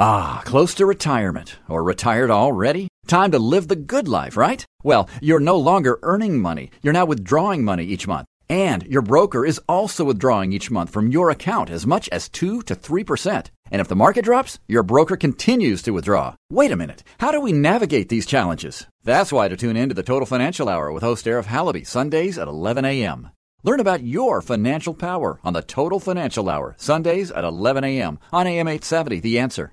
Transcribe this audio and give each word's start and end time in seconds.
Ah, 0.00 0.42
close 0.44 0.74
to 0.74 0.86
retirement 0.86 1.56
or 1.68 1.82
retired 1.82 2.30
already? 2.30 2.86
Time 3.08 3.32
to 3.32 3.38
live 3.40 3.66
the 3.66 3.74
good 3.74 4.06
life, 4.06 4.36
right? 4.36 4.64
Well, 4.84 5.08
you're 5.20 5.40
no 5.40 5.56
longer 5.56 5.98
earning 6.04 6.38
money. 6.38 6.70
You're 6.82 6.92
now 6.92 7.04
withdrawing 7.04 7.64
money 7.64 7.84
each 7.84 8.06
month. 8.06 8.28
And 8.48 8.84
your 8.84 9.02
broker 9.02 9.44
is 9.44 9.60
also 9.68 10.04
withdrawing 10.04 10.52
each 10.52 10.70
month 10.70 10.90
from 10.90 11.08
your 11.08 11.30
account 11.30 11.68
as 11.68 11.84
much 11.84 12.08
as 12.10 12.28
2 12.28 12.62
to 12.62 12.76
3%. 12.76 13.50
And 13.72 13.80
if 13.80 13.88
the 13.88 13.96
market 13.96 14.24
drops, 14.24 14.60
your 14.68 14.84
broker 14.84 15.16
continues 15.16 15.82
to 15.82 15.90
withdraw. 15.90 16.36
Wait 16.48 16.70
a 16.70 16.76
minute. 16.76 17.02
How 17.18 17.32
do 17.32 17.40
we 17.40 17.50
navigate 17.52 18.08
these 18.08 18.24
challenges? 18.24 18.86
That's 19.02 19.32
why 19.32 19.48
to 19.48 19.56
tune 19.56 19.76
in 19.76 19.88
to 19.88 19.96
the 19.96 20.04
Total 20.04 20.26
Financial 20.26 20.68
Hour 20.68 20.92
with 20.92 21.02
host 21.02 21.26
Arif 21.26 21.46
Halaby, 21.46 21.84
Sundays 21.84 22.38
at 22.38 22.46
11 22.46 22.84
a.m. 22.84 23.30
Learn 23.64 23.80
about 23.80 24.04
your 24.04 24.40
financial 24.42 24.94
power 24.94 25.40
on 25.42 25.54
the 25.54 25.62
Total 25.62 25.98
Financial 25.98 26.48
Hour, 26.48 26.76
Sundays 26.78 27.32
at 27.32 27.42
11 27.42 27.82
a.m. 27.82 28.20
on 28.32 28.46
AM 28.46 28.68
870, 28.68 29.18
The 29.18 29.40
Answer. 29.40 29.72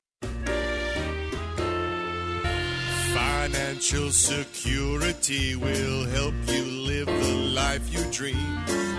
Financial 3.81 4.11
security 4.11 5.55
will 5.55 6.05
help 6.05 6.33
you 6.45 6.63
live 6.63 7.07
the 7.07 7.33
life 7.55 7.91
you 7.91 8.03
dream. 8.11 8.37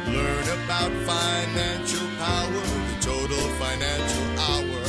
Learn 0.08 0.42
about 0.64 0.90
financial 1.06 2.08
power, 2.18 2.50
the 2.50 2.96
total 3.00 3.48
financial 3.60 4.40
hour. 4.40 4.82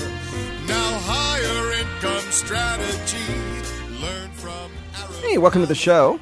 Now, 0.68 1.00
higher 1.04 1.72
income 1.80 2.32
strategy. 2.32 4.02
Learn 4.02 4.32
from 4.32 4.72
Arrow. 4.98 5.22
Hey, 5.22 5.38
welcome 5.38 5.62
to 5.62 5.68
the 5.68 5.76
show. 5.76 6.20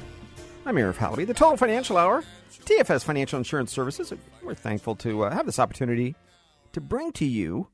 I'm 0.66 0.76
Arif 0.76 0.96
Halaby, 0.96 1.26
the 1.26 1.32
Total 1.34 1.56
Financial 1.56 1.96
Hour, 1.96 2.22
TFS 2.66 3.02
Financial 3.02 3.38
Insurance 3.38 3.72
Services. 3.72 4.12
We're 4.42 4.54
thankful 4.54 4.94
to 4.96 5.24
uh, 5.24 5.30
have 5.30 5.46
this 5.46 5.58
opportunity 5.58 6.14
to 6.72 6.80
bring 6.82 7.10
to 7.12 7.24
you 7.24 7.68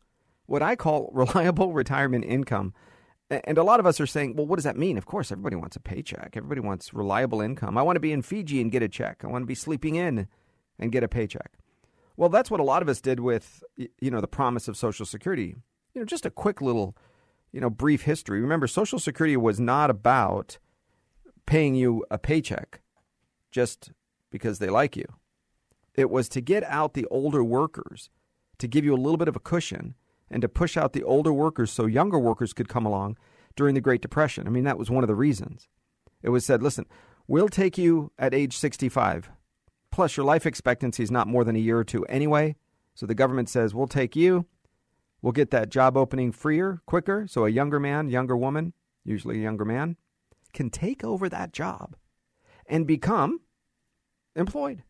what 0.48 0.62
I 0.62 0.74
call 0.74 1.10
reliable 1.14 1.72
retirement 1.72 2.24
income. 2.24 2.74
And 3.30 3.58
a 3.58 3.62
lot 3.62 3.78
of 3.78 3.86
us 3.86 4.00
are 4.00 4.06
saying, 4.06 4.36
well, 4.36 4.46
what 4.46 4.56
does 4.56 4.64
that 4.64 4.76
mean? 4.76 4.96
Of 4.96 5.04
course, 5.04 5.30
everybody 5.30 5.54
wants 5.54 5.76
a 5.76 5.80
paycheck. 5.80 6.32
Everybody 6.34 6.62
wants 6.62 6.94
reliable 6.94 7.42
income. 7.42 7.76
I 7.76 7.82
want 7.82 7.96
to 7.96 8.00
be 8.00 8.10
in 8.12 8.22
Fiji 8.22 8.60
and 8.62 8.72
get 8.72 8.82
a 8.82 8.88
check. 8.88 9.22
I 9.22 9.26
want 9.26 9.42
to 9.42 9.46
be 9.46 9.54
sleeping 9.54 9.96
in 9.96 10.26
and 10.78 10.90
get 10.90 11.04
a 11.04 11.08
paycheck. 11.08 11.52
Well, 12.16 12.30
that's 12.30 12.50
what 12.50 12.58
a 12.58 12.64
lot 12.64 12.80
of 12.80 12.88
us 12.88 13.02
did 13.02 13.20
with, 13.20 13.62
you 13.76 14.10
know, 14.10 14.22
the 14.22 14.26
promise 14.26 14.66
of 14.66 14.78
Social 14.78 15.04
Security. 15.04 15.56
You 15.94 16.00
know, 16.00 16.06
just 16.06 16.24
a 16.24 16.30
quick 16.30 16.62
little, 16.62 16.96
you 17.52 17.60
know, 17.60 17.68
brief 17.68 18.02
history. 18.02 18.40
Remember, 18.40 18.66
Social 18.66 18.98
Security 18.98 19.36
was 19.36 19.60
not 19.60 19.90
about 19.90 20.58
paying 21.44 21.74
you 21.74 22.06
a 22.10 22.16
paycheck 22.16 22.80
just 23.50 23.92
because 24.30 24.58
they 24.58 24.70
like 24.70 24.96
you. 24.96 25.04
It 25.94 26.08
was 26.08 26.30
to 26.30 26.40
get 26.40 26.64
out 26.64 26.94
the 26.94 27.06
older 27.10 27.44
workers, 27.44 28.08
to 28.56 28.66
give 28.66 28.86
you 28.86 28.94
a 28.94 28.96
little 28.96 29.18
bit 29.18 29.28
of 29.28 29.36
a 29.36 29.40
cushion 29.40 29.94
and 30.30 30.42
to 30.42 30.48
push 30.48 30.76
out 30.76 30.92
the 30.92 31.04
older 31.04 31.32
workers 31.32 31.70
so 31.70 31.86
younger 31.86 32.18
workers 32.18 32.52
could 32.52 32.68
come 32.68 32.86
along 32.86 33.16
during 33.56 33.74
the 33.74 33.80
Great 33.80 34.02
Depression. 34.02 34.46
I 34.46 34.50
mean, 34.50 34.64
that 34.64 34.78
was 34.78 34.90
one 34.90 35.04
of 35.04 35.08
the 35.08 35.14
reasons. 35.14 35.68
It 36.22 36.30
was 36.30 36.44
said, 36.44 36.62
listen, 36.62 36.86
we'll 37.26 37.48
take 37.48 37.78
you 37.78 38.12
at 38.18 38.34
age 38.34 38.56
65. 38.56 39.30
Plus, 39.90 40.16
your 40.16 40.26
life 40.26 40.46
expectancy 40.46 41.02
is 41.02 41.10
not 41.10 41.28
more 41.28 41.44
than 41.44 41.56
a 41.56 41.60
year 41.60 41.78
or 41.78 41.84
two 41.84 42.04
anyway. 42.06 42.56
So 42.94 43.06
the 43.06 43.14
government 43.14 43.48
says, 43.48 43.74
we'll 43.74 43.86
take 43.86 44.16
you. 44.16 44.46
We'll 45.22 45.32
get 45.32 45.50
that 45.50 45.70
job 45.70 45.96
opening 45.96 46.32
freer, 46.32 46.80
quicker. 46.86 47.26
So 47.28 47.44
a 47.44 47.50
younger 47.50 47.80
man, 47.80 48.08
younger 48.08 48.36
woman, 48.36 48.72
usually 49.04 49.38
a 49.38 49.42
younger 49.42 49.64
man, 49.64 49.96
can 50.52 50.70
take 50.70 51.02
over 51.02 51.28
that 51.28 51.52
job 51.52 51.96
and 52.66 52.86
become 52.86 53.40
employed. 54.36 54.82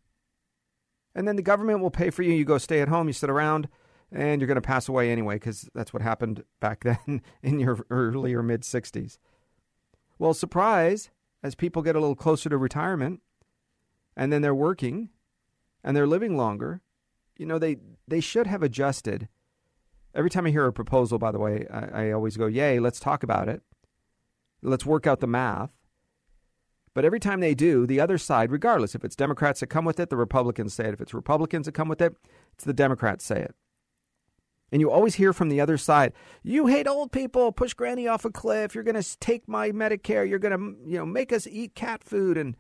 And 1.15 1.27
then 1.27 1.37
the 1.37 1.43
government 1.43 1.81
will 1.81 1.91
pay 1.91 2.11
for 2.11 2.23
you. 2.23 2.33
You 2.33 2.45
go 2.45 2.59
stay 2.59 2.81
at 2.81 2.89
home, 2.89 3.07
you 3.07 3.13
sit 3.13 3.31
around, 3.31 3.69
and 4.13 4.41
you're 4.41 4.49
going 4.49 4.57
to 4.57 4.61
pass 4.61 4.89
away 4.89 5.11
anyway 5.11 5.37
because 5.37 5.69
that's 5.75 5.93
what 5.93 6.03
happened 6.03 6.45
back 6.61 6.81
then 6.85 7.23
in 7.43 7.61
your 7.61 7.85
early 7.91 8.35
or 8.35 8.43
mid 8.43 8.63
60s. 8.63 9.19
Well, 10.19 10.35
surprise, 10.35 11.11
as 11.43 11.55
people 11.55 11.83
get 11.83 11.97
a 11.97 12.01
little 12.01 12.17
closer 12.17 12.49
to 12.49 12.57
retirement 12.57 13.21
and 14.17 14.33
then 14.33 14.43
they're 14.43 14.55
working 14.55 15.11
and 15.85 15.97
they're 15.97 16.07
living 16.07 16.37
longer, 16.37 16.81
you 17.37 17.47
know, 17.47 17.59
they, 17.59 17.77
they 18.07 18.21
should 18.21 18.47
have 18.47 18.63
adjusted. 18.63 19.29
Every 20.15 20.31
time 20.31 20.47
I 20.47 20.51
hear 20.51 20.67
a 20.67 20.73
proposal, 20.73 21.19
by 21.19 21.31
the 21.31 21.39
way, 21.39 21.67
I, 21.71 22.07
I 22.07 22.13
always 22.13 22.37
go, 22.37 22.47
Yay, 22.47 22.81
let's 22.81 22.99
talk 22.99 23.23
about 23.23 23.49
it. 23.49 23.63
Let's 24.61 24.87
work 24.87 25.07
out 25.07 25.21
the 25.21 25.29
math. 25.29 25.71
But 26.95 27.05
every 27.05 27.21
time 27.21 27.39
they 27.39 27.55
do, 27.55 27.87
the 27.87 28.01
other 28.01 28.19
side, 28.19 28.51
regardless 28.51 28.97
if 28.97 29.05
it's 29.05 29.15
Democrats 29.15 29.61
that 29.61 29.69
come 29.69 29.85
with 29.85 30.01
it, 30.01 30.11
the 30.11 30.17
Republicans 30.17 30.75
say 30.75 30.89
it. 30.89 30.95
If 30.95 31.01
it's 31.01 31.15
Republicans 31.15 31.67
that 31.67 31.73
come 31.73 31.87
with 31.87 32.01
it, 32.01 32.17
it's 32.55 32.65
the 32.65 32.73
Democrats 32.73 33.25
say 33.25 33.41
it. 33.41 33.55
And 34.71 34.81
you 34.81 34.91
always 34.91 35.15
hear 35.15 35.33
from 35.33 35.49
the 35.49 35.61
other 35.61 35.79
side, 35.79 36.13
you 36.43 36.67
hate 36.67 36.87
old 36.87 37.11
people, 37.11 37.53
push 37.53 37.73
granny 37.73 38.07
off 38.07 38.25
a 38.25 38.31
cliff, 38.31 38.75
you're 38.75 38.85
going 38.85 39.01
to 39.01 39.19
take 39.19 39.49
my 39.49 39.71
Medicare, 39.71 40.29
you're 40.29 40.39
going 40.39 40.59
to, 40.59 40.91
you 40.91 40.99
know, 40.99 41.07
make 41.07 41.33
us 41.33 41.47
eat 41.47 41.75
cat 41.75 42.05
food 42.05 42.37
and 42.37 42.55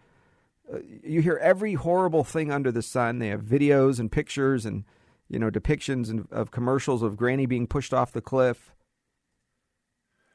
uh, 0.72 0.78
you 1.04 1.20
hear 1.20 1.38
every 1.42 1.74
horrible 1.74 2.24
thing 2.24 2.50
under 2.50 2.72
the 2.72 2.82
sun. 2.82 3.18
They 3.18 3.28
have 3.28 3.42
videos 3.42 3.98
and 3.98 4.10
pictures 4.10 4.64
and, 4.64 4.84
you 5.28 5.38
know, 5.38 5.50
depictions 5.50 6.08
and, 6.08 6.26
of 6.30 6.50
commercials 6.50 7.02
of 7.02 7.16
granny 7.16 7.44
being 7.44 7.66
pushed 7.66 7.92
off 7.92 8.12
the 8.12 8.22
cliff. 8.22 8.72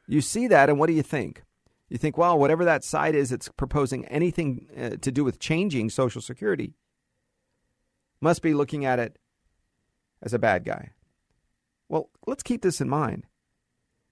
You 0.07 0.22
see 0.22 0.47
that 0.47 0.69
and 0.69 0.78
what 0.78 0.88
do 0.88 0.94
you 0.94 1.03
think? 1.03 1.44
You 1.90 1.97
think, 1.97 2.17
well, 2.17 2.38
whatever 2.38 2.66
that 2.66 2.84
side 2.84 3.16
is, 3.16 3.31
it's 3.31 3.50
proposing 3.50 4.05
anything 4.05 4.67
uh, 4.75 4.97
to 5.01 5.11
do 5.11 5.23
with 5.23 5.40
changing 5.40 5.90
Social 5.90 6.22
Security. 6.22 6.73
Must 8.22 8.41
be 8.41 8.53
looking 8.53 8.85
at 8.85 9.00
it 9.00 9.17
as 10.22 10.34
a 10.34 10.40
bad 10.40 10.66
guy. 10.66 10.91
Well, 11.94 12.09
let's 12.26 12.42
keep 12.42 12.64
this 12.64 12.81
in 12.81 12.90
mind. 12.90 13.28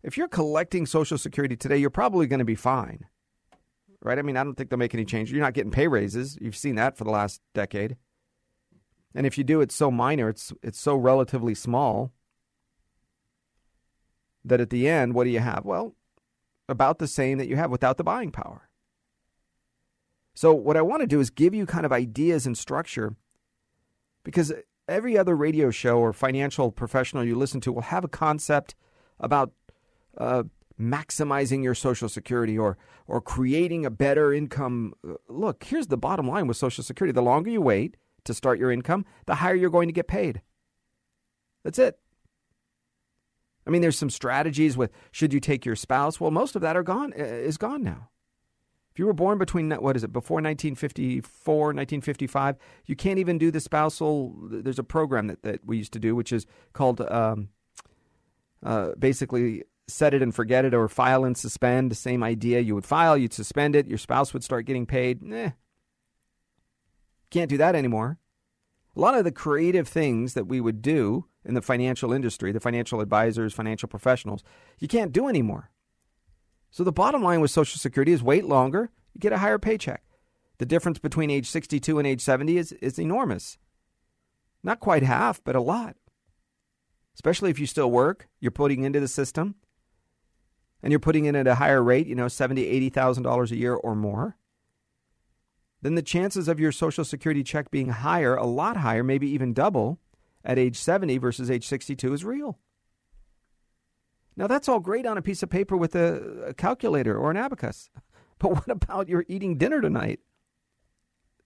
If 0.04 0.16
you're 0.16 0.28
collecting 0.28 0.86
Social 0.86 1.18
Security 1.18 1.56
today, 1.56 1.78
you're 1.78 1.90
probably 1.90 2.28
going 2.28 2.38
to 2.38 2.46
be 2.46 2.54
fine. 2.54 3.08
Right? 4.04 4.20
I 4.20 4.22
mean, 4.22 4.38
I 4.38 4.44
don't 4.44 4.54
think 4.54 4.70
they'll 4.70 4.78
make 4.78 4.94
any 4.94 5.04
change. 5.04 5.32
You're 5.32 5.42
not 5.42 5.56
getting 5.56 5.72
pay 5.72 5.88
raises. 5.88 6.38
You've 6.40 6.56
seen 6.56 6.76
that 6.76 6.96
for 6.96 7.06
the 7.06 7.10
last 7.10 7.42
decade. 7.56 7.98
And 9.16 9.26
if 9.26 9.36
you 9.36 9.44
do, 9.44 9.62
it's 9.62 9.74
so 9.74 9.90
minor, 9.90 10.30
it's 10.30 10.54
it's 10.62 10.80
so 10.80 10.96
relatively 10.96 11.56
small 11.56 12.12
that 14.46 14.62
at 14.62 14.70
the 14.70 14.88
end, 14.88 15.16
what 15.16 15.24
do 15.24 15.32
you 15.32 15.40
have? 15.40 15.66
Well, 15.66 15.96
about 16.70 17.00
the 17.00 17.08
same 17.08 17.40
that 17.40 17.48
you 17.48 17.56
have 17.56 17.72
without 17.72 17.98
the 17.98 18.04
buying 18.04 18.30
power. 18.30 18.70
So, 20.36 20.54
what 20.54 20.78
I 20.78 20.84
want 20.84 21.02
to 21.02 21.08
do 21.08 21.20
is 21.20 21.32
give 21.32 21.56
you 21.56 21.66
kind 21.66 21.88
of 21.88 21.92
ideas 21.92 22.46
and 22.46 22.56
structure 22.56 23.16
because 24.24 24.54
every 24.92 25.18
other 25.18 25.36
radio 25.36 25.72
show 25.72 25.98
or 26.00 26.14
financial 26.14 26.72
professional 26.72 27.24
you 27.24 27.36
listen 27.36 27.62
to 27.62 27.72
will 27.72 27.82
have 27.82 28.04
a 28.04 28.10
concept 28.10 28.76
about 29.20 29.52
uh, 30.18 30.44
maximizing 30.80 31.64
your 31.64 31.76
Social 31.76 32.10
Security 32.10 32.58
or 32.58 32.78
or 33.08 33.22
creating 33.22 33.86
a 33.86 33.90
better 33.90 34.34
income. 34.34 34.94
Look, 35.28 35.64
here's 35.64 35.88
the 35.88 35.98
bottom 35.98 36.28
line 36.28 36.48
with 36.48 36.58
Social 36.58 36.84
Security: 36.84 37.14
the 37.14 37.22
longer 37.22 37.50
you 37.50 37.62
wait 37.62 37.98
to 38.26 38.34
start 38.34 38.60
your 38.60 38.72
income, 38.72 39.06
the 39.26 39.36
higher 39.36 39.56
you're 39.56 39.70
going 39.70 39.88
to 39.88 39.94
get 39.94 40.08
paid. 40.08 40.42
That's 41.64 41.80
it. 41.80 42.00
I 43.66 43.70
mean, 43.70 43.82
there's 43.82 43.98
some 43.98 44.10
strategies 44.10 44.76
with 44.76 44.92
should 45.12 45.34
you 45.34 45.40
take 45.40 45.66
your 45.66 45.76
spouse? 45.76 46.20
Well, 46.20 46.32
most 46.32 46.56
of 46.56 46.62
that 46.62 46.76
are 46.76 46.84
gone 46.84 47.14
uh, 47.18 47.24
is 47.24 47.58
gone 47.58 47.84
now. 47.84 48.10
You 49.02 49.08
were 49.08 49.14
born 49.14 49.40
between 49.40 49.72
what 49.72 49.96
is 49.96 50.04
it 50.04 50.14
before 50.14 50.36
1954, 50.36 51.56
1955, 51.56 52.56
you 52.86 52.96
can't 52.96 53.18
even 53.18 53.40
do 53.40 53.50
the 53.50 53.60
spousal. 53.60 54.36
There's 54.44 54.78
a 54.78 54.84
program 54.84 55.26
that, 55.26 55.42
that 55.42 55.66
we 55.66 55.78
used 55.78 55.94
to 55.94 56.00
do, 56.00 56.16
which 56.16 56.32
is 56.32 56.46
called 56.74 57.02
um, 57.02 57.50
uh, 58.62 58.92
basically 59.00 59.64
set 59.88 60.14
it 60.14 60.22
and 60.22 60.36
forget 60.36 60.66
it 60.66 60.76
or 60.76 60.88
file 60.88 61.26
and 61.26 61.36
suspend. 61.36 61.90
The 61.90 61.96
same 61.96 62.22
idea. 62.22 62.60
You 62.60 62.76
would 62.76 62.86
file, 62.86 63.18
you'd 63.18 63.34
suspend 63.34 63.76
it, 63.76 63.88
your 63.88 63.98
spouse 63.98 64.34
would 64.34 64.44
start 64.44 64.68
getting 64.68 64.86
paid. 64.86 65.34
Eh. 65.34 65.50
Can't 67.32 67.50
do 67.50 67.58
that 67.58 67.74
anymore. 67.74 68.20
A 68.96 69.00
lot 69.00 69.16
of 69.16 69.24
the 69.24 69.32
creative 69.32 69.88
things 69.88 70.36
that 70.36 70.46
we 70.46 70.62
would 70.62 70.84
do 70.84 71.26
in 71.44 71.56
the 71.56 71.64
financial 71.64 72.14
industry, 72.14 72.52
the 72.52 72.60
financial 72.60 73.02
advisors, 73.02 73.52
financial 73.52 73.90
professionals, 73.90 74.44
you 74.78 74.88
can't 74.88 75.12
do 75.12 75.28
anymore. 75.28 75.72
So 76.72 76.84
the 76.84 76.92
bottom 76.92 77.22
line 77.22 77.42
with 77.42 77.52
Social 77.52 77.78
Security 77.78 78.14
is 78.14 78.24
wait 78.24 78.46
longer, 78.46 78.90
you 79.14 79.20
get 79.20 79.34
a 79.34 79.38
higher 79.40 79.60
paycheck. 79.60 80.04
The 80.58 80.66
difference 80.66 81.00
between 81.00 81.30
age 81.30 81.48
62 81.50 82.00
and 82.00 82.08
age 82.08 82.22
70 82.22 82.58
is, 82.58 82.72
is 82.74 82.98
enormous. 82.98 83.58
Not 84.64 84.80
quite 84.80 85.04
half, 85.04 85.44
but 85.44 85.56
a 85.56 85.62
lot. 85.62 85.96
especially 87.16 87.50
if 87.50 87.60
you 87.60 87.66
still 87.66 87.92
work, 87.92 88.28
you're 88.40 88.52
putting 88.52 88.84
into 88.84 89.00
the 89.00 89.08
system 89.08 89.56
and 90.82 90.92
you're 90.92 91.00
putting 91.00 91.26
in 91.26 91.36
at 91.36 91.48
a 91.48 91.56
higher 91.56 91.84
rate, 91.84 92.08
you 92.08 92.16
know, 92.16 92.28
seventy, 92.28 92.66
eighty 92.66 92.90
thousand 92.90 93.24
dollars 93.24 93.52
a 93.52 93.56
year 93.56 93.74
or 93.74 93.96
more, 93.96 94.38
then 95.82 95.96
the 95.96 96.02
chances 96.02 96.48
of 96.48 96.60
your 96.60 96.72
Social 96.72 97.04
Security 97.04 97.44
check 97.44 97.70
being 97.72 97.90
higher, 97.90 98.36
a 98.36 98.46
lot 98.46 98.78
higher, 98.78 99.04
maybe 99.04 99.28
even 99.30 99.54
double, 99.54 100.00
at 100.44 100.58
age 100.58 100.78
70 100.78 101.18
versus 101.18 101.52
age 101.52 101.68
62 101.68 102.14
is 102.14 102.26
real. 102.26 102.60
Now, 104.36 104.48
that's 104.48 104.70
all 104.70 104.80
great 104.80 105.06
on 105.06 105.18
a 105.18 105.22
piece 105.22 105.44
of 105.44 105.50
paper 105.50 105.76
with 105.76 105.96
a, 105.96 106.48
a 106.48 106.54
calculator 106.54 107.18
or 107.18 107.32
an 107.32 107.38
abacus. 107.38 107.90
But 108.40 108.54
what 108.54 108.70
about 108.72 109.08
your 109.08 109.24
eating 109.28 109.60
dinner 109.60 109.82
tonight? 109.82 110.20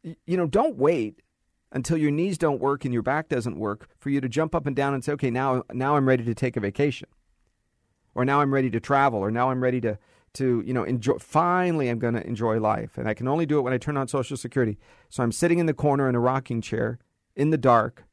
You 0.01 0.37
know, 0.37 0.47
don't 0.47 0.77
wait 0.77 1.21
until 1.73 1.97
your 1.97 2.09
knees 2.09 2.37
don't 2.37 2.61
work 2.61 2.85
and 2.85 2.93
your 2.93 3.03
back 3.03 3.27
doesn't 3.27 3.59
work 3.59 3.89
for 3.99 4.09
you 4.09 4.21
to 4.21 4.29
jump 4.29 4.55
up 4.55 4.65
and 4.65 4.73
down 4.73 4.93
and 4.93 5.03
say, 5.03 5.11
okay, 5.11 5.29
now, 5.29 5.63
now 5.73 5.97
I'm 5.97 6.07
ready 6.07 6.23
to 6.23 6.33
take 6.33 6.55
a 6.55 6.61
vacation. 6.61 7.09
Or 8.15 8.23
now 8.23 8.39
I'm 8.39 8.53
ready 8.53 8.69
to 8.69 8.79
travel. 8.79 9.19
Or 9.19 9.29
now 9.29 9.51
I'm 9.51 9.61
ready 9.61 9.81
to, 9.81 9.99
to 10.35 10.63
you 10.65 10.73
know, 10.73 10.83
enjoy. 10.83 11.17
Finally, 11.17 11.89
I'm 11.89 11.99
going 11.99 12.13
to 12.13 12.25
enjoy 12.25 12.61
life. 12.61 12.97
And 12.97 13.09
I 13.09 13.13
can 13.13 13.27
only 13.27 13.45
do 13.45 13.59
it 13.59 13.63
when 13.63 13.73
I 13.73 13.77
turn 13.77 13.97
on 13.97 14.07
Social 14.07 14.37
Security. 14.37 14.77
So 15.09 15.21
I'm 15.21 15.33
sitting 15.33 15.59
in 15.59 15.65
the 15.65 15.73
corner 15.73 16.07
in 16.07 16.15
a 16.15 16.19
rocking 16.21 16.61
chair 16.61 16.99
in 17.35 17.49
the 17.49 17.57
dark, 17.57 18.05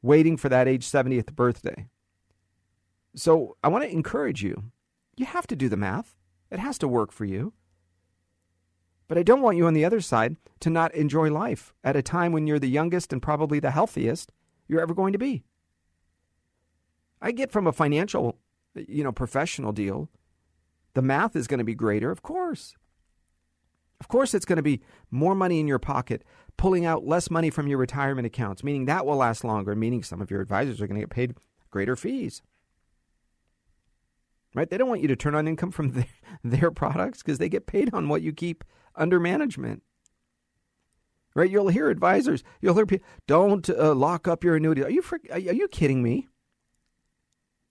waiting 0.00 0.38
for 0.38 0.48
that 0.48 0.66
age 0.66 0.86
70th 0.86 1.34
birthday. 1.34 1.88
So 3.14 3.56
I 3.62 3.68
want 3.68 3.84
to 3.84 3.90
encourage 3.90 4.42
you. 4.42 4.64
You 5.16 5.26
have 5.26 5.46
to 5.48 5.56
do 5.56 5.68
the 5.68 5.76
math, 5.76 6.16
it 6.50 6.58
has 6.58 6.78
to 6.78 6.88
work 6.88 7.12
for 7.12 7.24
you. 7.24 7.52
But 9.08 9.18
I 9.18 9.22
don't 9.22 9.42
want 9.42 9.58
you 9.58 9.66
on 9.66 9.74
the 9.74 9.84
other 9.84 10.00
side 10.00 10.36
to 10.60 10.70
not 10.70 10.94
enjoy 10.94 11.30
life 11.30 11.74
at 11.84 11.96
a 11.96 12.02
time 12.02 12.32
when 12.32 12.46
you're 12.46 12.58
the 12.58 12.68
youngest 12.68 13.12
and 13.12 13.20
probably 13.20 13.60
the 13.60 13.70
healthiest 13.70 14.32
you're 14.66 14.80
ever 14.80 14.94
going 14.94 15.12
to 15.12 15.18
be. 15.18 15.44
I 17.20 17.32
get 17.32 17.52
from 17.52 17.66
a 17.66 17.72
financial, 17.72 18.38
you 18.74 19.04
know, 19.04 19.12
professional 19.12 19.72
deal, 19.72 20.08
the 20.94 21.02
math 21.02 21.36
is 21.36 21.46
going 21.46 21.58
to 21.58 21.64
be 21.64 21.74
greater, 21.74 22.10
of 22.10 22.22
course. 22.22 22.74
Of 24.00 24.08
course, 24.08 24.34
it's 24.34 24.46
going 24.46 24.56
to 24.56 24.62
be 24.62 24.80
more 25.10 25.34
money 25.34 25.60
in 25.60 25.68
your 25.68 25.78
pocket, 25.78 26.24
pulling 26.56 26.84
out 26.86 27.06
less 27.06 27.30
money 27.30 27.50
from 27.50 27.68
your 27.68 27.78
retirement 27.78 28.26
accounts, 28.26 28.64
meaning 28.64 28.86
that 28.86 29.06
will 29.06 29.16
last 29.16 29.44
longer, 29.44 29.76
meaning 29.76 30.02
some 30.02 30.20
of 30.20 30.30
your 30.30 30.40
advisors 30.40 30.80
are 30.80 30.86
going 30.86 31.00
to 31.00 31.06
get 31.06 31.10
paid 31.10 31.34
greater 31.70 31.96
fees 31.96 32.42
right? 34.54 34.68
They 34.68 34.78
don't 34.78 34.88
want 34.88 35.02
you 35.02 35.08
to 35.08 35.16
turn 35.16 35.34
on 35.34 35.48
income 35.48 35.70
from 35.70 35.90
their, 35.92 36.06
their 36.42 36.70
products 36.70 37.22
because 37.22 37.38
they 37.38 37.48
get 37.48 37.66
paid 37.66 37.92
on 37.92 38.08
what 38.08 38.22
you 38.22 38.32
keep 38.32 38.64
under 38.94 39.18
management. 39.18 39.82
Right? 41.34 41.50
You'll 41.50 41.68
hear 41.68 41.88
advisors, 41.88 42.44
you'll 42.60 42.74
hear 42.74 42.84
people, 42.84 43.06
don't 43.26 43.68
uh, 43.70 43.94
lock 43.94 44.28
up 44.28 44.44
your 44.44 44.56
annuity. 44.56 44.84
Are 44.84 44.90
you, 44.90 45.02
are 45.30 45.38
you 45.38 45.66
kidding 45.68 46.02
me? 46.02 46.28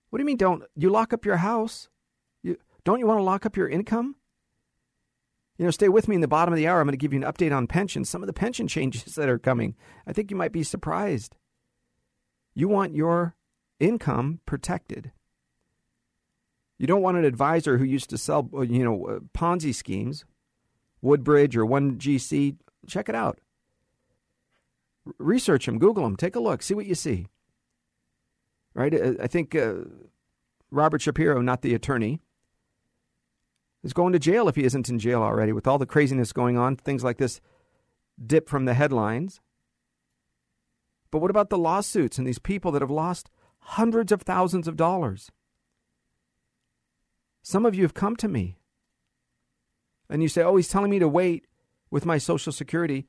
What 0.09 0.17
do 0.17 0.23
you 0.23 0.25
mean 0.25 0.37
don't? 0.37 0.63
You 0.75 0.89
lock 0.89 1.13
up 1.13 1.25
your 1.25 1.37
house. 1.37 1.87
You, 2.43 2.57
don't 2.83 2.99
you 2.99 3.07
want 3.07 3.19
to 3.19 3.23
lock 3.23 3.45
up 3.45 3.55
your 3.55 3.69
income? 3.69 4.15
You 5.57 5.65
know, 5.65 5.71
stay 5.71 5.89
with 5.89 6.07
me 6.07 6.15
in 6.15 6.21
the 6.21 6.27
bottom 6.27 6.53
of 6.53 6.57
the 6.57 6.67
hour. 6.67 6.79
I'm 6.79 6.87
going 6.87 6.93
to 6.93 6.97
give 6.97 7.13
you 7.13 7.21
an 7.21 7.31
update 7.31 7.55
on 7.55 7.67
pensions, 7.67 8.09
some 8.09 8.23
of 8.23 8.27
the 8.27 8.33
pension 8.33 8.67
changes 8.67 9.03
that 9.15 9.29
are 9.29 9.39
coming. 9.39 9.75
I 10.07 10.13
think 10.13 10.31
you 10.31 10.37
might 10.37 10.51
be 10.51 10.63
surprised. 10.63 11.35
You 12.53 12.67
want 12.67 12.95
your 12.95 13.35
income 13.79 14.39
protected. 14.45 15.11
You 16.81 16.87
don't 16.87 17.03
want 17.03 17.17
an 17.17 17.25
advisor 17.25 17.77
who 17.77 17.83
used 17.83 18.09
to 18.09 18.17
sell, 18.17 18.49
uh, 18.55 18.61
you 18.61 18.83
know, 18.83 19.05
uh, 19.05 19.19
Ponzi 19.37 19.73
schemes, 19.73 20.25
Woodbridge 21.03 21.55
or 21.55 21.63
1GC. 21.63 22.55
Check 22.87 23.07
it 23.07 23.13
out. 23.13 23.37
Research 25.19 25.67
them, 25.67 25.77
Google 25.77 26.03
them, 26.03 26.15
take 26.15 26.35
a 26.35 26.39
look, 26.39 26.63
see 26.63 26.73
what 26.73 26.87
you 26.87 26.95
see. 26.95 27.27
Right? 28.73 28.95
Uh, 28.95 29.13
I 29.21 29.27
think 29.27 29.53
uh, 29.53 29.75
Robert 30.71 31.03
Shapiro, 31.03 31.39
not 31.39 31.61
the 31.61 31.75
attorney, 31.75 32.19
is 33.83 33.93
going 33.93 34.13
to 34.13 34.19
jail 34.19 34.47
if 34.47 34.55
he 34.55 34.63
isn't 34.63 34.89
in 34.89 34.97
jail 34.97 35.21
already 35.21 35.51
with 35.51 35.67
all 35.67 35.77
the 35.77 35.85
craziness 35.85 36.33
going 36.33 36.57
on. 36.57 36.77
Things 36.77 37.03
like 37.03 37.19
this 37.19 37.41
dip 38.25 38.49
from 38.49 38.65
the 38.65 38.73
headlines. 38.73 39.39
But 41.11 41.19
what 41.19 41.29
about 41.29 41.51
the 41.51 41.59
lawsuits 41.59 42.17
and 42.17 42.25
these 42.25 42.39
people 42.39 42.71
that 42.71 42.81
have 42.81 42.89
lost 42.89 43.29
hundreds 43.59 44.11
of 44.11 44.23
thousands 44.23 44.67
of 44.67 44.75
dollars? 44.75 45.29
Some 47.41 47.65
of 47.65 47.75
you 47.75 47.83
have 47.83 47.93
come 47.93 48.15
to 48.17 48.27
me 48.27 48.57
and 50.09 50.21
you 50.21 50.27
say, 50.27 50.43
oh, 50.43 50.57
he's 50.57 50.67
telling 50.67 50.91
me 50.91 50.99
to 50.99 51.07
wait 51.07 51.47
with 51.89 52.05
my 52.05 52.17
Social 52.17 52.51
Security 52.51 53.07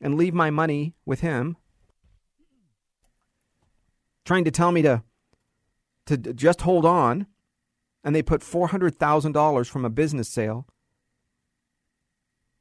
and 0.00 0.14
leave 0.16 0.34
my 0.34 0.50
money 0.50 0.94
with 1.04 1.20
him, 1.20 1.56
trying 4.24 4.44
to 4.44 4.50
tell 4.50 4.72
me 4.72 4.82
to, 4.82 5.02
to 6.06 6.16
just 6.16 6.62
hold 6.62 6.84
on, 6.84 7.26
and 8.04 8.14
they 8.14 8.22
put 8.22 8.42
$400,000 8.42 9.66
from 9.66 9.84
a 9.84 9.90
business 9.90 10.28
sale. 10.28 10.66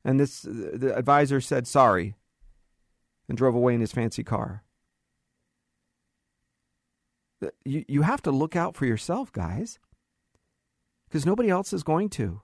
And 0.03 0.19
this 0.19 0.45
uh, 0.45 0.71
the 0.73 0.95
advisor 0.95 1.41
said 1.41 1.67
sorry 1.67 2.15
and 3.27 3.37
drove 3.37 3.53
away 3.53 3.75
in 3.75 3.81
his 3.81 3.91
fancy 3.91 4.23
car. 4.23 4.63
You, 7.63 7.85
you 7.87 8.01
have 8.01 8.21
to 8.23 8.31
look 8.31 8.55
out 8.55 8.75
for 8.75 8.85
yourself, 8.85 9.31
guys 9.31 9.77
because 11.09 11.25
nobody 11.25 11.49
else 11.49 11.73
is 11.73 11.83
going 11.83 12.09
to. 12.09 12.41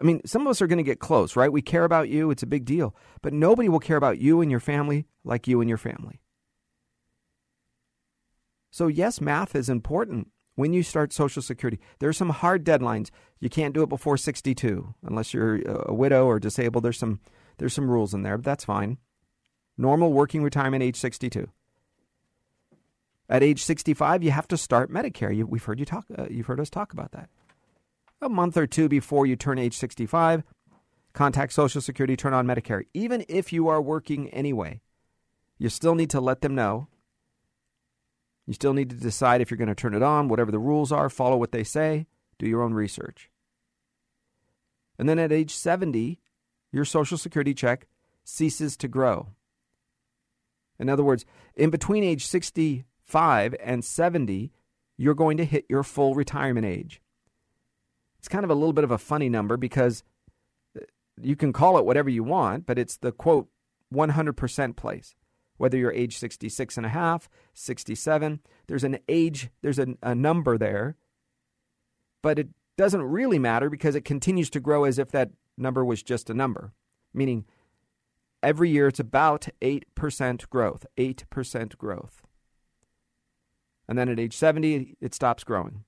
I 0.00 0.04
mean, 0.04 0.22
some 0.24 0.42
of 0.42 0.48
us 0.48 0.62
are 0.62 0.66
going 0.66 0.78
to 0.78 0.82
get 0.82 0.98
close, 0.98 1.36
right? 1.36 1.52
We 1.52 1.62
care 1.62 1.84
about 1.84 2.08
you, 2.08 2.30
it's 2.30 2.42
a 2.42 2.46
big 2.46 2.64
deal. 2.64 2.94
But 3.22 3.32
nobody 3.32 3.68
will 3.68 3.80
care 3.80 3.98
about 3.98 4.18
you 4.18 4.40
and 4.40 4.50
your 4.50 4.60
family 4.60 5.06
like 5.24 5.46
you 5.46 5.60
and 5.60 5.68
your 5.68 5.78
family. 5.78 6.20
So, 8.70 8.86
yes, 8.86 9.20
math 9.20 9.54
is 9.54 9.68
important 9.68 10.28
when 10.54 10.72
you 10.72 10.82
start 10.82 11.12
Social 11.12 11.42
Security. 11.42 11.78
There 11.98 12.08
are 12.08 12.14
some 12.14 12.30
hard 12.30 12.64
deadlines. 12.64 13.10
You 13.40 13.50
can't 13.50 13.74
do 13.74 13.82
it 13.82 13.88
before 13.88 14.16
62 14.16 14.94
unless 15.02 15.34
you're 15.34 15.60
a 15.86 15.92
widow 15.92 16.26
or 16.26 16.38
disabled. 16.38 16.84
There's 16.84 16.98
some, 16.98 17.20
there's 17.58 17.74
some 17.74 17.90
rules 17.90 18.14
in 18.14 18.22
there, 18.22 18.38
but 18.38 18.44
that's 18.44 18.64
fine. 18.64 18.98
Normal 19.76 20.12
working 20.12 20.42
retirement 20.42 20.82
age 20.82 20.96
62. 20.96 21.48
At 23.28 23.42
age 23.42 23.62
65, 23.62 24.22
you 24.22 24.30
have 24.30 24.48
to 24.48 24.56
start 24.56 24.90
Medicare. 24.90 25.34
You, 25.34 25.46
we've 25.46 25.64
heard 25.64 25.78
you 25.78 25.86
talk. 25.86 26.06
Uh, 26.16 26.26
you've 26.30 26.46
heard 26.46 26.60
us 26.60 26.70
talk 26.70 26.92
about 26.92 27.12
that 27.12 27.28
a 28.20 28.28
month 28.28 28.56
or 28.56 28.66
two 28.66 28.88
before 28.88 29.26
you 29.26 29.36
turn 29.36 29.58
age 29.58 29.76
65. 29.76 30.42
Contact 31.12 31.52
Social 31.52 31.80
Security, 31.80 32.16
turn 32.16 32.34
on 32.34 32.46
Medicare. 32.46 32.84
Even 32.94 33.24
if 33.28 33.52
you 33.52 33.68
are 33.68 33.82
working 33.82 34.28
anyway, 34.30 34.80
you 35.58 35.68
still 35.68 35.94
need 35.94 36.10
to 36.10 36.20
let 36.20 36.40
them 36.40 36.54
know. 36.54 36.88
You 38.46 38.54
still 38.54 38.74
need 38.74 38.90
to 38.90 38.96
decide 38.96 39.40
if 39.40 39.50
you're 39.50 39.58
going 39.58 39.68
to 39.68 39.74
turn 39.74 39.94
it 39.94 40.02
on, 40.02 40.28
whatever 40.28 40.50
the 40.50 40.58
rules 40.58 40.92
are, 40.92 41.08
follow 41.08 41.36
what 41.36 41.52
they 41.52 41.64
say, 41.64 42.06
do 42.38 42.46
your 42.46 42.62
own 42.62 42.74
research. 42.74 43.30
And 44.98 45.08
then 45.08 45.18
at 45.18 45.32
age 45.32 45.54
70, 45.54 46.20
your 46.72 46.84
Social 46.84 47.18
Security 47.18 47.54
check 47.54 47.86
ceases 48.24 48.76
to 48.78 48.88
grow. 48.88 49.28
In 50.78 50.88
other 50.88 51.04
words, 51.04 51.24
in 51.56 51.70
between 51.70 52.04
age 52.04 52.26
65 52.26 53.54
and 53.60 53.84
70, 53.84 54.52
you're 54.96 55.14
going 55.14 55.36
to 55.36 55.44
hit 55.44 55.66
your 55.68 55.82
full 55.82 56.14
retirement 56.14 56.66
age. 56.66 57.00
It's 58.20 58.28
kind 58.28 58.44
of 58.44 58.50
a 58.50 58.54
little 58.54 58.74
bit 58.74 58.84
of 58.84 58.90
a 58.90 58.98
funny 58.98 59.30
number 59.30 59.56
because 59.56 60.04
uh, 60.78 60.82
you 61.22 61.36
can 61.36 61.54
call 61.54 61.78
it 61.78 61.86
whatever 61.86 62.10
you 62.10 62.22
want, 62.22 62.66
but 62.66 62.78
it's 62.78 62.98
the 62.98 63.12
quote 63.12 63.48
100% 63.94 64.76
place. 64.76 65.14
Whether 65.56 65.78
you're 65.78 65.90
age 65.92 66.18
66 66.18 66.76
and 66.76 66.84
a 66.84 66.90
half, 66.90 67.30
67, 67.54 68.40
there's 68.66 68.84
an 68.84 68.98
age, 69.08 69.48
there's 69.62 69.78
a, 69.78 69.94
a 70.02 70.14
number 70.14 70.58
there, 70.58 70.96
but 72.20 72.38
it 72.38 72.48
doesn't 72.76 73.02
really 73.02 73.38
matter 73.38 73.70
because 73.70 73.94
it 73.94 74.04
continues 74.04 74.50
to 74.50 74.60
grow 74.60 74.84
as 74.84 74.98
if 74.98 75.10
that 75.12 75.30
number 75.56 75.82
was 75.82 76.02
just 76.02 76.28
a 76.28 76.34
number, 76.34 76.74
meaning 77.14 77.46
every 78.42 78.68
year 78.68 78.88
it's 78.88 79.00
about 79.00 79.48
8% 79.62 80.50
growth, 80.50 80.84
8% 80.98 81.78
growth. 81.78 82.22
And 83.88 83.98
then 83.98 84.10
at 84.10 84.20
age 84.20 84.36
70, 84.36 84.98
it 85.00 85.14
stops 85.14 85.42
growing. 85.42 85.84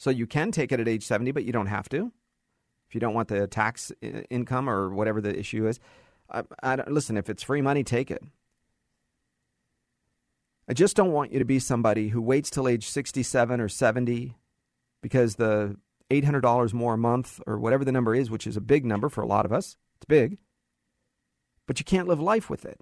So 0.00 0.08
you 0.08 0.26
can 0.26 0.50
take 0.50 0.72
it 0.72 0.80
at 0.80 0.88
age 0.88 1.04
70, 1.04 1.32
but 1.32 1.44
you 1.44 1.52
don't 1.52 1.66
have 1.66 1.86
to. 1.90 2.10
If 2.88 2.94
you 2.94 3.00
don't 3.00 3.12
want 3.12 3.28
the 3.28 3.46
tax 3.46 3.92
income 4.30 4.70
or 4.70 4.94
whatever 4.94 5.20
the 5.20 5.38
issue 5.38 5.66
is, 5.66 5.78
I, 6.32 6.42
I 6.62 6.76
listen, 6.88 7.18
if 7.18 7.28
it's 7.28 7.42
free 7.42 7.60
money, 7.60 7.84
take 7.84 8.10
it. 8.10 8.22
I 10.66 10.72
just 10.72 10.96
don't 10.96 11.12
want 11.12 11.34
you 11.34 11.38
to 11.38 11.44
be 11.44 11.58
somebody 11.58 12.08
who 12.08 12.22
waits 12.22 12.48
till 12.48 12.66
age 12.66 12.88
67 12.88 13.60
or 13.60 13.68
70 13.68 14.38
because 15.02 15.34
the 15.34 15.76
$800 16.10 16.72
more 16.72 16.94
a 16.94 16.98
month 16.98 17.38
or 17.46 17.58
whatever 17.58 17.84
the 17.84 17.92
number 17.92 18.14
is, 18.14 18.30
which 18.30 18.46
is 18.46 18.56
a 18.56 18.62
big 18.62 18.86
number 18.86 19.10
for 19.10 19.20
a 19.20 19.26
lot 19.26 19.44
of 19.44 19.52
us, 19.52 19.76
it's 19.96 20.06
big, 20.06 20.38
but 21.66 21.78
you 21.78 21.84
can't 21.84 22.08
live 22.08 22.20
life 22.20 22.48
with 22.48 22.64
it. 22.64 22.80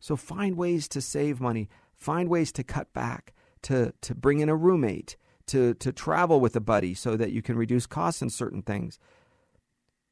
So 0.00 0.16
find 0.16 0.56
ways 0.56 0.88
to 0.88 1.02
save 1.02 1.42
money, 1.42 1.68
find 1.94 2.30
ways 2.30 2.52
to 2.52 2.64
cut 2.64 2.90
back, 2.94 3.34
to, 3.64 3.92
to 4.00 4.14
bring 4.14 4.38
in 4.38 4.48
a 4.48 4.56
roommate, 4.56 5.18
to, 5.46 5.74
to 5.74 5.92
travel 5.92 6.40
with 6.40 6.56
a 6.56 6.60
buddy 6.60 6.94
so 6.94 7.16
that 7.16 7.32
you 7.32 7.42
can 7.42 7.56
reduce 7.56 7.86
costs 7.86 8.22
in 8.22 8.30
certain 8.30 8.62
things. 8.62 8.98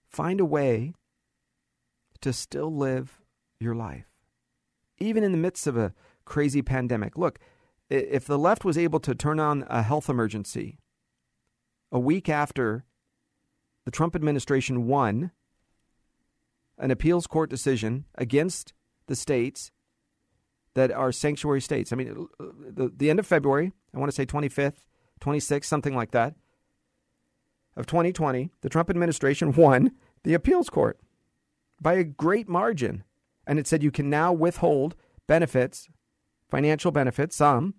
Find 0.08 0.40
a 0.40 0.44
way 0.44 0.94
to 2.20 2.32
still 2.32 2.74
live 2.74 3.20
your 3.58 3.74
life. 3.74 4.06
Even 4.98 5.24
in 5.24 5.32
the 5.32 5.38
midst 5.38 5.66
of 5.66 5.76
a 5.76 5.92
crazy 6.24 6.62
pandemic. 6.62 7.18
Look, 7.18 7.38
if 7.90 8.24
the 8.24 8.38
left 8.38 8.64
was 8.64 8.78
able 8.78 9.00
to 9.00 9.14
turn 9.14 9.38
on 9.38 9.64
a 9.68 9.82
health 9.82 10.08
emergency 10.08 10.78
a 11.92 11.98
week 11.98 12.28
after 12.28 12.84
the 13.84 13.90
Trump 13.90 14.16
administration 14.16 14.86
won 14.86 15.30
an 16.78 16.90
appeals 16.90 17.26
court 17.26 17.50
decision 17.50 18.04
against 18.16 18.72
the 19.06 19.14
states 19.14 19.70
that 20.74 20.90
are 20.90 21.12
sanctuary 21.12 21.60
states. 21.60 21.92
I 21.92 21.96
mean, 21.96 22.26
the, 22.38 22.90
the 22.94 23.10
end 23.10 23.18
of 23.18 23.26
February, 23.26 23.72
I 23.94 23.98
want 23.98 24.10
to 24.10 24.14
say 24.14 24.26
25th, 24.26 24.84
26th, 25.24 25.64
something 25.64 25.94
like 25.94 26.10
that, 26.10 26.34
of 27.76 27.86
2020, 27.86 28.50
the 28.60 28.68
Trump 28.68 28.90
administration 28.90 29.52
won 29.56 29.92
the 30.22 30.34
appeals 30.34 30.70
court 30.70 30.98
by 31.80 31.94
a 31.94 32.04
great 32.04 32.48
margin. 32.48 33.04
And 33.46 33.58
it 33.58 33.66
said 33.66 33.82
you 33.82 33.90
can 33.90 34.08
now 34.08 34.32
withhold 34.32 34.94
benefits, 35.26 35.88
financial 36.50 36.92
benefits, 36.92 37.36
some, 37.36 37.74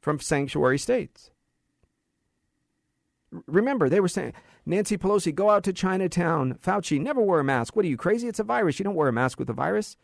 from 0.00 0.20
sanctuary 0.20 0.78
states. 0.78 1.30
Remember, 3.46 3.88
they 3.88 4.00
were 4.00 4.08
saying, 4.08 4.32
Nancy 4.64 4.96
Pelosi, 4.96 5.34
go 5.34 5.50
out 5.50 5.64
to 5.64 5.72
Chinatown. 5.72 6.54
Fauci, 6.54 7.00
never 7.00 7.20
wear 7.20 7.40
a 7.40 7.44
mask. 7.44 7.74
What 7.74 7.84
are 7.84 7.88
you, 7.88 7.96
crazy? 7.96 8.28
It's 8.28 8.38
a 8.38 8.44
virus. 8.44 8.78
You 8.78 8.84
don't 8.84 8.94
wear 8.94 9.08
a 9.08 9.12
mask 9.12 9.38
with 9.38 9.50
a 9.50 9.54
virus. 9.54 9.96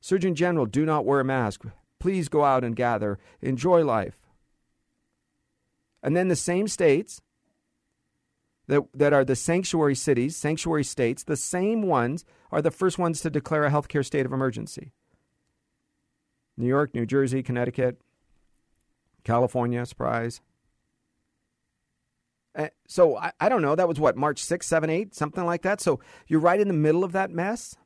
Surgeon 0.00 0.34
General, 0.34 0.66
do 0.66 0.86
not 0.86 1.04
wear 1.04 1.20
a 1.20 1.24
mask. 1.24 1.64
Please 1.98 2.28
go 2.28 2.44
out 2.44 2.64
and 2.64 2.76
gather. 2.76 3.18
Enjoy 3.42 3.84
life. 3.84 4.19
And 6.02 6.16
then 6.16 6.28
the 6.28 6.36
same 6.36 6.68
states 6.68 7.20
that, 8.66 8.82
that 8.94 9.12
are 9.12 9.24
the 9.24 9.36
sanctuary 9.36 9.94
cities, 9.94 10.36
sanctuary 10.36 10.84
states, 10.84 11.24
the 11.24 11.36
same 11.36 11.82
ones 11.82 12.24
are 12.50 12.62
the 12.62 12.70
first 12.70 12.98
ones 12.98 13.20
to 13.20 13.30
declare 13.30 13.64
a 13.64 13.70
healthcare 13.70 14.04
state 14.04 14.26
of 14.26 14.32
emergency. 14.32 14.92
New 16.56 16.66
York, 16.66 16.94
New 16.94 17.06
Jersey, 17.06 17.42
Connecticut, 17.42 18.00
California, 19.24 19.84
surprise. 19.86 20.40
Uh, 22.54 22.68
so 22.86 23.16
I, 23.16 23.32
I 23.40 23.48
don't 23.48 23.62
know. 23.62 23.74
That 23.74 23.88
was 23.88 24.00
what, 24.00 24.16
March 24.16 24.42
6, 24.42 24.66
7, 24.66 24.90
8, 24.90 25.14
something 25.14 25.44
like 25.44 25.62
that. 25.62 25.80
So 25.80 26.00
you're 26.26 26.40
right 26.40 26.60
in 26.60 26.68
the 26.68 26.74
middle 26.74 27.04
of 27.04 27.12
that 27.12 27.30
mess. 27.30 27.76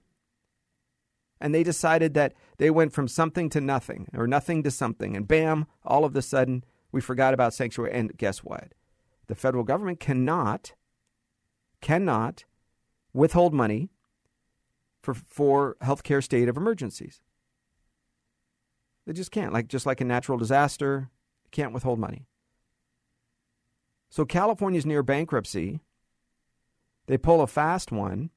And 1.40 1.54
they 1.54 1.62
decided 1.62 2.14
that 2.14 2.34
they 2.58 2.70
went 2.70 2.92
from 2.92 3.08
something 3.08 3.50
to 3.50 3.60
nothing 3.60 4.08
or 4.14 4.26
nothing 4.26 4.62
to 4.62 4.70
something. 4.70 5.16
And 5.16 5.28
bam, 5.28 5.66
all 5.84 6.04
of 6.04 6.16
a 6.16 6.22
sudden, 6.22 6.64
we 6.94 7.00
forgot 7.00 7.34
about 7.34 7.52
sanctuary. 7.52 7.92
And 7.92 8.16
guess 8.16 8.44
what? 8.44 8.72
The 9.26 9.34
federal 9.34 9.64
government 9.64 9.98
cannot, 9.98 10.74
cannot 11.80 12.44
withhold 13.12 13.52
money 13.52 13.90
for, 15.02 15.12
for 15.12 15.76
healthcare 15.82 16.22
state 16.22 16.48
of 16.48 16.56
emergencies. 16.56 17.20
They 19.06 19.12
just 19.12 19.32
can't. 19.32 19.52
Like 19.52 19.66
just 19.66 19.86
like 19.86 20.00
a 20.00 20.04
natural 20.04 20.38
disaster, 20.38 21.10
can't 21.50 21.72
withhold 21.72 21.98
money. 21.98 22.28
So 24.08 24.24
California's 24.24 24.86
near 24.86 25.02
bankruptcy. 25.02 25.80
They 27.06 27.18
pull 27.18 27.40
a 27.40 27.48
fast 27.48 27.90
one. 27.90 28.30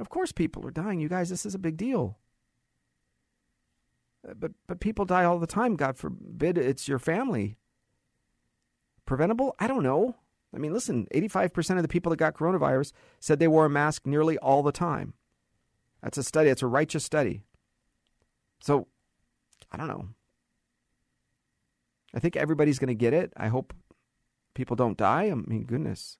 Of 0.00 0.08
course, 0.08 0.32
people 0.32 0.66
are 0.66 0.72
dying. 0.72 0.98
You 0.98 1.08
guys, 1.08 1.30
this 1.30 1.46
is 1.46 1.54
a 1.54 1.60
big 1.60 1.76
deal. 1.76 2.18
Uh, 4.28 4.34
but 4.34 4.52
but 4.66 4.80
people 4.80 5.04
die 5.04 5.24
all 5.24 5.38
the 5.38 5.46
time. 5.46 5.76
God 5.76 5.96
forbid 5.96 6.58
it's 6.58 6.88
your 6.88 6.98
family. 6.98 7.56
Preventable? 9.04 9.54
I 9.58 9.66
don't 9.66 9.82
know. 9.82 10.16
I 10.54 10.58
mean, 10.58 10.72
listen, 10.72 11.06
85% 11.14 11.76
of 11.76 11.82
the 11.82 11.88
people 11.88 12.10
that 12.10 12.16
got 12.16 12.34
coronavirus 12.34 12.92
said 13.20 13.38
they 13.38 13.48
wore 13.48 13.66
a 13.66 13.70
mask 13.70 14.06
nearly 14.06 14.38
all 14.38 14.62
the 14.62 14.72
time. 14.72 15.14
That's 16.02 16.18
a 16.18 16.22
study. 16.22 16.50
It's 16.50 16.62
a 16.62 16.66
righteous 16.66 17.04
study. 17.04 17.42
So, 18.60 18.86
I 19.70 19.76
don't 19.76 19.88
know. 19.88 20.08
I 22.14 22.20
think 22.20 22.36
everybody's 22.36 22.78
going 22.78 22.88
to 22.88 22.94
get 22.94 23.12
it. 23.12 23.32
I 23.36 23.48
hope 23.48 23.74
people 24.54 24.76
don't 24.76 24.96
die. 24.96 25.24
I 25.24 25.34
mean, 25.34 25.64
goodness. 25.64 26.16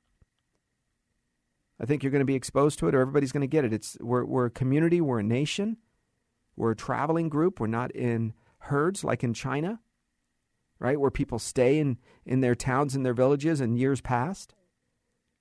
I 1.81 1.87
think 1.87 2.03
you're 2.03 2.13
going 2.13 2.21
to 2.21 2.27
be 2.27 2.35
exposed 2.35 2.79
to 2.81 2.89
it, 2.89 2.95
or 2.95 3.01
everybody's 3.01 3.33
going 3.33 3.43
to 3.43 3.47
get 3.47 3.65
it. 3.65 3.73
It's 3.73 3.97
we're 4.01 4.25
we're 4.25 4.47
a 4.47 4.51
community, 4.51 5.01
we're 5.01 5.21
a 5.21 5.25
nation, 5.25 5.79
we're 6.57 6.73
a 6.73 6.77
traveling 6.77 7.29
group. 7.29 7.61
We're 7.61 7.67
not 7.67 7.91
in 7.93 8.33
herds 8.59 9.05
like 9.05 9.23
in 9.23 9.35
China, 9.35 9.81
right, 10.79 10.99
where 10.99 11.11
people 11.11 11.39
stay 11.39 11.79
in 11.79 11.99
in 12.25 12.41
their 12.41 12.55
towns 12.55 12.95
and 12.95 13.05
their 13.05 13.15
villages 13.15 13.61
in 13.61 13.77
years 13.77 14.01
past. 14.01 14.55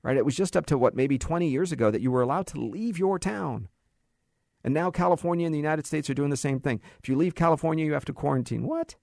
Right, 0.04 0.18
it 0.18 0.26
was 0.26 0.36
just 0.36 0.56
up 0.56 0.68
to 0.68 0.78
what 0.78 0.96
maybe 0.96 1.18
20 1.18 1.48
years 1.48 1.72
ago 1.72 1.90
that 1.90 2.02
you 2.02 2.12
were 2.12 2.22
allowed 2.22 2.46
to 2.48 2.60
leave 2.60 3.00
your 3.00 3.18
town. 3.18 3.70
And 4.64 4.72
now 4.72 4.92
California 4.92 5.48
and 5.48 5.54
the 5.54 5.60
United 5.60 5.88
States 5.88 6.10
are 6.12 6.14
doing 6.14 6.30
the 6.30 6.38
same 6.38 6.60
thing. 6.60 6.80
If 7.02 7.10
you 7.10 7.16
leave 7.16 7.34
California, 7.34 7.86
you 7.86 7.94
have 7.94 8.06
to 8.06 8.14
quarantine. 8.14 8.68
What? 8.68 8.96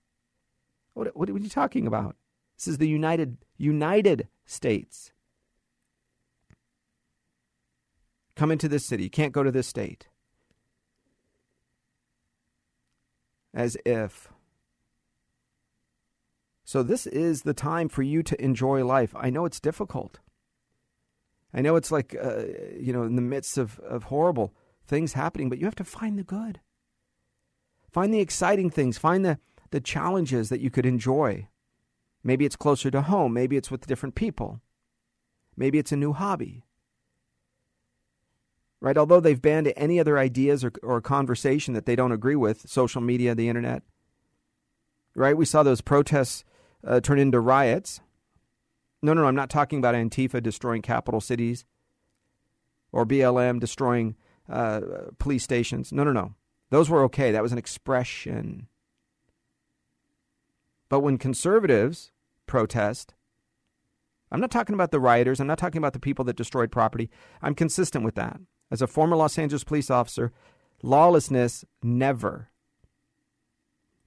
What, 0.95 1.17
what 1.17 1.29
are 1.29 1.39
you 1.39 1.49
talking 1.49 1.89
about? 1.89 2.15
This 2.57 2.69
is 2.69 2.79
the 2.79 2.89
United 2.89 3.39
United 3.57 4.29
States. 4.45 5.13
Come 8.37 8.51
into 8.51 8.69
this 8.69 8.85
city. 8.85 9.05
You 9.05 9.11
can't 9.11 9.33
go 9.33 9.43
to 9.43 9.51
this 9.51 9.67
state. 9.67 10.09
As 13.55 13.77
if. 13.85 14.29
So, 16.65 16.83
this 16.83 17.07
is 17.07 17.43
the 17.43 17.55
time 17.55 17.89
for 17.89 18.03
you 18.03 18.23
to 18.23 18.43
enjoy 18.43 18.85
life. 18.85 19.15
I 19.17 19.31
know 19.31 19.45
it's 19.45 19.61
difficult. 19.61 20.21
I 21.53 21.61
know 21.61 21.77
it's 21.77 21.93
like, 21.93 22.17
uh, 22.23 22.45
you 22.79 22.93
know, 22.93 23.03
in 23.03 23.17
the 23.17 23.23
midst 23.23 23.59
of, 23.59 23.79
of 23.81 24.05
horrible 24.05 24.55
things 24.87 25.13
happening, 25.13 25.49
but 25.51 25.59
you 25.59 25.67
have 25.67 25.75
to 25.77 25.85
find 25.85 26.19
the 26.19 26.23
good. 26.23 26.61
Find 27.91 28.13
the 28.13 28.21
exciting 28.21 28.71
things. 28.71 28.97
Find 28.97 29.25
the, 29.25 29.39
the 29.71 29.81
challenges 29.81 30.49
that 30.49 30.61
you 30.61 30.71
could 30.71 30.87
enjoy. 30.87 31.49
Maybe 32.25 32.47
it's 32.47 32.57
closer 32.57 32.91
to 32.91 33.03
home. 33.03 33.35
Maybe 33.35 33.57
it's 33.57 33.71
with 33.71 33.87
different 33.87 34.15
people. 34.15 34.61
Maybe 35.57 35.79
it's 35.79 35.93
a 35.93 35.97
new 35.97 36.15
hobby. 36.15 36.65
Right? 38.83 38.99
Although 38.99 39.21
they've 39.21 39.41
banned 39.41 39.73
any 39.77 40.01
other 40.01 40.19
ideas 40.19 40.65
or, 40.65 40.73
or 40.83 41.01
conversation 41.01 41.73
that 41.75 41.87
they 41.87 41.95
don't 41.95 42.11
agree 42.11 42.35
with, 42.35 42.69
social 42.69 43.01
media, 43.01 43.33
the 43.33 43.49
internet. 43.49 43.85
Right? 45.15 45.37
We 45.37 45.45
saw 45.45 45.63
those 45.63 45.81
protests 45.81 46.43
uh, 46.85 47.01
turn 47.01 47.21
into 47.21 47.39
riots. 47.39 48.01
No, 49.01 49.15
no, 49.15 49.23
no, 49.23 49.29
I'm 49.29 49.37
not 49.37 49.51
talking 49.51 49.79
about 49.79 49.95
Antifa 49.95 50.43
destroying 50.43 50.83
capital 50.83 51.21
cities 51.21 51.65
or 52.91 53.07
BLM 53.07 53.61
destroying 53.61 54.17
uh, 54.51 54.81
police 55.21 55.45
stations. 55.45 55.93
No, 55.93 56.03
no, 56.03 56.13
no. 56.13 56.35
Those 56.71 56.91
were 56.91 57.05
okay. 57.05 57.31
That 57.31 57.43
was 57.43 57.53
an 57.53 57.59
expression. 57.59 58.67
But 60.89 61.01
when 61.01 61.19
conservatives 61.19 62.11
protest, 62.47 63.15
I'm 64.33 64.41
not 64.41 64.51
talking 64.51 64.75
about 64.75 64.91
the 64.91 64.99
rioters. 64.99 65.39
I'm 65.39 65.47
not 65.47 65.59
talking 65.59 65.79
about 65.79 65.93
the 65.93 66.01
people 66.01 66.25
that 66.25 66.37
destroyed 66.37 66.73
property. 66.73 67.11
I'm 67.41 67.55
consistent 67.55 68.05
with 68.05 68.17
that. 68.17 68.41
As 68.73 68.81
a 68.81 68.87
former 68.87 69.17
Los 69.17 69.39
Angeles 69.39 69.65
police 69.65 69.91
officer, 69.91 70.33
lawlessness 70.83 71.63
never. 71.83 72.49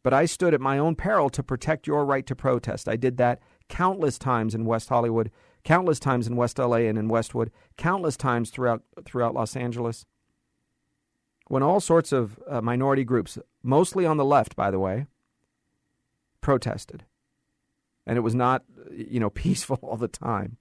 But 0.01 0.12
I 0.12 0.25
stood 0.25 0.55
at 0.55 0.60
my 0.62 0.79
own 0.79 0.95
peril 0.95 1.29
to 1.29 1.43
protect 1.43 1.86
your 1.86 2.03
right 2.03 2.25
to 2.25 2.36
protest. 2.36 2.89
I 2.89 2.95
did 2.95 3.17
that 3.17 3.39
countless 3.69 4.17
times 4.17 4.55
in 4.55 4.65
West 4.65 4.89
Hollywood, 4.89 5.29
countless 5.63 6.00
times 6.00 6.25
in 6.25 6.36
West 6.36 6.57
LA 6.57 6.77
and 6.77 6.98
in 6.98 7.10
Westwood, 7.10 7.51
countless 7.77 8.17
times 8.17 8.50
throughout 8.50 8.81
throughout 9.05 9.36
Los 9.36 9.55
Angeles. 9.55 10.07
When 11.48 11.62
all 11.62 11.79
sorts 11.79 12.12
of 12.12 12.39
uh, 12.50 12.60
minority 12.60 13.03
groups, 13.03 13.38
mostly 13.62 14.03
on 14.03 14.17
the 14.17 14.25
left, 14.25 14.55
by 14.55 14.72
the 14.72 14.79
way, 14.79 15.05
protested. 16.41 17.05
And 18.07 18.17
it 18.17 18.22
was 18.22 18.34
not, 18.34 18.63
you 18.91 19.19
know, 19.19 19.29
peaceful 19.45 19.77
all 19.84 19.98
the 19.98 20.07
time. 20.07 20.57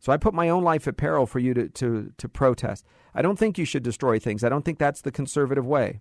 So 0.00 0.12
I 0.12 0.16
put 0.16 0.32
my 0.32 0.48
own 0.48 0.64
life 0.64 0.88
at 0.88 0.96
peril 0.96 1.26
for 1.26 1.38
you 1.38 1.52
to, 1.52 1.68
to, 1.68 2.12
to 2.16 2.28
protest. 2.28 2.86
I 3.14 3.20
don't 3.20 3.38
think 3.38 3.58
you 3.58 3.66
should 3.66 3.82
destroy 3.82 4.18
things. 4.18 4.42
I 4.42 4.48
don't 4.48 4.64
think 4.64 4.78
that's 4.78 5.02
the 5.02 5.12
conservative 5.12 5.66
way. 5.66 6.00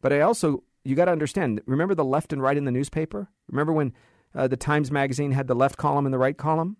But 0.00 0.12
I 0.12 0.20
also, 0.20 0.62
you 0.84 0.94
got 0.94 1.06
to 1.06 1.10
understand, 1.12 1.60
remember 1.66 1.96
the 1.96 2.04
left 2.04 2.32
and 2.32 2.40
right 2.40 2.56
in 2.56 2.64
the 2.64 2.70
newspaper? 2.70 3.28
Remember 3.50 3.72
when 3.72 3.92
uh, 4.34 4.46
the 4.46 4.56
Times 4.56 4.92
Magazine 4.92 5.32
had 5.32 5.48
the 5.48 5.54
left 5.56 5.76
column 5.76 6.06
and 6.06 6.14
the 6.14 6.18
right 6.18 6.36
column? 6.36 6.76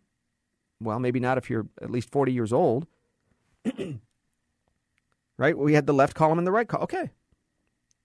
Well, 0.81 1.00
maybe 1.00 1.19
not 1.19 1.38
if 1.38 1.50
you're 1.50 1.67
at 1.83 1.91
least 1.91 2.11
40 2.11 2.33
years 2.33 2.53
old. 2.53 2.87
right? 5.38 5.59
We 5.59 5.75
had 5.75 5.87
the 5.87 5.93
left 5.93 6.15
column 6.15 6.38
and 6.38 6.47
the 6.47 6.53
right 6.53 6.69
column. 6.69 6.85
Okay. 6.85 7.11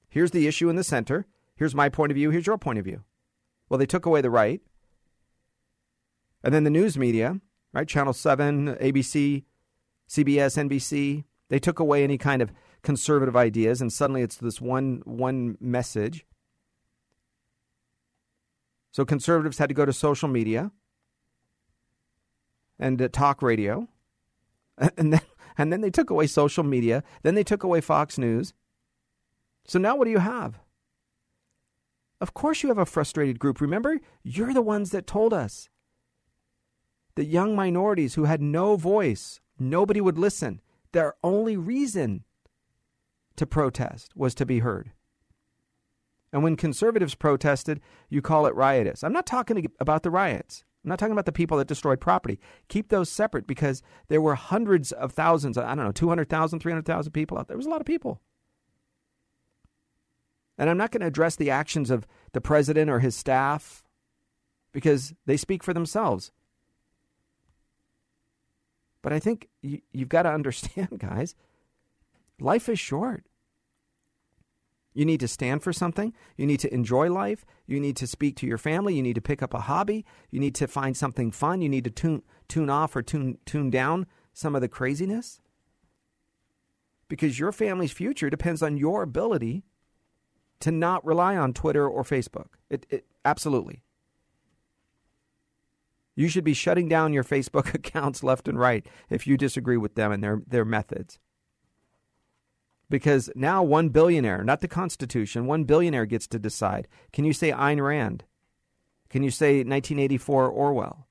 Here's 0.10 0.32
the 0.32 0.48
issue 0.48 0.70
in 0.70 0.76
the 0.76 0.84
center. 0.84 1.28
Here's 1.56 1.76
my 1.76 1.90
point 1.90 2.12
of 2.12 2.16
view. 2.16 2.32
Here's 2.32 2.48
your 2.48 2.58
point 2.58 2.80
of 2.80 2.86
view. 2.86 3.04
Well, 3.70 3.78
they 3.78 3.86
took 3.86 4.08
away 4.08 4.22
the 4.22 4.32
right. 4.32 4.62
And 6.44 6.54
then 6.54 6.64
the 6.64 6.70
news 6.70 6.98
media, 6.98 7.40
right? 7.72 7.88
Channel 7.88 8.14
7, 8.14 8.76
ABC, 8.76 9.44
CBS, 10.10 10.70
NBC, 10.70 11.24
they 11.50 11.60
took 11.60 11.80
away 11.80 12.04
any 12.04 12.18
kind 12.18 12.42
of 12.42 12.52
conservative 12.82 13.36
ideas, 13.36 13.82
and 13.82 13.92
suddenly 13.92 14.22
it's 14.22 14.36
this 14.36 14.60
one, 14.60 15.02
one 15.06 15.58
message. 15.60 16.26
So 18.92 19.06
conservatives 19.06 19.58
had 19.58 19.70
to 19.70 19.76
go 19.76 19.86
to 19.86 19.94
social 19.94 20.28
media 20.28 20.72
and 22.78 23.02
uh, 23.02 23.10
talk 23.12 23.42
radio. 23.42 23.88
And 24.98 25.14
then, 25.14 25.22
and 25.56 25.72
then 25.72 25.82
they 25.82 25.92
took 25.92 26.10
away 26.10 26.26
social 26.26 26.64
media. 26.64 27.04
Then 27.22 27.36
they 27.36 27.44
took 27.44 27.64
away 27.64 27.80
Fox 27.80 28.18
News. 28.18 28.56
So 29.68 29.78
now 29.78 29.96
what 29.96 30.06
do 30.06 30.12
you 30.12 30.18
have? 30.18 30.60
Of 32.20 32.34
course, 32.34 32.64
you 32.64 32.70
have 32.70 32.80
a 32.80 32.86
frustrated 32.88 33.38
group. 33.38 33.62
Remember, 33.62 34.00
you're 34.24 34.54
the 34.54 34.64
ones 34.64 34.90
that 34.90 35.06
told 35.06 35.32
us 35.32 35.70
that 37.16 37.26
young 37.26 37.56
minorities 37.56 38.16
who 38.16 38.26
had 38.26 38.42
no 38.42 38.76
voice, 38.76 39.40
nobody 39.60 40.02
would 40.02 40.18
listen. 40.18 40.62
Their 40.92 41.16
only 41.24 41.58
reason 41.58 42.24
to 43.36 43.46
protest 43.46 44.12
was 44.16 44.36
to 44.36 44.46
be 44.46 44.60
heard. 44.60 44.92
And 46.32 46.44
when 46.44 46.56
conservatives 46.56 47.16
protested, 47.16 47.80
you 48.10 48.22
call 48.22 48.46
it 48.48 48.56
riotous. 48.56 49.04
I'm 49.04 49.14
not 49.14 49.28
talking 49.28 49.72
about 49.80 50.04
the 50.04 50.10
riots. 50.10 50.64
I'm 50.84 50.90
not 50.90 51.00
talking 51.00 51.14
about 51.14 51.26
the 51.26 51.32
people 51.32 51.58
that 51.58 51.68
destroyed 51.68 52.02
property. 52.02 52.40
Keep 52.68 52.90
those 52.90 53.10
separate 53.10 53.48
because 53.48 53.82
there 54.10 54.22
were 54.22 54.36
hundreds 54.36 54.92
of 54.92 55.14
thousands, 55.14 55.58
I 55.58 55.76
don't 55.76 55.86
know, 55.86 55.92
200,000, 55.92 56.60
300,000 56.60 57.12
people 57.12 57.38
out 57.38 57.48
there. 57.48 57.54
There 57.54 57.60
was 57.60 57.68
a 57.68 57.70
lot 57.70 57.82
of 57.82 57.88
people. 57.88 58.20
And 60.58 60.70
I'm 60.70 60.78
not 60.78 60.92
going 60.92 61.02
to 61.02 61.08
address 61.08 61.36
the 61.36 61.50
actions 61.50 61.90
of 61.90 62.06
the 62.34 62.42
president 62.42 62.90
or 62.90 63.00
his 63.00 63.16
staff 63.16 63.84
because 64.72 65.14
they 65.26 65.38
speak 65.38 65.64
for 65.64 65.74
themselves. 65.74 66.32
But 69.04 69.14
I 69.14 69.20
think 69.20 69.50
you, 69.62 69.82
have 69.96 70.10
got 70.10 70.24
to 70.24 70.32
understand, 70.32 70.90
guys, 70.98 71.36
life 72.40 72.68
is 72.68 72.80
short. 72.80 73.26
You 74.96 75.06
need 75.06 75.20
to 75.20 75.28
stand 75.28 75.64
for 75.64 75.74
something. 75.74 76.14
You 76.38 76.46
need 76.46 76.60
to 76.62 76.74
enjoy 76.74 77.12
life. 77.12 77.46
You 77.66 77.80
need 77.80 77.98
to 77.98 78.08
speak 78.08 78.38
to 78.38 78.48
your 78.48 78.58
family. 78.58 78.96
You 78.96 79.04
need 79.04 79.16
to 79.16 79.22
pick 79.22 79.42
up 79.42 79.54
a 79.54 79.62
hobby. 79.62 80.06
You 80.32 80.40
need 80.40 80.56
to 80.56 80.68
find 80.68 80.96
something 80.96 81.32
fun. 81.32 81.62
You 81.62 81.70
need 81.70 81.84
to 81.84 81.90
tune 81.90 82.22
tune 82.48 82.70
off 82.70 82.96
or 82.96 83.02
tune 83.02 83.40
tune 83.46 83.72
down 83.72 84.06
some 84.34 84.54
of 84.56 84.62
the 84.62 84.68
craziness. 84.68 85.42
Because 87.08 87.40
your 87.40 87.52
family's 87.52 87.92
future 87.92 88.30
depends 88.30 88.62
on 88.62 88.78
your 88.78 89.02
ability 89.02 89.64
to 90.60 90.72
not 90.72 91.04
rely 91.04 91.36
on 91.36 91.54
Twitter 91.54 91.88
or 91.88 92.04
Facebook. 92.04 92.50
It, 92.70 92.86
it 92.90 93.06
absolutely. 93.26 93.82
You 96.16 96.28
should 96.28 96.44
be 96.44 96.54
shutting 96.54 96.88
down 96.88 97.14
your 97.14 97.24
Facebook 97.24 97.74
accounts 97.74 98.24
left 98.24 98.48
and 98.48 98.60
right 98.60 98.86
if 99.10 99.26
you 99.28 99.38
disagree 99.38 99.78
with 99.78 99.96
them 99.96 100.12
and 100.12 100.24
their 100.24 100.42
their 100.48 100.66
methods 100.66 101.20
because 102.94 103.28
now 103.36 103.64
one 103.64 103.90
billionaire, 103.90 104.44
not 104.44 104.62
the 104.62 104.68
Constitution, 104.68 105.48
one 105.48 105.64
billionaire 105.64 106.06
gets 106.06 106.28
to 106.28 106.38
decide. 106.38 106.88
Can 107.12 107.26
you 107.26 107.34
say 107.34 107.52
Ayn 107.52 107.84
Rand? 107.84 108.24
Can 109.10 109.24
you 109.24 109.32
say 109.32 109.64
1984 109.64 110.48
Orwell? 110.48 111.08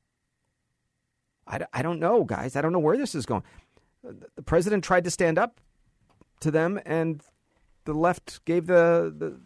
I, 1.44 1.66
I 1.72 1.82
don't 1.82 1.98
know, 1.98 2.22
guys. 2.22 2.54
I 2.54 2.60
don't 2.60 2.72
know 2.72 2.78
where 2.78 2.96
this 2.96 3.16
is 3.16 3.26
going. 3.26 3.42
The 4.04 4.42
president 4.42 4.84
tried 4.84 5.02
to 5.02 5.10
stand 5.10 5.40
up 5.40 5.60
to 6.38 6.52
them, 6.52 6.80
and 6.86 7.20
the 7.84 7.94
left 7.94 8.44
gave 8.44 8.68
the, 8.68 9.12
the, 9.18 9.40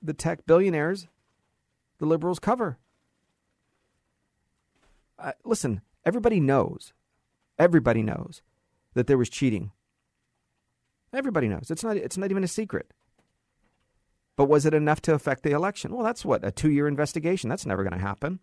the 0.00 0.14
tech 0.14 0.46
billionaires, 0.46 1.08
the 1.98 2.06
liberals, 2.06 2.38
cover. 2.38 2.78
Uh, 5.24 5.32
listen, 5.44 5.80
everybody 6.04 6.38
knows, 6.38 6.92
everybody 7.58 8.02
knows 8.02 8.42
that 8.94 9.06
there 9.06 9.18
was 9.18 9.28
cheating 9.28 9.72
Everybody 11.14 11.48
knows. 11.48 11.70
It's 11.70 11.84
not 11.84 11.96
it's 11.96 12.18
not 12.18 12.30
even 12.30 12.44
a 12.44 12.48
secret. 12.48 12.92
But 14.36 14.46
was 14.46 14.66
it 14.66 14.74
enough 14.74 15.00
to 15.02 15.14
affect 15.14 15.44
the 15.44 15.52
election? 15.52 15.94
Well, 15.94 16.04
that's 16.04 16.24
what 16.24 16.44
a 16.44 16.50
2-year 16.50 16.88
investigation. 16.88 17.48
That's 17.48 17.66
never 17.66 17.84
going 17.84 17.92
to 17.92 18.04
happen. 18.04 18.40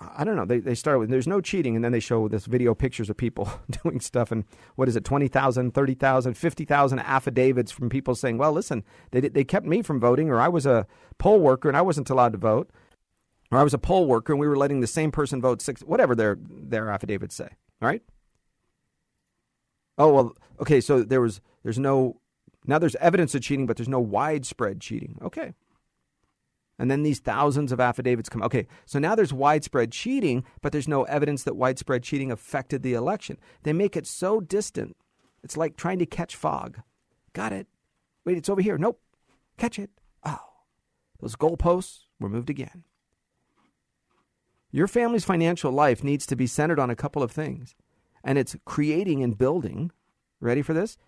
I 0.00 0.22
don't 0.22 0.36
know. 0.36 0.44
They 0.44 0.60
they 0.60 0.76
start 0.76 1.00
with 1.00 1.10
there's 1.10 1.26
no 1.26 1.40
cheating, 1.40 1.74
and 1.74 1.84
then 1.84 1.90
they 1.90 2.00
show 2.00 2.28
this 2.28 2.46
video 2.46 2.74
pictures 2.74 3.10
of 3.10 3.16
people 3.16 3.50
doing 3.82 4.00
stuff, 4.00 4.30
and 4.30 4.44
what 4.76 4.88
is 4.88 4.96
it, 4.96 5.04
20,000, 5.04 5.72
30,000, 5.72 6.34
50,000 6.34 6.98
affidavits 7.00 7.72
from 7.72 7.88
people 7.88 8.14
saying, 8.14 8.38
well, 8.38 8.52
listen, 8.52 8.84
they, 9.10 9.20
they 9.20 9.44
kept 9.44 9.66
me 9.66 9.82
from 9.82 9.98
voting, 9.98 10.30
or 10.30 10.40
I 10.40 10.48
was 10.48 10.66
a 10.66 10.86
poll 11.18 11.40
worker 11.40 11.68
and 11.68 11.76
I 11.76 11.82
wasn't 11.82 12.10
allowed 12.10 12.32
to 12.32 12.38
vote, 12.38 12.70
or 13.54 13.60
I 13.60 13.62
was 13.62 13.74
a 13.74 13.78
poll 13.78 14.06
worker 14.06 14.32
and 14.32 14.40
we 14.40 14.48
were 14.48 14.56
letting 14.56 14.80
the 14.80 14.86
same 14.86 15.10
person 15.10 15.40
vote 15.40 15.62
six, 15.62 15.82
whatever 15.82 16.14
their, 16.14 16.38
their 16.40 16.90
affidavits 16.90 17.34
say. 17.34 17.48
All 17.80 17.88
right? 17.88 18.02
Oh 19.96 20.12
well, 20.12 20.36
okay. 20.60 20.80
So 20.80 21.02
there 21.02 21.20
was 21.20 21.40
there's 21.62 21.78
no 21.78 22.20
now 22.66 22.78
there's 22.78 22.96
evidence 22.96 23.34
of 23.34 23.42
cheating, 23.42 23.66
but 23.66 23.76
there's 23.76 23.88
no 23.88 24.00
widespread 24.00 24.80
cheating. 24.80 25.18
Okay. 25.22 25.54
And 26.78 26.90
then 26.90 27.04
these 27.04 27.20
thousands 27.20 27.70
of 27.70 27.78
affidavits 27.78 28.28
come. 28.28 28.42
Okay, 28.42 28.66
so 28.84 28.98
now 28.98 29.14
there's 29.14 29.32
widespread 29.32 29.92
cheating, 29.92 30.44
but 30.60 30.72
there's 30.72 30.88
no 30.88 31.04
evidence 31.04 31.44
that 31.44 31.54
widespread 31.54 32.02
cheating 32.02 32.32
affected 32.32 32.82
the 32.82 32.94
election. 32.94 33.38
They 33.62 33.72
make 33.72 33.96
it 33.96 34.08
so 34.08 34.40
distant. 34.40 34.96
It's 35.44 35.56
like 35.56 35.76
trying 35.76 36.00
to 36.00 36.06
catch 36.06 36.34
fog. 36.34 36.80
Got 37.32 37.52
it. 37.52 37.68
Wait, 38.24 38.36
it's 38.36 38.48
over 38.48 38.60
here. 38.60 38.76
Nope. 38.76 39.00
Catch 39.56 39.78
it. 39.78 39.90
Oh, 40.24 40.40
those 41.20 41.36
goalposts 41.36 42.06
were 42.18 42.28
moved 42.28 42.50
again. 42.50 42.82
Your 44.74 44.88
family's 44.88 45.24
financial 45.24 45.70
life 45.70 46.02
needs 46.02 46.26
to 46.26 46.34
be 46.34 46.48
centered 46.48 46.80
on 46.80 46.90
a 46.90 46.96
couple 46.96 47.22
of 47.22 47.30
things 47.30 47.76
and 48.24 48.36
it's 48.36 48.56
creating 48.64 49.22
and 49.22 49.38
building, 49.38 49.92
ready 50.40 50.62
for 50.62 50.74
this? 50.74 50.98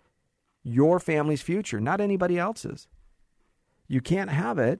Your 0.63 1.01
family's 1.01 1.41
future, 1.41 1.81
not 1.81 1.99
anybody 1.99 2.39
else's. 2.39 2.87
You 3.89 3.99
can't 3.99 4.29
have 4.29 4.57
it 4.57 4.79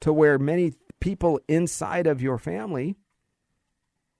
to 0.00 0.12
where 0.12 0.38
many 0.38 0.74
people 1.00 1.40
inside 1.48 2.06
of 2.06 2.20
your 2.20 2.36
family 2.36 2.96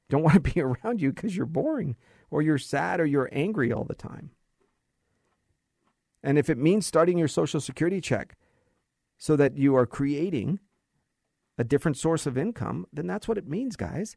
don't 0.09 0.23
want 0.23 0.43
to 0.43 0.55
be 0.55 0.61
around 0.63 1.03
you 1.03 1.13
because 1.13 1.37
you're 1.37 1.45
boring 1.45 1.95
or 2.31 2.41
you're 2.41 2.57
sad 2.57 3.01
or 3.01 3.05
you're 3.05 3.29
angry 3.33 3.71
all 3.71 3.85
the 3.85 3.95
time. 3.95 4.31
And 6.23 6.39
if 6.39 6.49
it 6.49 6.57
means 6.57 6.87
starting 6.87 7.19
your 7.19 7.29
social 7.29 7.61
security 7.61 8.01
check 8.01 8.35
so 9.19 9.37
that 9.37 9.59
you 9.59 9.77
are 9.77 9.85
creating 9.85 10.61
a 11.59 11.65
different 11.65 11.97
source 11.97 12.27
of 12.27 12.37
income, 12.37 12.87
then 12.93 13.07
that's 13.07 13.27
what 13.29 13.39
it 13.39 13.49
means, 13.49 13.77
guys. 13.77 14.17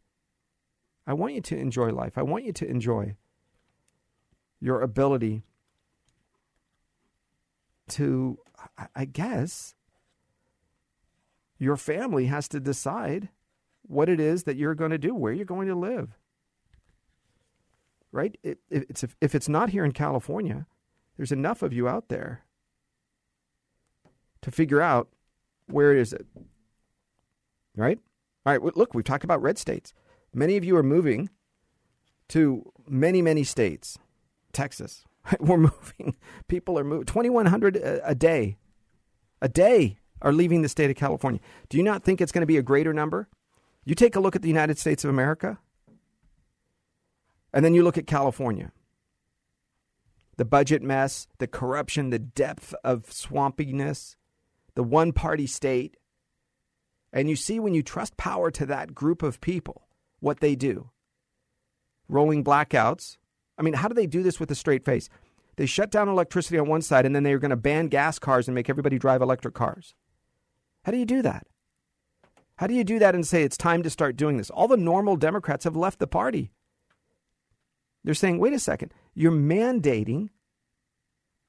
I 1.07 1.13
want 1.13 1.33
you 1.33 1.41
to 1.41 1.57
enjoy 1.57 1.91
life. 1.91 2.17
I 2.17 2.23
want 2.23 2.45
you 2.45 2.53
to 2.53 2.67
enjoy 2.67 3.15
your 4.59 4.81
ability 4.81 5.43
to, 7.89 8.37
I 8.95 9.05
guess, 9.05 9.73
your 11.57 11.77
family 11.77 12.25
has 12.27 12.47
to 12.49 12.59
decide 12.59 13.29
what 13.81 14.09
it 14.09 14.19
is 14.19 14.43
that 14.43 14.55
you're 14.55 14.75
going 14.75 14.91
to 14.91 14.97
do, 14.97 15.15
where 15.15 15.33
you're 15.33 15.45
going 15.45 15.67
to 15.67 15.75
live. 15.75 16.17
Right? 18.11 18.37
It, 18.43 18.59
if, 18.69 19.15
if 19.21 19.35
it's 19.35 19.49
not 19.49 19.69
here 19.69 19.85
in 19.85 19.91
California, 19.91 20.67
there's 21.17 21.31
enough 21.31 21.61
of 21.61 21.73
you 21.73 21.87
out 21.87 22.09
there 22.09 22.43
to 24.41 24.51
figure 24.51 24.81
out 24.81 25.09
where 25.67 25.93
is 25.93 26.13
it. 26.13 26.25
Right? 27.75 27.99
All 28.45 28.53
right, 28.53 28.77
look, 28.77 28.93
we've 28.93 29.05
talked 29.05 29.23
about 29.23 29.41
red 29.41 29.57
states. 29.57 29.93
Many 30.33 30.57
of 30.57 30.63
you 30.63 30.75
are 30.77 30.83
moving 30.83 31.29
to 32.29 32.71
many, 32.87 33.21
many 33.21 33.43
states. 33.43 33.97
Texas. 34.53 35.05
We're 35.39 35.57
moving. 35.57 36.15
People 36.47 36.77
are 36.79 36.83
moving. 36.83 37.05
2,100 37.05 37.75
a, 37.75 38.03
uh, 38.03 38.11
a 38.11 38.15
day. 38.15 38.57
A 39.41 39.49
day 39.49 39.99
are 40.21 40.33
leaving 40.33 40.61
the 40.61 40.69
state 40.69 40.89
of 40.89 40.95
California. 40.95 41.39
Do 41.69 41.77
you 41.77 41.83
not 41.83 42.03
think 42.03 42.21
it's 42.21 42.31
going 42.31 42.41
to 42.41 42.47
be 42.47 42.57
a 42.57 42.63
greater 42.63 42.93
number? 42.93 43.29
You 43.85 43.95
take 43.95 44.15
a 44.15 44.19
look 44.19 44.35
at 44.35 44.41
the 44.41 44.49
United 44.49 44.77
States 44.77 45.03
of 45.03 45.09
America, 45.09 45.57
and 47.53 47.63
then 47.63 47.73
you 47.73 47.83
look 47.83 47.97
at 47.97 48.05
California. 48.05 48.71
The 50.37 50.45
budget 50.45 50.81
mess, 50.81 51.27
the 51.37 51.47
corruption, 51.47 52.09
the 52.09 52.19
depth 52.19 52.73
of 52.83 53.05
swampiness, 53.07 54.15
the 54.75 54.83
one 54.83 55.11
party 55.11 55.47
state. 55.47 55.97
And 57.11 57.29
you 57.29 57.35
see 57.35 57.59
when 57.59 57.73
you 57.73 57.81
trust 57.81 58.17
power 58.17 58.51
to 58.51 58.65
that 58.67 58.93
group 58.93 59.23
of 59.23 59.41
people, 59.41 59.87
what 60.19 60.39
they 60.39 60.55
do 60.55 60.89
rolling 62.07 62.43
blackouts, 62.43 63.17
I 63.57 63.61
mean, 63.61 63.75
how 63.75 63.87
do 63.87 63.93
they 63.93 64.07
do 64.07 64.23
this 64.23 64.39
with 64.39 64.49
a 64.49 64.55
straight 64.55 64.83
face? 64.83 65.09
They 65.57 65.65
shut 65.65 65.91
down 65.91 66.07
electricity 66.07 66.57
on 66.57 66.67
one 66.67 66.81
side 66.81 67.05
and 67.05 67.13
then 67.13 67.23
they're 67.23 67.37
going 67.37 67.49
to 67.49 67.57
ban 67.57 67.87
gas 67.87 68.17
cars 68.17 68.47
and 68.47 68.55
make 68.55 68.69
everybody 68.69 68.97
drive 68.97 69.21
electric 69.21 69.53
cars. 69.53 69.93
How 70.83 70.91
do 70.91 70.97
you 70.97 71.05
do 71.05 71.21
that? 71.21 71.45
How 72.55 72.67
do 72.67 72.73
you 72.73 72.83
do 72.83 72.99
that 72.99 73.15
and 73.15 73.25
say 73.27 73.43
it's 73.43 73.57
time 73.57 73.83
to 73.83 73.89
start 73.89 74.15
doing 74.15 74.37
this? 74.37 74.49
All 74.49 74.67
the 74.67 74.77
normal 74.77 75.15
Democrats 75.15 75.65
have 75.65 75.75
left 75.75 75.99
the 75.99 76.07
party. 76.07 76.51
They're 78.03 78.13
saying, 78.13 78.39
wait 78.39 78.53
a 78.53 78.59
second, 78.59 78.93
you're 79.13 79.31
mandating 79.31 80.29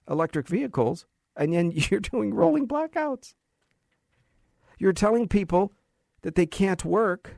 electric 0.09 0.49
vehicles 0.49 1.07
and 1.37 1.53
then 1.53 1.71
you're 1.75 2.01
doing 2.01 2.35
rolling 2.35 2.67
blackouts. 2.67 3.35
You're 4.81 4.93
telling 4.93 5.29
people 5.29 5.73
that 6.23 6.35
they 6.35 6.47
can't 6.47 6.85
work, 6.85 7.37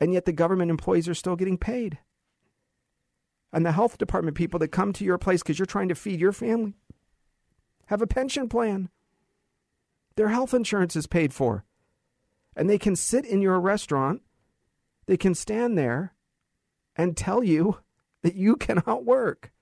and 0.00 0.12
yet 0.12 0.24
the 0.24 0.32
government 0.32 0.72
employees 0.72 1.08
are 1.08 1.14
still 1.14 1.36
getting 1.36 1.58
paid 1.58 1.98
and 3.52 3.64
the 3.64 3.72
health 3.72 3.98
department 3.98 4.36
people 4.36 4.58
that 4.60 4.68
come 4.68 4.92
to 4.92 5.04
your 5.04 5.18
place 5.18 5.42
because 5.42 5.58
you're 5.58 5.66
trying 5.66 5.88
to 5.88 5.94
feed 5.94 6.20
your 6.20 6.32
family 6.32 6.74
have 7.86 8.02
a 8.02 8.06
pension 8.06 8.48
plan. 8.48 8.90
Their 10.16 10.28
health 10.28 10.52
insurance 10.52 10.94
is 10.94 11.06
paid 11.06 11.32
for. 11.32 11.64
And 12.54 12.68
they 12.68 12.78
can 12.78 12.96
sit 12.96 13.24
in 13.24 13.40
your 13.40 13.58
restaurant, 13.60 14.20
they 15.06 15.16
can 15.16 15.34
stand 15.34 15.78
there 15.78 16.14
and 16.96 17.16
tell 17.16 17.42
you 17.42 17.78
that 18.22 18.34
you 18.34 18.56
cannot 18.56 19.04
work 19.04 19.52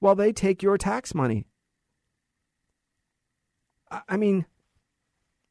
while 0.00 0.14
they 0.14 0.32
take 0.32 0.62
your 0.62 0.78
tax 0.78 1.14
money. 1.14 1.46
I 4.08 4.16
mean, 4.16 4.46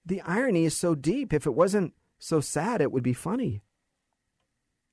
the 0.08 0.22
irony 0.22 0.66
is 0.66 0.76
so 0.76 0.96
deep. 0.96 1.34
If 1.34 1.46
it 1.46 1.54
wasn't 1.54 1.94
so 2.20 2.40
sad, 2.40 2.82
it 2.82 2.92
would 2.92 3.04
be 3.04 3.14
funny. 3.14 3.62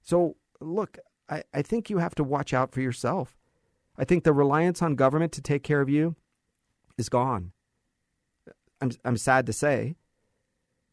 So, 0.03 0.37
look, 0.61 0.98
I, 1.29 1.42
I 1.53 1.62
think 1.62 1.88
you 1.88 1.98
have 1.98 2.14
to 2.16 2.24
watch 2.24 2.53
out 2.53 2.72
for 2.72 2.81
yourself. 2.81 3.37
I 3.96 4.05
think 4.05 4.24
the 4.24 4.33
reliance 4.33 4.83
on 4.83 4.96
government 4.96 5.33
to 5.33 5.42
take 5.42 5.62
care 5.62 5.81
of 5.81 5.88
you 5.88 6.16
is 6.98 7.09
gone. 7.09 7.53
I'm, 8.81 8.90
I'm 9.05 9.16
sad 9.16 9.46
to 9.46 9.53
say, 9.53 9.96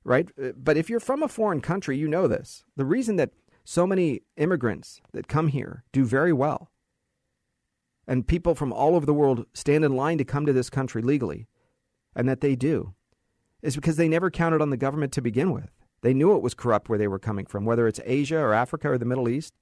right? 0.03 0.29
But 0.55 0.77
if 0.77 0.89
you're 0.89 0.99
from 0.99 1.23
a 1.23 1.27
foreign 1.27 1.61
country, 1.61 1.97
you 1.97 2.07
know 2.07 2.27
this. 2.27 2.63
The 2.77 2.85
reason 2.85 3.15
that 3.17 3.31
so 3.63 3.85
many 3.85 4.21
immigrants 4.37 5.01
that 5.13 5.27
come 5.27 5.49
here 5.49 5.83
do 5.91 6.05
very 6.05 6.31
well 6.31 6.71
and 8.07 8.27
people 8.27 8.55
from 8.55 8.73
all 8.73 8.95
over 8.95 9.05
the 9.05 9.13
world 9.13 9.45
stand 9.53 9.85
in 9.85 9.95
line 9.95 10.17
to 10.17 10.25
come 10.25 10.45
to 10.45 10.53
this 10.53 10.69
country 10.69 11.01
legally, 11.01 11.47
and 12.15 12.27
that 12.27 12.41
they 12.41 12.55
do, 12.55 12.93
is 13.61 13.75
because 13.75 13.95
they 13.95 14.07
never 14.07 14.31
counted 14.31 14.61
on 14.61 14.69
the 14.69 14.77
government 14.77 15.11
to 15.13 15.21
begin 15.21 15.51
with. 15.51 15.71
They 16.01 16.13
knew 16.13 16.35
it 16.35 16.41
was 16.41 16.53
corrupt 16.53 16.89
where 16.89 16.97
they 16.97 17.07
were 17.07 17.19
coming 17.19 17.45
from, 17.45 17.65
whether 17.65 17.87
it's 17.87 17.99
Asia 18.05 18.39
or 18.39 18.53
Africa 18.53 18.89
or 18.89 18.97
the 18.97 19.05
Middle 19.05 19.29
East. 19.29 19.53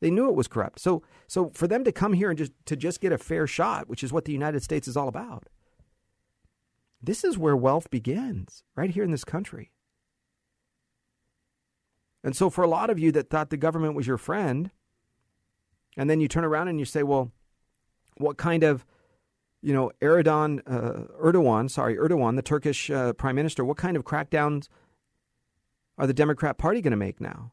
They 0.00 0.10
knew 0.10 0.28
it 0.28 0.36
was 0.36 0.48
corrupt. 0.48 0.78
So, 0.78 1.02
so 1.26 1.50
for 1.54 1.66
them 1.66 1.84
to 1.84 1.92
come 1.92 2.12
here 2.12 2.28
and 2.28 2.38
just 2.38 2.52
to 2.66 2.76
just 2.76 3.00
get 3.00 3.12
a 3.12 3.18
fair 3.18 3.46
shot, 3.46 3.88
which 3.88 4.04
is 4.04 4.12
what 4.12 4.26
the 4.26 4.32
United 4.32 4.62
States 4.62 4.86
is 4.86 4.96
all 4.96 5.08
about, 5.08 5.48
this 7.02 7.24
is 7.24 7.38
where 7.38 7.56
wealth 7.56 7.90
begins, 7.90 8.62
right 8.76 8.90
here 8.90 9.04
in 9.04 9.10
this 9.10 9.24
country. 9.24 9.72
And 12.22 12.36
so, 12.36 12.50
for 12.50 12.64
a 12.64 12.68
lot 12.68 12.90
of 12.90 12.98
you 12.98 13.12
that 13.12 13.30
thought 13.30 13.50
the 13.50 13.56
government 13.56 13.94
was 13.94 14.06
your 14.06 14.18
friend, 14.18 14.70
and 15.96 16.10
then 16.10 16.20
you 16.20 16.28
turn 16.28 16.44
around 16.44 16.68
and 16.68 16.78
you 16.78 16.84
say, 16.84 17.02
well, 17.02 17.32
what 18.16 18.36
kind 18.36 18.62
of, 18.62 18.84
you 19.62 19.72
know, 19.72 19.90
Erdogan, 20.00 20.60
uh, 20.66 21.04
Erdogan, 21.22 21.70
sorry, 21.70 21.96
Erdogan, 21.96 22.36
the 22.36 22.42
Turkish 22.42 22.90
uh, 22.90 23.12
prime 23.14 23.36
minister, 23.36 23.64
what 23.64 23.76
kind 23.76 23.96
of 23.96 24.04
crackdowns 24.04 24.68
are 25.96 26.06
the 26.06 26.14
Democrat 26.14 26.58
Party 26.58 26.80
going 26.80 26.92
to 26.92 26.96
make 26.96 27.20
now? 27.20 27.52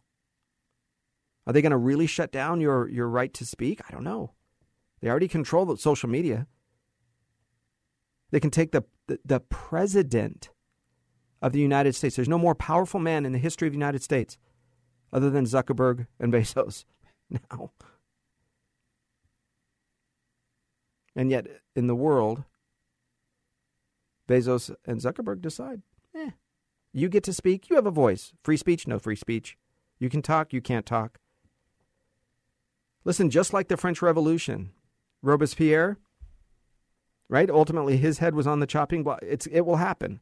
Are 1.47 1.53
they 1.53 1.61
going 1.61 1.71
to 1.71 1.77
really 1.77 2.07
shut 2.07 2.31
down 2.31 2.61
your, 2.61 2.87
your 2.89 3.07
right 3.07 3.33
to 3.33 3.45
speak? 3.45 3.81
I 3.87 3.91
don't 3.91 4.03
know. 4.03 4.33
They 5.01 5.09
already 5.09 5.27
control 5.27 5.65
the 5.65 5.77
social 5.77 6.09
media. 6.09 6.47
They 8.31 8.39
can 8.39 8.49
take 8.49 8.71
the, 8.71 8.83
the, 9.07 9.19
the 9.23 9.39
president 9.39 10.49
of 11.41 11.51
the 11.53 11.59
United 11.59 11.93
States. 11.95 12.15
There's 12.15 12.29
no 12.29 12.39
more 12.39 12.55
powerful 12.55 12.99
man 12.99 13.25
in 13.25 13.31
the 13.31 13.37
history 13.37 13.67
of 13.67 13.73
the 13.73 13.77
United 13.77 14.01
States 14.01 14.37
other 15.13 15.29
than 15.29 15.45
Zuckerberg 15.45 16.07
and 16.19 16.33
Bezos 16.33 16.85
now. 17.29 17.71
And 21.15 21.31
yet, 21.31 21.47
in 21.75 21.87
the 21.87 21.95
world, 21.95 22.43
Bezos 24.27 24.75
and 24.85 24.99
Zuckerberg 24.99 25.41
decide, 25.41 25.81
eh, 26.13 26.31
you 26.91 27.09
get 27.09 27.23
to 27.23 27.33
speak, 27.33 27.69
you 27.69 27.75
have 27.75 27.85
a 27.85 27.91
voice. 27.91 28.33
Free 28.43 28.57
speech, 28.57 28.87
no 28.87 28.99
free 28.99 29.15
speech. 29.15 29.57
You 29.99 30.09
can 30.09 30.21
talk, 30.21 30.51
you 30.51 30.61
can't 30.61 30.85
talk. 30.85 31.19
Listen, 33.05 33.29
just 33.29 33.53
like 33.53 33.67
the 33.67 33.77
French 33.77 34.01
Revolution, 34.01 34.71
Robespierre, 35.21 35.97
right? 37.29 37.49
Ultimately, 37.49 37.97
his 37.97 38.17
head 38.17 38.35
was 38.35 38.47
on 38.47 38.59
the 38.59 38.67
chopping 38.67 39.03
block. 39.03 39.19
It's, 39.21 39.45
it 39.47 39.61
will 39.61 39.77
happen. 39.77 40.19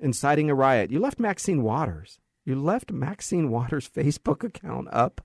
Inciting 0.00 0.48
a 0.48 0.54
riot. 0.54 0.90
You 0.90 0.98
left 0.98 1.20
Maxine 1.20 1.62
Waters. 1.62 2.18
You 2.44 2.56
left 2.56 2.90
Maxine 2.90 3.50
Waters' 3.50 3.88
Facebook 3.94 4.42
account 4.42 4.88
up, 4.90 5.20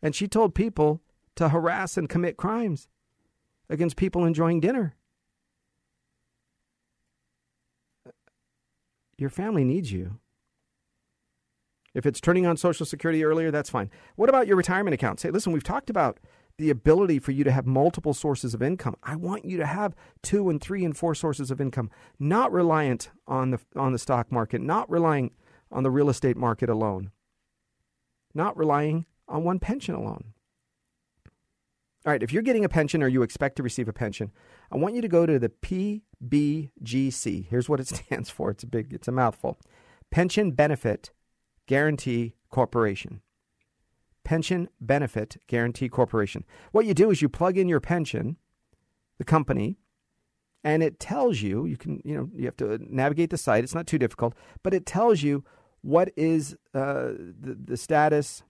and 0.00 0.14
she 0.14 0.28
told 0.28 0.54
people 0.54 1.02
to 1.34 1.48
harass 1.48 1.96
and 1.96 2.08
commit 2.08 2.36
crimes 2.36 2.88
against 3.68 3.96
people 3.96 4.24
enjoying 4.24 4.60
dinner. 4.60 4.94
Your 9.16 9.30
family 9.30 9.64
needs 9.64 9.92
you. 9.92 10.18
If 11.94 12.06
it's 12.06 12.20
turning 12.20 12.44
on 12.44 12.56
Social 12.56 12.84
Security 12.84 13.24
earlier, 13.24 13.50
that's 13.50 13.70
fine. 13.70 13.90
What 14.16 14.28
about 14.28 14.48
your 14.48 14.56
retirement 14.56 14.94
account? 14.94 15.20
Say, 15.20 15.30
listen, 15.30 15.52
we've 15.52 15.62
talked 15.62 15.88
about 15.88 16.18
the 16.58 16.70
ability 16.70 17.18
for 17.18 17.32
you 17.32 17.44
to 17.44 17.52
have 17.52 17.66
multiple 17.66 18.14
sources 18.14 18.54
of 18.54 18.62
income. 18.62 18.96
I 19.02 19.16
want 19.16 19.44
you 19.44 19.56
to 19.56 19.66
have 19.66 19.94
two 20.22 20.50
and 20.50 20.60
three 20.60 20.84
and 20.84 20.96
four 20.96 21.14
sources 21.14 21.50
of 21.50 21.60
income, 21.60 21.90
not 22.18 22.52
reliant 22.52 23.10
on 23.26 23.50
the 23.50 23.60
on 23.76 23.92
the 23.92 23.98
stock 23.98 24.30
market, 24.30 24.60
not 24.60 24.90
relying 24.90 25.32
on 25.70 25.82
the 25.82 25.90
real 25.90 26.08
estate 26.08 26.36
market 26.36 26.68
alone, 26.68 27.10
not 28.34 28.56
relying 28.56 29.06
on 29.28 29.42
one 29.44 29.58
pension 29.58 29.94
alone. 29.94 30.33
All 32.06 32.12
right, 32.12 32.22
if 32.22 32.32
you're 32.32 32.42
getting 32.42 32.66
a 32.66 32.68
pension 32.68 33.02
or 33.02 33.08
you 33.08 33.22
expect 33.22 33.56
to 33.56 33.62
receive 33.62 33.88
a 33.88 33.92
pension, 33.92 34.30
I 34.70 34.76
want 34.76 34.94
you 34.94 35.00
to 35.00 35.08
go 35.08 35.24
to 35.24 35.38
the 35.38 35.48
PBGC. 35.48 37.46
Here's 37.48 37.68
what 37.68 37.80
it 37.80 37.88
stands 37.96 38.28
for. 38.28 38.50
It's 38.50 38.62
a 38.62 38.66
big 38.66 38.92
it's 38.92 39.08
a 39.08 39.12
mouthful. 39.12 39.58
Pension 40.10 40.50
Benefit 40.50 41.12
Guaranty 41.66 42.36
Corporation. 42.50 43.22
Pension 44.22 44.68
Benefit 44.80 45.38
Guaranty 45.46 45.88
Corporation. 45.88 46.44
What 46.72 46.84
you 46.84 46.92
do 46.92 47.10
is 47.10 47.22
you 47.22 47.28
plug 47.28 47.56
in 47.56 47.68
your 47.68 47.80
pension, 47.80 48.36
the 49.18 49.24
company, 49.24 49.78
and 50.62 50.82
it 50.82 51.00
tells 51.00 51.40
you, 51.40 51.66
you 51.66 51.76
can, 51.76 52.00
you 52.04 52.14
know, 52.14 52.30
you 52.34 52.44
have 52.46 52.56
to 52.58 52.78
navigate 52.80 53.30
the 53.30 53.38
site. 53.38 53.64
It's 53.64 53.74
not 53.74 53.86
too 53.86 53.98
difficult, 53.98 54.34
but 54.62 54.72
it 54.72 54.86
tells 54.86 55.22
you 55.22 55.44
what 55.82 56.10
is 56.16 56.56
uh, 56.74 57.12
the, 57.40 57.58
the 57.64 57.76
status, 57.76 58.42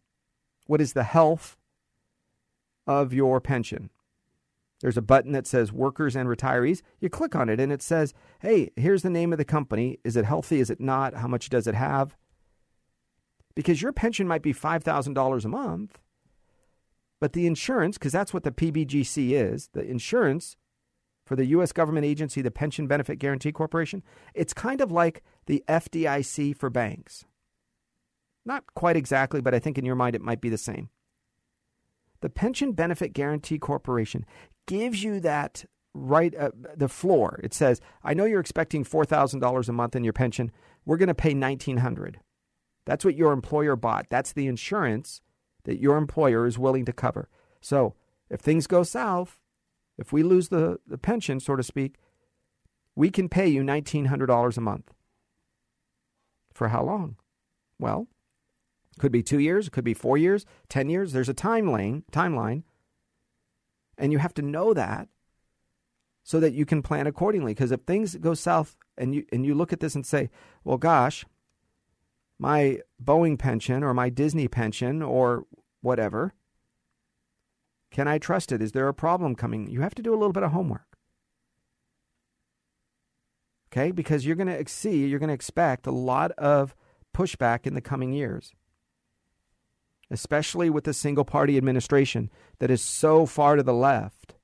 what 0.67 0.81
is 0.81 0.93
the 0.93 1.03
health 1.05 1.57
of 2.87 3.13
your 3.13 3.41
pension. 3.41 3.91
There's 4.81 4.97
a 4.97 5.03
button 5.03 5.33
that 5.33 5.47
says 5.47 5.73
workers 5.73 6.15
and 6.15 6.29
retirees. 6.29 6.83
You 7.01 7.09
click 7.09 7.35
on 7.35 7.49
it 7.49 7.59
and 7.61 7.73
it 7.73 7.81
says, 7.81 8.13
hey, 8.41 8.71
here's 8.77 9.03
the 9.03 9.11
name 9.11 9.33
of 9.33 9.39
the 9.39 9.45
company. 9.45 9.99
Is 10.05 10.17
it 10.17 10.27
healthy? 10.27 10.61
Is 10.61 10.69
it 10.69 10.81
not? 10.81 11.15
How 11.15 11.29
much 11.29 11.49
does 11.49 11.67
it 11.67 11.75
have? 11.75 12.17
Because 13.55 13.81
your 13.81 13.93
pension 13.93 14.29
might 14.29 14.43
be 14.43 14.53
$5,000 14.53 15.45
a 15.45 15.49
month, 15.49 15.99
but 17.21 17.33
the 17.33 17.47
insurance, 17.47 17.97
because 17.97 18.13
that's 18.13 18.35
what 18.35 18.43
the 18.43 18.51
PBGC 18.51 19.31
is, 19.31 19.71
the 19.73 19.81
insurance 19.81 20.57
for 21.25 21.37
the 21.37 21.47
U.S. 21.47 21.73
government 21.73 22.05
agency, 22.05 22.43
the 22.43 22.51
Pension 22.51 22.87
Benefit 22.87 23.19
Guaranty 23.19 23.53
Corporation, 23.53 24.03
it's 24.35 24.53
kind 24.53 24.81
of 24.81 24.93
like 24.93 25.23
the 25.47 25.65
FDIC 25.69 26.57
for 26.57 26.69
banks. 26.69 27.25
Not 28.45 28.65
quite 28.75 28.97
exactly, 28.97 29.41
but 29.41 29.55
I 29.55 29.59
think 29.59 29.79
in 29.79 29.87
your 29.87 29.95
mind 29.95 30.15
it 30.15 30.21
might 30.21 30.43
be 30.43 30.51
the 30.51 30.59
same. 30.59 30.91
The 32.25 32.31
Pension 32.31 32.73
Benefit 32.73 33.13
Guaranty 33.13 33.59
Corporation 33.59 34.25
gives 34.67 35.05
you 35.05 35.21
that 35.21 35.67
right, 35.93 36.35
uh, 36.35 36.53
the 36.75 36.89
floor. 36.89 37.39
It 37.45 37.53
says, 37.53 37.83
I 38.03 38.15
know 38.15 38.25
you're 38.25 38.41
expecting 38.41 38.83
$4,000 38.83 39.69
a 39.69 39.73
month 39.73 39.95
in 39.95 40.05
your 40.05 40.15
pension. 40.15 40.51
We're 40.87 40.97
going 40.97 41.09
to 41.09 41.15
pay 41.15 41.35
1900 41.35 42.21
That's 42.87 43.05
what 43.05 43.15
your 43.15 43.33
employer 43.33 43.77
bought. 43.77 44.07
That's 44.09 44.33
the 44.33 44.47
insurance 44.47 45.21
that 45.65 45.83
your 45.83 45.99
employer 45.99 46.47
is 46.47 46.59
willing 46.59 46.87
to 46.87 46.95
cover. 46.95 47.29
So 47.61 47.95
if 48.31 48.41
things 48.41 48.67
go 48.67 48.85
south, 48.85 49.39
if 49.99 50.11
we 50.11 50.23
lose 50.23 50.49
the, 50.49 50.79
the 50.87 50.97
pension, 50.97 51.41
so 51.41 51.57
to 51.57 51.63
speak, 51.63 51.97
we 52.97 53.11
can 53.11 53.29
pay 53.29 53.49
you 53.49 53.61
$1,900 53.61 54.57
a 54.57 54.61
month. 54.63 54.95
For 56.55 56.69
how 56.69 56.85
long? 56.85 57.17
Well, 57.79 58.09
could 58.99 59.13
be 59.13 59.23
two 59.23 59.39
years, 59.39 59.69
could 59.69 59.85
be 59.85 59.95
four 59.95 60.17
years, 60.17 60.47
10 60.69 60.89
years. 60.89 61.13
There's 61.13 61.29
a 61.29 61.35
timeline, 61.35 62.03
timeline. 62.13 62.63
And 63.97 64.13
you 64.13 64.19
have 64.19 64.35
to 64.35 64.43
know 64.43 64.75
that 64.75 65.09
so 66.23 66.41
that 66.41 66.55
you 66.55 66.65
can 66.65 66.83
plan 66.83 67.07
accordingly. 67.07 67.53
Because 67.53 67.71
if 67.71 67.81
things 67.83 68.17
go 68.17 68.35
south 68.35 68.77
and 68.97 69.15
you, 69.15 69.25
and 69.33 69.45
you 69.45 69.55
look 69.55 69.73
at 69.73 69.81
this 69.81 69.95
and 69.95 70.05
say, 70.05 70.31
well, 70.65 70.79
gosh, 70.79 71.25
my 72.39 72.81
Boeing 73.03 73.39
pension 73.39 73.85
or 73.85 73.95
my 73.95 74.09
Disney 74.09 74.49
pension 74.49 75.03
or 75.03 75.45
whatever, 75.81 76.35
can 77.91 78.09
I 78.09 78.19
trust 78.19 78.51
it? 78.51 78.61
Is 78.61 78.73
there 78.73 78.89
a 78.89 78.95
problem 78.95 79.37
coming? 79.37 79.69
You 79.71 79.83
have 79.83 79.95
to 79.95 80.03
do 80.03 80.13
a 80.13 80.19
little 80.19 80.33
bit 80.33 80.43
of 80.43 80.51
homework. 80.51 80.99
Okay? 83.71 83.93
Because 83.93 84.27
you're 84.27 84.37
going 84.37 84.49
to 84.49 84.69
see, 84.69 85.07
you're 85.07 85.19
going 85.19 85.29
to 85.29 85.35
expect 85.35 85.87
a 85.87 85.93
lot 85.93 86.33
of 86.33 86.75
pushback 87.15 87.67
in 87.67 87.75
the 87.75 87.81
coming 87.81 88.13
years, 88.13 88.53
especially 90.11 90.71
with 90.71 90.87
a 90.89 90.95
single 90.95 91.25
party 91.25 91.57
administration 91.57 92.31
that 92.59 92.71
is 92.71 92.83
so 92.83 93.27
far 93.27 93.57
to 93.57 93.63
the 93.63 93.75
left. 93.75 94.35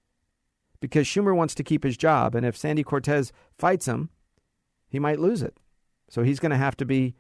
Because 0.81 1.07
Schumer 1.07 1.37
wants 1.37 1.55
to 1.57 1.65
keep 1.65 1.85
his 1.85 1.97
job, 1.97 2.35
and 2.35 2.47
if 2.47 2.57
Sandy 2.57 2.83
Cortez 2.83 3.33
fights 3.57 3.87
him, 3.87 4.09
he 4.89 4.99
might 4.99 5.21
lose 5.21 5.43
it. 5.43 5.57
So 6.09 6.23
he's 6.23 6.41
going 6.41 6.51
to 6.51 6.57
have 6.57 6.77
to 6.79 6.85
be, 6.85 7.15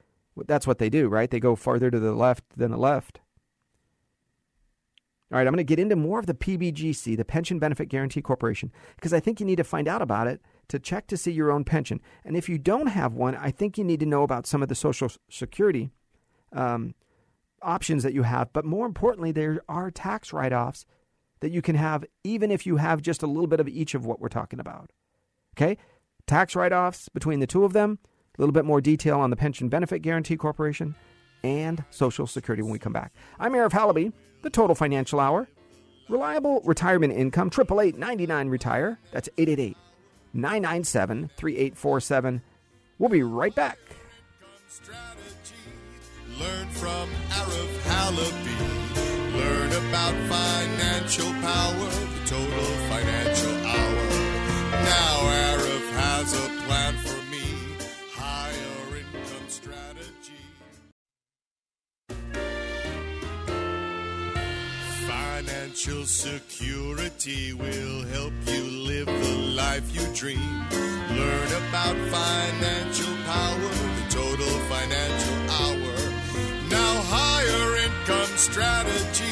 that's 0.46 0.66
what 0.66 0.79
they 0.79 0.88
do, 0.88 1.09
right? 1.09 1.31
They 1.31 1.40
go 1.40 1.55
farther 1.55 1.90
to 1.90 2.00
the 2.00 2.14
left 2.14 2.44
than 2.57 2.70
the 2.70 2.79
left. 2.79 3.20
All 5.33 5.38
right, 5.38 5.46
I'm 5.46 5.53
going 5.53 5.59
to 5.59 5.64
get 5.64 5.79
into 5.79 5.94
more 5.94 6.18
of 6.18 6.26
the 6.26 6.35
PBGC, 6.35 7.16
the 7.16 7.24
Pension 7.24 7.61
Benefit 7.61 7.88
Guaranty 7.88 8.20
Corporation, 8.20 8.72
because 8.96 9.12
I 9.12 9.20
think 9.20 9.38
you 9.38 9.46
need 9.46 9.57
to 9.57 9.64
find 9.64 9.87
out 9.87 10.03
about 10.03 10.26
it 10.26 10.40
to 10.68 10.81
check 10.81 11.07
to 11.07 11.16
see 11.16 11.31
your 11.31 11.53
own 11.53 11.62
pension. 11.62 12.00
And 12.24 12.37
if 12.37 12.48
you 12.48 12.59
don't 12.59 12.88
have 12.88 13.14
one, 13.14 13.37
I 13.37 13.53
think 13.53 13.79
you 13.79 13.85
need 13.85 14.00
to 14.00 14.07
know 14.07 14.24
about 14.24 14.46
some 14.46 14.61
of 14.61 14.68
the 14.68 14.74
Social 14.74 15.09
Security 15.29 15.92
um, 16.53 16.94
options 17.62 18.03
that 18.03 18.14
you 18.14 18.23
have. 18.23 18.53
But 18.53 18.64
more 18.64 18.87
importantly, 18.87 19.33
there 19.33 19.62
are 19.68 19.90
tax 19.90 20.33
write 20.33 20.53
offs 20.53 20.87
that 21.40 21.51
you 21.51 21.62
can 21.62 21.77
have, 21.77 22.05
even 22.25 22.51
if 22.51 22.66
you 22.66 22.77
have 22.77 23.03
just 23.03 23.23
a 23.23 23.27
little 23.27 23.46
bit 23.46 23.61
of 23.61 23.68
each 23.68 23.94
of 23.94 24.05
what 24.05 24.20
we're 24.20 24.29
talking 24.29 24.61
about. 24.61 24.92
Okay? 25.57 25.77
tax 26.27 26.55
write 26.55 26.73
offs 26.73 27.09
between 27.09 27.40
the 27.40 27.46
two 27.46 27.64
of 27.64 27.73
them, 27.73 27.99
a 28.38 28.40
little 28.40 28.53
bit 28.53 28.64
more 28.64 28.81
detail 28.81 29.18
on 29.18 29.31
the 29.31 29.37
Pension 29.37 29.68
Benefit 29.68 30.01
Guaranty 30.01 30.37
Corporation, 30.37 30.94
and 31.42 31.85
Social 31.90 32.27
Security 32.27 32.62
when 32.62 32.73
we 32.73 32.79
come 32.79 32.92
back. 32.92 33.12
I'm 33.40 33.53
Arif 33.53 33.73
Halaby, 33.73 34.12
the 34.42 34.51
Total 34.51 34.77
Financial 34.77 35.18
Hour. 35.18 35.49
Reliable 36.09 36.61
retirement 36.64 37.12
income, 37.12 37.49
888 37.49 37.99
99 37.99 38.49
Retire. 38.49 38.99
That's 39.12 39.29
888 39.38 39.77
997 40.35 41.31
3847. 41.37 42.42
We'll 42.99 43.11
be 43.11 43.23
right 43.23 43.55
back. 43.55 43.79
Learn 46.38 46.68
from 46.68 47.09
Arif 47.30 47.74
Halaby. 47.90 48.59
Learn 49.35 49.72
about 49.72 50.14
financial 50.30 51.33
power, 51.42 51.90
the 52.14 52.20
total 52.24 52.70
financial 52.88 53.56
hour. 53.66 54.04
Now 54.85 55.16
Arif 55.50 55.90
has 55.98 56.33
a 56.35 56.48
plan 56.66 56.94
for 56.98 57.20
me. 57.33 57.46
Higher 58.14 58.98
income 59.00 59.48
strategy. 59.48 60.44
Financial 65.09 66.04
security 66.06 67.54
will 67.54 68.02
help 68.14 68.33
you 68.46 68.62
live 68.87 69.06
the 69.06 69.35
life 69.56 69.92
you 69.92 70.06
dream. 70.14 70.64
Learn 71.11 71.48
about 71.68 71.96
financial 72.14 73.16
power, 73.26 73.89
total 74.20 74.59
financial 74.68 75.35
hour. 75.50 75.94
Now 76.68 77.00
higher 77.06 77.76
income 77.87 78.37
strategy. 78.37 79.24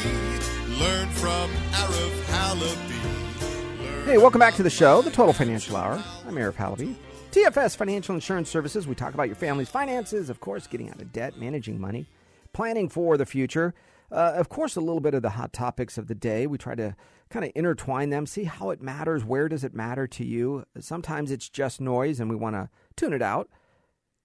Learn 0.79 1.07
from 1.09 1.51
Arif 1.73 2.23
Halaby. 2.25 4.05
Hey, 4.05 4.17
welcome 4.17 4.39
back 4.39 4.55
to 4.55 4.63
the 4.63 4.69
show, 4.71 5.03
the 5.03 5.11
Total 5.11 5.31
Financial 5.33 5.75
Hour. 5.75 6.03
I'm 6.27 6.33
Arif 6.33 6.53
Halaby. 6.53 6.95
TFS 7.31 7.75
Financial 7.77 8.15
Insurance 8.15 8.49
Services. 8.49 8.87
We 8.87 8.95
talk 8.95 9.13
about 9.13 9.27
your 9.27 9.35
family's 9.35 9.69
finances, 9.69 10.27
of 10.27 10.39
course, 10.39 10.65
getting 10.65 10.89
out 10.89 10.99
of 10.99 11.13
debt, 11.13 11.37
managing 11.37 11.79
money, 11.79 12.07
planning 12.51 12.89
for 12.89 13.15
the 13.15 13.27
future. 13.27 13.75
Uh, 14.11 14.33
of 14.35 14.49
course, 14.49 14.75
a 14.75 14.81
little 14.81 15.01
bit 15.01 15.13
of 15.13 15.21
the 15.21 15.29
hot 15.31 15.53
topics 15.53 15.99
of 15.99 16.07
the 16.07 16.15
day. 16.15 16.47
We 16.47 16.57
try 16.57 16.73
to 16.73 16.95
kind 17.29 17.45
of 17.45 17.51
intertwine 17.53 18.09
them, 18.09 18.25
see 18.25 18.45
how 18.45 18.71
it 18.71 18.81
matters, 18.81 19.23
where 19.23 19.47
does 19.47 19.63
it 19.63 19.75
matter 19.75 20.07
to 20.07 20.25
you. 20.25 20.65
Sometimes 20.79 21.29
it's 21.29 21.47
just 21.47 21.79
noise 21.79 22.19
and 22.19 22.27
we 22.27 22.35
want 22.35 22.55
to 22.55 22.69
tune 22.95 23.13
it 23.13 23.21
out. 23.21 23.49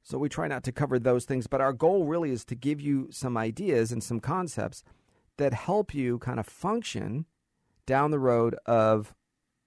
So 0.05 0.19
we 0.19 0.29
try 0.29 0.49
not 0.49 0.63
to 0.65 0.73
cover 0.73 0.99
those 0.99 1.25
things, 1.25 1.47
but 1.47 1.63
our 1.63 1.73
goal 1.73 2.05
really 2.05 2.31
is 2.31 2.45
to 2.47 2.55
give 2.55 2.79
you 2.79 3.09
some 3.11 3.39
ideas 3.39 3.91
and 3.91 4.05
some 4.05 4.21
concepts 4.21 4.85
that 5.39 5.55
help 5.55 5.95
you 5.95 6.19
kind 6.19 6.39
of 6.39 6.47
function 6.47 7.25
down 7.87 8.11
the 8.11 8.19
road 8.19 8.55
of 8.67 9.15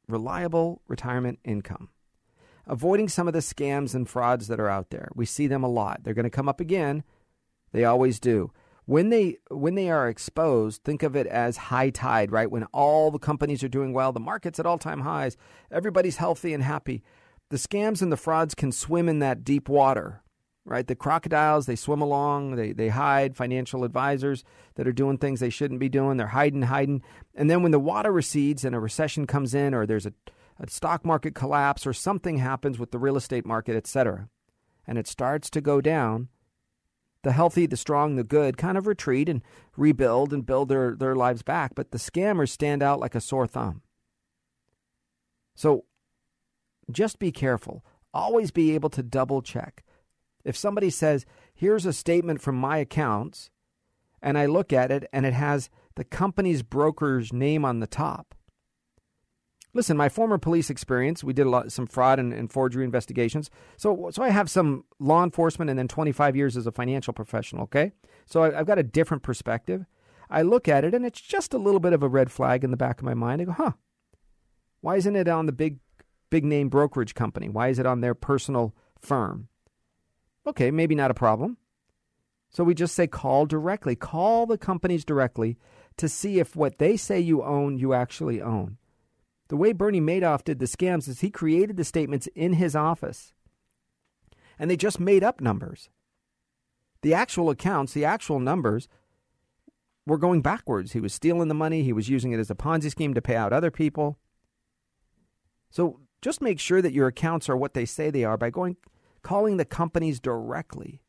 reliable 0.08 0.82
retirement 0.88 1.40
income. 1.44 1.90
Avoiding 2.68 3.10
some 3.10 3.28
of 3.28 3.34
the 3.34 3.40
scams 3.40 3.96
and 3.96 4.08
frauds 4.08 4.48
that 4.48 4.60
are 4.60 4.70
out 4.70 4.92
there. 4.92 5.10
We 5.16 5.26
see 5.26 5.48
them 5.48 5.64
a 5.64 5.70
lot. 5.70 6.04
They're 6.04 6.14
going 6.14 6.24
to 6.24 6.30
come 6.30 6.50
up 6.50 6.60
again. 6.60 7.04
They 7.72 7.84
always 7.84 8.20
do. 8.20 8.52
When 8.86 9.10
they 9.10 9.38
when 9.50 9.76
they 9.76 9.90
are 9.90 10.08
exposed, 10.08 10.84
think 10.84 11.04
of 11.04 11.16
it 11.16 11.28
as 11.28 11.58
high 11.58 11.90
tide, 11.90 12.32
right? 12.32 12.50
When 12.50 12.64
all 12.66 13.12
the 13.12 13.20
companies 13.20 13.64
are 13.64 13.68
doing 13.68 13.92
well, 13.92 14.14
the 14.14 14.20
market's 14.20 14.60
at 14.60 14.66
all-time 14.66 15.02
highs, 15.02 15.36
everybody's 15.72 16.18
healthy 16.18 16.54
and 16.54 16.64
happy. 16.64 17.04
The 17.50 17.58
scams 17.58 18.02
and 18.02 18.12
the 18.12 18.18
frauds 18.18 18.56
can 18.56 18.72
swim 18.72 19.10
in 19.10 19.20
that 19.20 19.44
deep 19.44 19.68
water, 19.68 20.22
right? 20.68 20.86
The 20.86 20.96
crocodiles, 20.96 21.66
they 21.66 21.78
swim 21.78 22.02
along, 22.02 22.58
they, 22.58 22.74
they 22.74 22.90
hide, 22.90 23.38
financial 23.38 23.86
advisors 23.86 24.44
that 24.76 24.88
are 24.88 24.92
doing 24.92 25.18
things 25.18 25.40
they 25.40 25.50
shouldn't 25.50 25.80
be 25.80 25.90
doing, 25.90 26.18
they're 26.18 26.28
hiding, 26.28 26.64
hiding. 26.64 27.02
And 27.34 27.50
then 27.50 27.64
when 27.64 27.72
the 27.72 27.80
water 27.80 28.12
recedes 28.12 28.66
and 28.66 28.76
a 28.76 28.80
recession 28.80 29.26
comes 29.26 29.56
in 29.56 29.74
or 29.74 29.86
there's 29.86 30.06
a, 30.06 30.14
a 30.60 30.70
stock 30.70 31.06
market 31.06 31.34
collapse 31.34 31.88
or 31.88 31.94
something 31.94 32.38
happens 32.38 32.78
with 32.78 32.92
the 32.92 33.00
real 33.00 33.16
estate 33.16 33.46
market, 33.46 33.78
et 33.78 33.88
cetera, 33.88 34.28
and 34.86 34.98
it 34.98 35.08
starts 35.08 35.50
to 35.52 35.62
go 35.62 35.80
down, 35.80 36.28
the 37.24 37.32
healthy, 37.32 37.66
the 37.66 37.78
strong, 37.78 38.16
the 38.16 38.24
good 38.24 38.58
kind 38.58 38.78
of 38.78 38.88
retreat 38.88 39.30
and 39.30 39.42
rebuild 39.76 40.34
and 40.34 40.46
build 40.46 40.70
their, 40.70 40.96
their 40.96 41.16
lives 41.16 41.44
back. 41.44 41.76
But 41.76 41.92
the 41.92 41.98
scammers 41.98 42.50
stand 42.50 42.84
out 42.84 43.00
like 43.00 43.16
a 43.16 43.22
sore 43.22 43.48
thumb. 43.48 43.82
So 45.56 45.86
just 46.92 47.20
be 47.20 47.32
careful. 47.32 47.84
Always 48.14 48.52
be 48.52 48.76
able 48.76 48.90
to 48.92 49.04
double 49.04 49.42
check. 49.42 49.84
If 50.48 50.56
somebody 50.56 50.90
says, 50.90 51.26
here's 51.54 51.86
a 51.86 51.92
statement 51.92 52.42
from 52.42 52.56
my 52.56 52.78
accounts, 52.78 53.50
and 54.22 54.38
I 54.38 54.46
look 54.46 54.72
at 54.72 54.92
it 54.92 55.08
and 55.12 55.26
it 55.26 55.34
has 55.34 55.70
the 55.96 56.04
company's 56.04 56.64
broker's 56.64 57.34
name 57.34 57.66
on 57.66 57.80
the 57.82 57.88
top. 57.88 58.34
Listen, 59.74 59.98
my 59.98 60.10
former 60.10 60.38
police 60.38 60.70
experience, 60.70 61.24
we 61.24 61.34
did 61.34 61.46
a 61.46 61.50
lot 61.50 61.72
some 61.72 61.86
fraud 61.86 62.18
and, 62.18 62.34
and 62.34 62.52
forgery 62.52 62.84
investigations. 62.84 63.52
So 63.76 64.10
so 64.12 64.24
I 64.24 64.30
have 64.30 64.50
some 64.50 64.86
law 65.00 65.24
enforcement 65.24 65.70
and 65.70 65.78
then 65.78 65.88
25 65.88 66.36
years 66.36 66.58
as 66.58 66.66
a 66.66 66.72
financial 66.72 67.14
professional, 67.14 67.64
okay? 67.64 67.92
So 68.26 68.44
I, 68.44 68.60
I've 68.60 68.66
got 68.66 68.80
a 68.80 68.84
different 68.84 69.24
perspective. 69.24 69.86
I 70.30 70.42
look 70.42 70.68
at 70.68 70.84
it 70.84 70.94
and 70.94 71.06
it's 71.06 71.22
just 71.22 71.54
a 71.54 71.60
little 71.60 71.80
bit 71.80 71.94
of 71.94 72.04
a 72.04 72.08
red 72.08 72.32
flag 72.32 72.64
in 72.64 72.72
the 72.72 72.78
back 72.78 73.00
of 73.00 73.06
my 73.06 73.14
mind. 73.14 73.42
I 73.42 73.46
go, 73.46 73.52
huh, 73.52 73.72
why 74.82 74.96
isn't 74.96 75.16
it 75.16 75.28
on 75.28 75.46
the 75.46 75.52
big 75.52 75.80
big 76.30 76.46
name 76.46 76.70
brokerage 76.70 77.14
company? 77.16 77.50
Why 77.50 77.68
is 77.68 77.80
it 77.80 77.86
on 77.86 78.02
their 78.02 78.16
personal 78.16 78.74
firm? 79.00 79.50
Okay, 80.48 80.72
maybe 80.72 80.96
not 80.96 81.12
a 81.12 81.16
problem. 81.16 81.58
So 82.50 82.64
we 82.64 82.74
just 82.74 82.96
say 82.96 83.06
call 83.06 83.46
directly. 83.46 83.96
Call 83.96 84.46
the 84.46 84.58
companies 84.58 85.04
directly 85.04 85.58
to 85.98 86.08
see 86.08 86.40
if 86.40 86.56
what 86.56 86.78
they 86.78 86.96
say 86.96 87.20
you 87.20 87.44
own, 87.44 87.78
you 87.78 87.94
actually 87.94 88.42
own. 88.42 88.78
The 89.50 89.58
way 89.58 89.74
Bernie 89.74 90.02
Madoff 90.02 90.44
did 90.44 90.60
the 90.60 90.66
scams 90.66 91.08
is 91.08 91.20
he 91.20 91.30
created 91.30 91.78
the 91.78 91.84
statements 91.84 92.28
in 92.36 92.54
his 92.54 92.76
office 92.76 93.34
and 94.60 94.70
they 94.70 94.78
just 94.78 95.00
made 95.00 95.24
up 95.24 95.42
numbers. 95.42 95.90
The 97.02 97.14
actual 97.14 97.50
accounts, 97.50 97.94
the 97.94 98.06
actual 98.06 98.40
numbers, 98.40 98.88
were 100.06 100.18
going 100.18 100.42
backwards. 100.42 100.94
He 100.94 101.00
was 101.00 101.14
stealing 101.14 101.48
the 101.48 101.54
money, 101.54 101.84
he 101.84 101.94
was 101.94 102.10
using 102.10 102.32
it 102.32 102.40
as 102.40 102.50
a 102.50 102.56
Ponzi 102.56 102.90
scheme 102.90 103.14
to 103.14 103.22
pay 103.22 103.36
out 103.36 103.54
other 103.54 103.72
people. 103.72 104.18
So 105.70 106.00
just 106.22 106.42
make 106.42 106.60
sure 106.60 106.82
that 106.82 106.94
your 106.94 107.08
accounts 107.08 107.50
are 107.50 107.58
what 107.58 107.74
they 107.74 107.86
say 107.86 108.10
they 108.10 108.24
are 108.24 108.38
by 108.38 108.50
going 108.50 108.78
calling 109.22 109.58
the 109.58 109.66
companies 109.66 110.20
directly, 110.20 111.02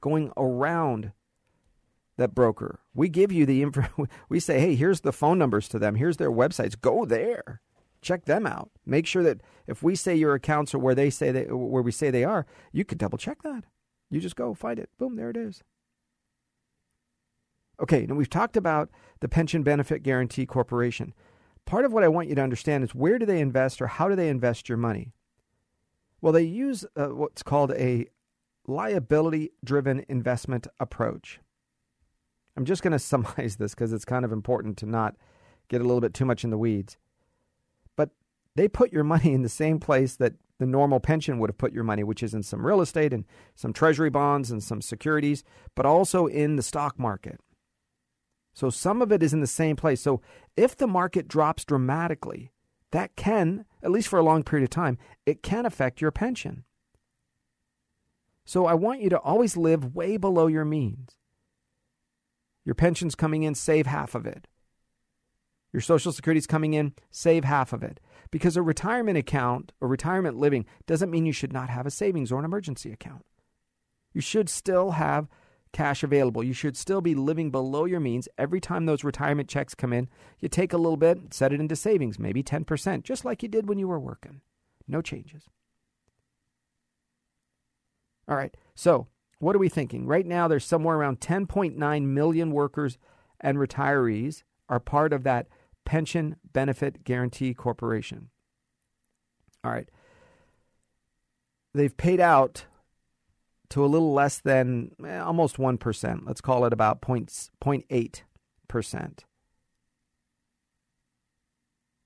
going 0.00 0.32
around 0.36 1.12
that 2.16 2.34
broker. 2.34 2.80
We 2.94 3.08
give 3.08 3.32
you 3.32 3.46
the 3.46 3.62
info. 3.62 3.86
We 4.28 4.40
say, 4.40 4.60
hey, 4.60 4.74
here's 4.74 5.00
the 5.00 5.12
phone 5.12 5.38
numbers 5.38 5.68
to 5.68 5.78
them. 5.78 5.94
Here's 5.94 6.18
their 6.18 6.30
websites. 6.30 6.78
Go 6.78 7.04
there. 7.04 7.60
Check 8.02 8.26
them 8.26 8.46
out. 8.46 8.70
Make 8.84 9.06
sure 9.06 9.22
that 9.22 9.40
if 9.66 9.82
we 9.82 9.94
say 9.94 10.14
your 10.14 10.34
accounts 10.34 10.74
are 10.74 10.78
where 10.78 10.94
they 10.94 11.10
say 11.10 11.32
they, 11.32 11.44
where 11.44 11.82
we 11.82 11.92
say 11.92 12.10
they 12.10 12.24
are, 12.24 12.46
you 12.72 12.84
can 12.84 12.98
double 12.98 13.18
check 13.18 13.42
that. 13.42 13.64
You 14.10 14.20
just 14.20 14.36
go 14.36 14.54
find 14.54 14.78
it. 14.78 14.90
Boom, 14.98 15.16
there 15.16 15.30
it 15.30 15.36
is. 15.36 15.62
Okay, 17.80 18.06
now 18.06 18.14
we've 18.14 18.30
talked 18.30 18.56
about 18.56 18.90
the 19.20 19.28
Pension 19.28 19.62
Benefit 19.62 20.02
Guaranty 20.02 20.46
Corporation. 20.46 21.14
Part 21.64 21.84
of 21.84 21.92
what 21.92 22.02
I 22.02 22.08
want 22.08 22.28
you 22.28 22.34
to 22.34 22.42
understand 22.42 22.82
is 22.82 22.94
where 22.94 23.18
do 23.18 23.26
they 23.26 23.40
invest 23.40 23.80
or 23.80 23.86
how 23.86 24.08
do 24.08 24.16
they 24.16 24.28
invest 24.28 24.68
your 24.68 24.78
money? 24.78 25.12
Well, 26.20 26.32
they 26.32 26.42
use 26.42 26.84
uh, 26.96 27.08
what's 27.08 27.42
called 27.42 27.72
a 27.72 28.06
liability 28.66 29.50
driven 29.64 30.04
investment 30.08 30.66
approach. 30.78 31.40
I'm 32.56 32.64
just 32.64 32.82
going 32.82 32.92
to 32.92 32.98
summarize 32.98 33.56
this 33.56 33.74
because 33.74 33.92
it's 33.92 34.04
kind 34.04 34.24
of 34.24 34.32
important 34.32 34.76
to 34.78 34.86
not 34.86 35.16
get 35.68 35.80
a 35.80 35.84
little 35.84 36.00
bit 36.00 36.14
too 36.14 36.24
much 36.24 36.44
in 36.44 36.50
the 36.50 36.58
weeds. 36.58 36.96
But 37.96 38.10
they 38.56 38.68
put 38.68 38.92
your 38.92 39.04
money 39.04 39.32
in 39.32 39.42
the 39.42 39.48
same 39.48 39.78
place 39.78 40.16
that 40.16 40.34
the 40.58 40.66
normal 40.66 40.98
pension 40.98 41.38
would 41.38 41.50
have 41.50 41.58
put 41.58 41.72
your 41.72 41.84
money, 41.84 42.02
which 42.02 42.22
is 42.22 42.34
in 42.34 42.42
some 42.42 42.66
real 42.66 42.80
estate 42.80 43.12
and 43.12 43.24
some 43.54 43.72
treasury 43.72 44.10
bonds 44.10 44.50
and 44.50 44.62
some 44.62 44.82
securities, 44.82 45.44
but 45.76 45.86
also 45.86 46.26
in 46.26 46.56
the 46.56 46.62
stock 46.62 46.98
market. 46.98 47.40
So 48.54 48.70
some 48.70 49.00
of 49.02 49.12
it 49.12 49.22
is 49.22 49.32
in 49.32 49.40
the 49.40 49.46
same 49.46 49.76
place. 49.76 50.00
So 50.00 50.20
if 50.56 50.76
the 50.76 50.88
market 50.88 51.28
drops 51.28 51.64
dramatically, 51.64 52.50
that 52.90 53.14
can, 53.14 53.66
at 53.82 53.90
least 53.90 54.08
for 54.08 54.18
a 54.18 54.24
long 54.24 54.42
period 54.42 54.64
of 54.64 54.70
time, 54.70 54.98
it 55.26 55.42
can 55.42 55.66
affect 55.66 56.00
your 56.00 56.10
pension. 56.10 56.64
So 58.44 58.66
I 58.66 58.74
want 58.74 59.00
you 59.00 59.10
to 59.10 59.18
always 59.18 59.56
live 59.56 59.94
way 59.94 60.16
below 60.16 60.46
your 60.46 60.64
means. 60.64 61.16
Your 62.64 62.74
pension's 62.74 63.14
coming 63.14 63.42
in, 63.42 63.54
save 63.54 63.86
half 63.86 64.14
of 64.14 64.26
it. 64.26 64.46
Your 65.72 65.80
Social 65.80 66.12
Security's 66.12 66.46
coming 66.46 66.74
in, 66.74 66.94
save 67.10 67.44
half 67.44 67.72
of 67.72 67.82
it. 67.82 68.00
Because 68.30 68.56
a 68.56 68.62
retirement 68.62 69.18
account 69.18 69.72
or 69.80 69.88
retirement 69.88 70.36
living 70.36 70.66
doesn't 70.86 71.10
mean 71.10 71.26
you 71.26 71.32
should 71.32 71.52
not 71.52 71.68
have 71.68 71.86
a 71.86 71.90
savings 71.90 72.32
or 72.32 72.38
an 72.38 72.44
emergency 72.44 72.90
account. 72.90 73.24
You 74.12 74.20
should 74.20 74.48
still 74.48 74.92
have 74.92 75.28
cash 75.72 76.02
available. 76.02 76.42
You 76.42 76.52
should 76.52 76.76
still 76.76 77.00
be 77.00 77.14
living 77.14 77.50
below 77.50 77.84
your 77.84 78.00
means. 78.00 78.28
Every 78.36 78.60
time 78.60 78.86
those 78.86 79.04
retirement 79.04 79.48
checks 79.48 79.74
come 79.74 79.92
in, 79.92 80.08
you 80.38 80.48
take 80.48 80.72
a 80.72 80.78
little 80.78 80.96
bit, 80.96 81.32
set 81.34 81.52
it 81.52 81.60
into 81.60 81.76
savings, 81.76 82.18
maybe 82.18 82.42
10%, 82.42 83.02
just 83.02 83.24
like 83.24 83.42
you 83.42 83.48
did 83.48 83.68
when 83.68 83.78
you 83.78 83.88
were 83.88 84.00
working. 84.00 84.40
No 84.86 85.02
changes. 85.02 85.44
All 88.28 88.36
right, 88.36 88.54
so 88.74 89.06
what 89.38 89.54
are 89.56 89.60
we 89.60 89.68
thinking? 89.68 90.06
Right 90.06 90.26
now, 90.26 90.48
there's 90.48 90.64
somewhere 90.64 90.96
around 90.96 91.20
10.9 91.20 92.02
million 92.02 92.50
workers 92.50 92.98
and 93.40 93.58
retirees 93.58 94.42
are 94.68 94.80
part 94.80 95.12
of 95.12 95.22
that 95.24 95.46
Pension 95.84 96.36
Benefit 96.52 97.04
Guaranty 97.04 97.54
Corporation. 97.54 98.28
All 99.64 99.70
right. 99.70 99.88
they've 101.74 101.96
paid 101.96 102.20
out 102.20 102.66
to 103.70 103.84
a 103.84 103.86
little 103.86 104.12
less 104.12 104.38
than 104.38 104.92
eh, 105.04 105.18
almost 105.18 105.56
1%. 105.56 106.20
Let's 106.26 106.40
call 106.40 106.64
it 106.64 106.72
about 106.72 107.00
0.8%. 107.00 109.18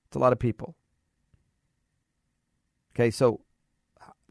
It's 0.05 0.15
a 0.15 0.19
lot 0.19 0.33
of 0.33 0.39
people. 0.39 0.75
Okay, 2.95 3.09
so 3.09 3.41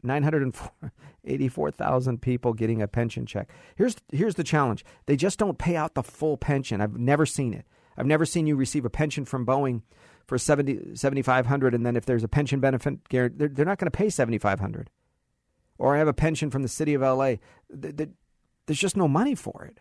984,000 0.03 2.21
people 2.21 2.53
getting 2.53 2.81
a 2.81 2.87
pension 2.87 3.25
check. 3.25 3.49
Here's 3.75 3.95
here's 4.11 4.35
the 4.35 4.43
challenge. 4.43 4.85
They 5.05 5.15
just 5.15 5.39
don't 5.39 5.57
pay 5.57 5.75
out 5.75 5.95
the 5.95 6.03
full 6.03 6.37
pension. 6.37 6.81
I've 6.81 6.97
never 6.97 7.25
seen 7.25 7.53
it. 7.53 7.65
I've 7.97 8.05
never 8.05 8.25
seen 8.25 8.47
you 8.47 8.55
receive 8.55 8.85
a 8.85 8.89
pension 8.89 9.25
from 9.25 9.45
Boeing 9.45 9.81
for 10.27 10.37
70 10.37 10.95
7500 10.95 11.75
and 11.75 11.85
then 11.85 11.95
if 11.95 12.05
there's 12.05 12.23
a 12.23 12.29
pension 12.29 12.61
benefit 12.61 12.99
they're, 13.09 13.29
they're 13.29 13.65
not 13.65 13.77
going 13.77 13.91
to 13.91 13.91
pay 13.91 14.09
7500 14.09 14.89
or 15.77 15.95
I 15.95 15.99
have 15.99 16.07
a 16.07 16.13
pension 16.13 16.49
from 16.49 16.61
the 16.61 16.67
city 16.67 16.93
of 16.93 17.01
LA. 17.01 17.35
There's 17.69 18.79
just 18.79 18.97
no 18.97 19.07
money 19.07 19.35
for 19.35 19.65
it. 19.65 19.79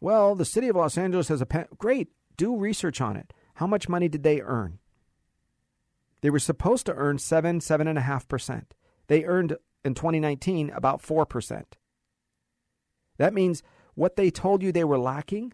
Well, 0.00 0.34
the 0.34 0.44
city 0.44 0.68
of 0.68 0.76
Los 0.76 0.98
Angeles 0.98 1.28
has 1.28 1.40
a 1.40 1.46
pen. 1.46 1.66
Great. 1.78 2.08
Do 2.36 2.56
research 2.56 3.00
on 3.00 3.16
it. 3.16 3.32
How 3.54 3.66
much 3.66 3.88
money 3.88 4.08
did 4.08 4.22
they 4.22 4.40
earn? 4.40 4.78
They 6.20 6.30
were 6.30 6.38
supposed 6.38 6.86
to 6.86 6.94
earn 6.94 7.18
seven, 7.18 7.60
seven 7.60 7.86
and 7.86 7.98
a 7.98 8.02
half 8.02 8.26
percent. 8.28 8.74
They 9.06 9.24
earned 9.24 9.56
in 9.84 9.94
2019 9.94 10.70
about 10.70 11.00
four 11.00 11.26
percent. 11.26 11.76
That 13.18 13.34
means 13.34 13.62
what 13.94 14.16
they 14.16 14.30
told 14.30 14.62
you 14.62 14.72
they 14.72 14.84
were 14.84 14.98
lacking, 14.98 15.52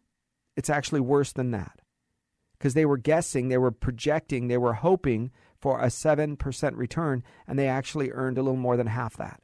it's 0.56 0.70
actually 0.70 1.00
worse 1.00 1.32
than 1.32 1.50
that. 1.50 1.80
Because 2.58 2.74
they 2.74 2.86
were 2.86 2.96
guessing, 2.96 3.48
they 3.48 3.58
were 3.58 3.70
projecting, 3.70 4.48
they 4.48 4.58
were 4.58 4.74
hoping 4.74 5.30
for 5.60 5.80
a 5.80 5.86
7% 5.86 6.76
return, 6.76 7.22
and 7.46 7.58
they 7.58 7.68
actually 7.68 8.10
earned 8.10 8.38
a 8.38 8.42
little 8.42 8.56
more 8.56 8.76
than 8.76 8.86
half 8.86 9.16
that. 9.18 9.42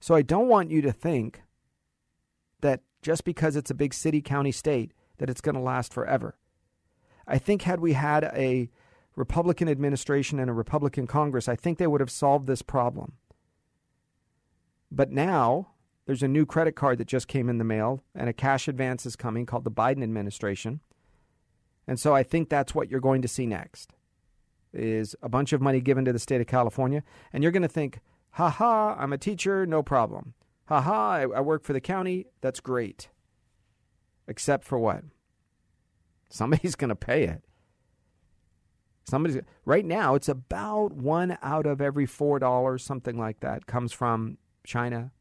So 0.00 0.14
I 0.14 0.22
don't 0.22 0.48
want 0.48 0.70
you 0.70 0.82
to 0.82 0.92
think 0.92 1.42
that 2.60 2.82
just 3.02 3.24
because 3.24 3.56
it's 3.56 3.70
a 3.70 3.74
big 3.74 3.94
city, 3.94 4.20
county, 4.20 4.52
state, 4.52 4.92
that 5.16 5.30
it's 5.30 5.40
going 5.40 5.54
to 5.54 5.60
last 5.60 5.92
forever. 5.92 6.36
I 7.26 7.38
think 7.38 7.62
had 7.62 7.80
we 7.80 7.94
had 7.94 8.24
a 8.24 8.70
Republican 9.16 9.68
administration 9.68 10.38
and 10.38 10.48
a 10.48 10.54
Republican 10.54 11.06
Congress, 11.06 11.48
I 11.48 11.56
think 11.56 11.78
they 11.78 11.86
would 11.86 12.00
have 12.00 12.10
solved 12.10 12.46
this 12.46 12.62
problem. 12.62 13.14
But 14.90 15.10
now 15.10 15.68
there's 16.06 16.22
a 16.22 16.28
new 16.28 16.46
credit 16.46 16.72
card 16.72 16.98
that 16.98 17.08
just 17.08 17.28
came 17.28 17.48
in 17.48 17.58
the 17.58 17.64
mail 17.64 18.04
and 18.14 18.28
a 18.28 18.32
cash 18.32 18.68
advance 18.68 19.04
is 19.04 19.16
coming 19.16 19.44
called 19.44 19.64
the 19.64 19.70
Biden 19.70 20.02
administration. 20.02 20.80
And 21.86 21.98
so 21.98 22.14
I 22.14 22.22
think 22.22 22.48
that's 22.48 22.74
what 22.74 22.90
you're 22.90 23.00
going 23.00 23.22
to 23.22 23.28
see 23.28 23.46
next 23.46 23.92
is 24.72 25.16
a 25.22 25.28
bunch 25.28 25.52
of 25.52 25.60
money 25.60 25.80
given 25.80 26.04
to 26.04 26.12
the 26.12 26.18
state 26.18 26.40
of 26.40 26.46
California, 26.46 27.02
and 27.32 27.42
you're 27.42 27.52
going 27.52 27.62
to 27.62 27.68
think, 27.68 28.00
ha 28.32 28.50
ha, 28.50 28.96
I'm 28.98 29.12
a 29.12 29.18
teacher, 29.18 29.66
no 29.66 29.82
problem. 29.82 30.34
Ha 30.66 30.80
ha, 30.80 31.10
I, 31.12 31.22
I 31.22 31.40
work 31.40 31.64
for 31.64 31.72
the 31.72 31.80
county, 31.80 32.26
that's 32.40 32.60
great. 32.60 33.08
Except 34.26 34.64
for 34.64 34.78
what? 34.78 35.04
Somebody's 36.28 36.74
going 36.74 36.90
to 36.90 36.96
pay 36.96 37.24
it. 37.24 37.42
Somebody's 39.08 39.40
right 39.64 39.86
now. 39.86 40.14
It's 40.14 40.28
about 40.28 40.92
one 40.92 41.38
out 41.40 41.64
of 41.64 41.80
every 41.80 42.04
four 42.04 42.38
dollars, 42.38 42.84
something 42.84 43.16
like 43.18 43.40
that, 43.40 43.66
comes 43.66 43.90
from 43.90 44.36
China. 44.66 45.12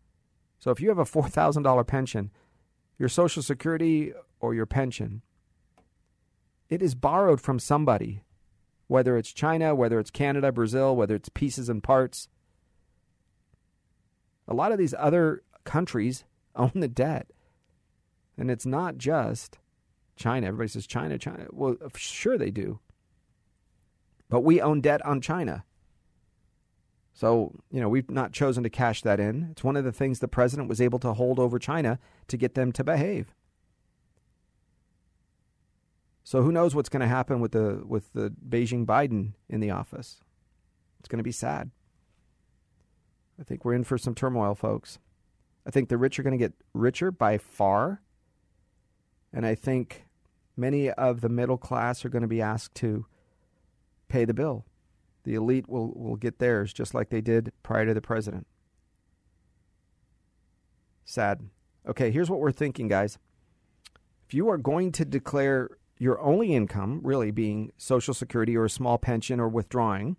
So 0.60 0.72
if 0.72 0.82
you 0.82 0.90
have 0.90 0.98
a 0.98 1.06
four 1.06 1.30
thousand 1.30 1.64
dollar 1.64 1.86
pension, 1.86 2.30
your 3.00 3.08
Social 3.08 3.42
Security 3.42 4.12
or 4.42 4.54
your 4.54 4.66
pension, 4.66 5.22
it 6.68 6.82
is 6.82 6.96
borrowed 6.96 7.40
from 7.40 7.60
somebody 7.60 8.24
whether 8.88 9.18
it's 9.18 9.32
China, 9.32 9.76
whether 9.76 10.00
it's 10.00 10.12
Canada, 10.12 10.52
Brazil, 10.52 10.96
whether 10.96 11.16
it's 11.16 11.30
pieces 11.30 11.70
and 11.70 11.84
parts. 11.84 12.30
A 14.48 14.54
lot 14.54 14.72
of 14.72 14.78
these 14.78 14.94
other 14.98 15.44
countries 15.64 16.24
own 16.56 16.72
the 16.76 16.88
debt. 16.88 17.28
And 18.38 18.52
it's 18.52 18.66
not 18.66 18.98
just 18.98 19.58
China. 20.16 20.48
Everybody 20.48 20.70
says 20.70 20.88
China, 20.88 21.18
China. 21.18 21.48
Well, 21.52 21.76
sure 21.96 22.38
they 22.38 22.52
do. 22.52 22.80
But 24.30 24.42
we 24.42 24.62
own 24.62 24.82
debt 24.82 25.06
on 25.06 25.22
China. 25.22 25.64
So, 27.14 27.56
you 27.72 27.82
know, 27.82 27.90
we've 27.90 28.12
not 28.12 28.32
chosen 28.32 28.62
to 28.64 28.70
cash 28.70 29.02
that 29.02 29.20
in. 29.20 29.48
It's 29.52 29.64
one 29.64 29.76
of 29.76 29.84
the 29.84 29.92
things 29.92 30.20
the 30.20 30.28
president 30.28 30.70
was 30.70 30.80
able 30.80 31.00
to 31.00 31.14
hold 31.14 31.40
over 31.40 31.58
China 31.58 31.98
to 32.28 32.38
get 32.38 32.54
them 32.54 32.72
to 32.74 32.84
behave. 32.84 33.34
So 36.28 36.42
who 36.42 36.52
knows 36.52 36.76
what's 36.76 36.90
going 36.90 37.00
to 37.00 37.08
happen 37.08 37.40
with 37.40 37.54
the 37.54 37.82
with 37.88 38.12
the 38.12 38.30
Beijing 38.30 38.86
Biden 38.86 39.32
in 39.48 39.62
the 39.62 39.72
office? 39.72 40.20
It's 41.00 41.08
going 41.08 41.20
to 41.20 41.24
be 41.24 41.32
sad. 41.32 41.72
I 43.40 43.44
think 43.44 43.64
we're 43.64 43.76
in 43.76 43.86
for 43.86 43.98
some 43.98 44.14
turmoil, 44.14 44.54
folks. 44.54 45.00
I 45.66 45.72
think 45.72 45.88
the 45.88 45.98
rich 45.98 46.20
are 46.20 46.24
going 46.24 46.38
to 46.38 46.38
get 46.38 46.52
richer 46.74 47.12
by 47.12 47.38
far. 47.38 48.02
And 49.32 49.46
I 49.46 49.56
think 49.56 50.04
many 50.58 50.92
of 50.92 51.22
the 51.22 51.30
middle 51.30 51.58
class 51.58 52.04
are 52.04 52.10
going 52.10 52.24
to 52.24 52.28
be 52.28 52.42
asked 52.42 52.76
to 52.76 53.06
pay 54.10 54.26
the 54.26 54.34
bill. 54.34 54.66
The 55.24 55.36
elite 55.36 55.70
will, 55.70 55.94
will 55.94 56.18
get 56.18 56.40
theirs 56.40 56.74
just 56.74 56.94
like 56.94 57.10
they 57.10 57.22
did 57.22 57.54
prior 57.64 57.86
to 57.86 57.94
the 57.94 58.02
president. 58.02 58.48
Sad. 61.06 61.48
Okay, 61.88 62.12
here's 62.12 62.30
what 62.30 62.42
we're 62.42 62.52
thinking, 62.52 62.90
guys. 62.90 63.18
If 64.28 64.34
you 64.34 64.50
are 64.50 64.58
going 64.58 64.92
to 64.92 65.06
declare 65.06 65.78
your 65.98 66.20
only 66.22 66.54
income 66.54 67.02
really 67.04 67.32
being 67.32 67.72
Social 67.78 68.14
Security 68.14 68.56
or 68.56 68.66
a 68.66 68.70
small 68.70 68.98
pension 68.98 69.40
or 69.40 69.50
withdrawing, 69.50 70.18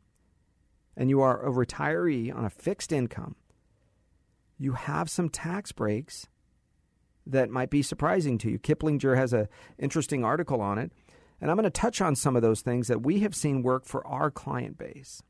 and 0.97 1.09
you 1.09 1.21
are 1.21 1.45
a 1.45 1.51
retiree 1.51 2.35
on 2.35 2.45
a 2.45 2.51
fixed 2.51 2.93
income, 2.93 3.37
you 4.59 4.73
have 4.73 5.09
some 5.09 5.29
tax 5.29 5.71
breaks 5.71 6.27
that 7.25 7.51
might 7.51 7.71
be 7.71 7.83
surprising 7.83 8.39
to 8.39 8.51
you. 8.51 8.59
Kiplinger 8.59 9.17
has 9.17 9.33
an 9.33 9.49
interesting 9.79 10.25
article 10.25 10.61
on 10.61 10.79
it, 10.79 10.91
and 11.41 11.51
I'm 11.51 11.57
going 11.57 11.65
to 11.65 11.71
touch 11.71 12.01
on 12.01 12.17
some 12.17 12.35
of 12.35 12.43
those 12.43 12.63
things 12.63 12.89
that 12.89 13.03
we 13.03 13.21
have 13.21 13.37
seen 13.37 13.63
work 13.63 13.85
for 13.85 14.05
our 14.07 14.31
client 14.31 14.79
base. 14.79 15.23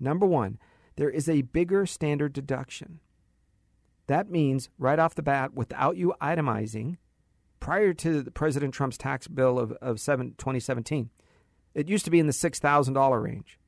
Number 0.00 0.26
one, 0.26 0.58
there 0.96 1.10
is 1.10 1.28
a 1.28 1.42
bigger 1.42 1.86
standard 1.86 2.32
deduction. 2.32 3.00
That 4.06 4.30
means 4.30 4.68
right 4.78 4.98
off 4.98 5.14
the 5.14 5.22
bat, 5.22 5.54
without 5.54 5.96
you 5.96 6.14
itemizing, 6.20 6.96
prior 7.64 7.92
to 7.94 8.22
President 8.32 8.74
Trump's 8.74 8.98
tax 8.98 9.26
bill 9.26 9.58
of, 9.58 9.72
of 9.80 9.98
7, 9.98 10.34
2017, 10.36 11.08
it 11.72 11.88
used 11.88 12.04
to 12.04 12.10
be 12.10 12.20
in 12.20 12.26
the 12.26 12.32
$6,000 12.34 13.22
range. 13.22 13.58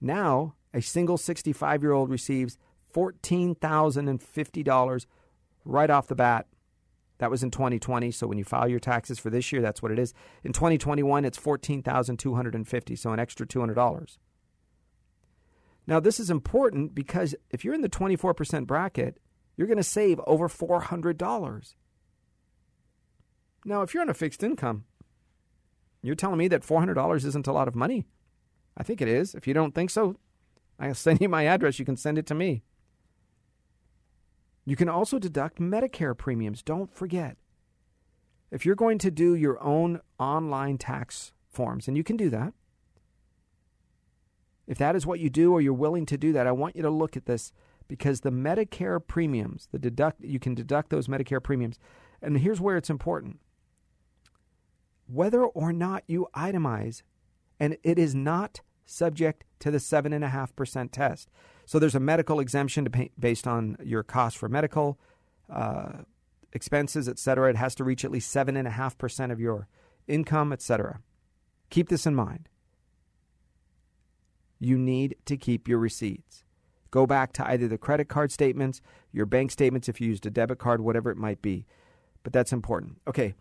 Now, 0.00 0.56
a 0.74 0.82
single 0.82 1.16
65 1.16 1.84
year 1.84 1.92
old 1.92 2.10
receives 2.10 2.58
$14,050 2.92 5.06
right 5.64 5.90
off 5.90 6.08
the 6.08 6.16
bat. 6.16 6.48
That 7.18 7.30
was 7.30 7.44
in 7.44 7.52
2020. 7.52 8.10
So 8.10 8.26
when 8.26 8.36
you 8.36 8.42
file 8.42 8.66
your 8.66 8.80
taxes 8.80 9.20
for 9.20 9.30
this 9.30 9.52
year, 9.52 9.62
that's 9.62 9.80
what 9.80 9.92
it 9.92 10.00
is. 10.00 10.12
In 10.42 10.52
2021, 10.52 11.24
it's 11.24 11.38
14,250, 11.38 12.96
so 12.96 13.12
an 13.12 13.20
extra 13.20 13.46
$200. 13.46 14.18
Now, 15.86 16.00
this 16.00 16.18
is 16.18 16.30
important 16.30 16.96
because 16.96 17.36
if 17.50 17.64
you're 17.64 17.74
in 17.74 17.82
the 17.82 17.88
24% 17.88 18.66
bracket, 18.66 19.20
you're 19.56 19.68
going 19.68 19.76
to 19.76 19.84
save 19.84 20.20
over 20.26 20.48
$400. 20.48 21.74
Now, 23.68 23.82
if 23.82 23.92
you're 23.92 24.00
on 24.00 24.08
a 24.08 24.14
fixed 24.14 24.42
income, 24.42 24.84
you're 26.02 26.14
telling 26.14 26.38
me 26.38 26.48
that 26.48 26.62
$400 26.62 27.24
isn't 27.24 27.46
a 27.46 27.52
lot 27.52 27.68
of 27.68 27.74
money. 27.74 28.06
I 28.78 28.82
think 28.82 29.02
it 29.02 29.08
is. 29.08 29.34
If 29.34 29.46
you 29.46 29.52
don't 29.52 29.74
think 29.74 29.90
so, 29.90 30.16
I'll 30.80 30.94
send 31.06 31.20
you 31.20 31.28
my 31.28 31.44
address. 31.44 31.78
You 31.78 31.84
can 31.84 31.96
send 31.96 32.16
it 32.16 32.26
to 32.28 32.34
me. 32.34 32.62
You 34.64 34.74
can 34.74 34.88
also 34.88 35.18
deduct 35.18 35.58
Medicare 35.58 36.16
premiums. 36.16 36.62
Don't 36.62 36.94
forget. 36.94 37.36
If 38.50 38.64
you're 38.64 38.74
going 38.74 38.96
to 38.98 39.10
do 39.10 39.34
your 39.34 39.62
own 39.62 40.00
online 40.18 40.78
tax 40.78 41.32
forms, 41.50 41.88
and 41.88 41.96
you 41.96 42.02
can 42.02 42.16
do 42.16 42.30
that, 42.30 42.54
if 44.66 44.78
that 44.78 44.96
is 44.96 45.04
what 45.04 45.20
you 45.20 45.28
do 45.28 45.52
or 45.52 45.60
you're 45.60 45.74
willing 45.74 46.06
to 46.06 46.16
do 46.16 46.32
that, 46.32 46.46
I 46.46 46.52
want 46.52 46.74
you 46.74 46.82
to 46.82 46.90
look 46.90 47.18
at 47.18 47.26
this 47.26 47.52
because 47.86 48.22
the 48.22 48.30
Medicare 48.30 48.98
premiums, 49.06 49.68
the 49.72 49.78
deduct 49.78 50.22
you 50.22 50.38
can 50.38 50.54
deduct 50.54 50.88
those 50.88 51.06
Medicare 51.06 51.42
premiums. 51.42 51.78
And 52.22 52.38
here's 52.38 52.62
where 52.62 52.78
it's 52.78 52.90
important 52.90 53.40
whether 55.08 55.42
or 55.44 55.72
not 55.72 56.04
you 56.06 56.28
itemize, 56.34 57.02
and 57.58 57.76
it 57.82 57.98
is 57.98 58.14
not 58.14 58.60
subject 58.86 59.44
to 59.60 59.70
the 59.70 59.78
7.5% 59.78 60.90
test. 60.92 61.28
So 61.66 61.78
there's 61.78 61.94
a 61.94 62.00
medical 62.00 62.40
exemption 62.40 62.84
pay, 62.86 63.10
based 63.18 63.46
on 63.46 63.76
your 63.82 64.02
cost 64.02 64.38
for 64.38 64.48
medical 64.48 64.98
uh, 65.50 66.02
expenses, 66.52 67.08
et 67.08 67.18
cetera. 67.18 67.50
It 67.50 67.56
has 67.56 67.74
to 67.76 67.84
reach 67.84 68.04
at 68.04 68.10
least 68.10 68.34
7.5% 68.34 69.32
of 69.32 69.40
your 69.40 69.68
income, 70.06 70.52
et 70.52 70.62
cetera. 70.62 71.00
Keep 71.70 71.88
this 71.88 72.06
in 72.06 72.14
mind. 72.14 72.48
You 74.58 74.78
need 74.78 75.16
to 75.26 75.36
keep 75.36 75.68
your 75.68 75.78
receipts. 75.78 76.44
Go 76.90 77.06
back 77.06 77.32
to 77.34 77.46
either 77.46 77.68
the 77.68 77.78
credit 77.78 78.08
card 78.08 78.32
statements, 78.32 78.80
your 79.12 79.26
bank 79.26 79.50
statements 79.50 79.88
if 79.88 80.00
you 80.00 80.08
used 80.08 80.24
a 80.24 80.30
debit 80.30 80.58
card, 80.58 80.80
whatever 80.80 81.10
it 81.10 81.18
might 81.18 81.42
be. 81.42 81.66
But 82.22 82.32
that's 82.32 82.52
important. 82.52 83.00
Okay, 83.06 83.34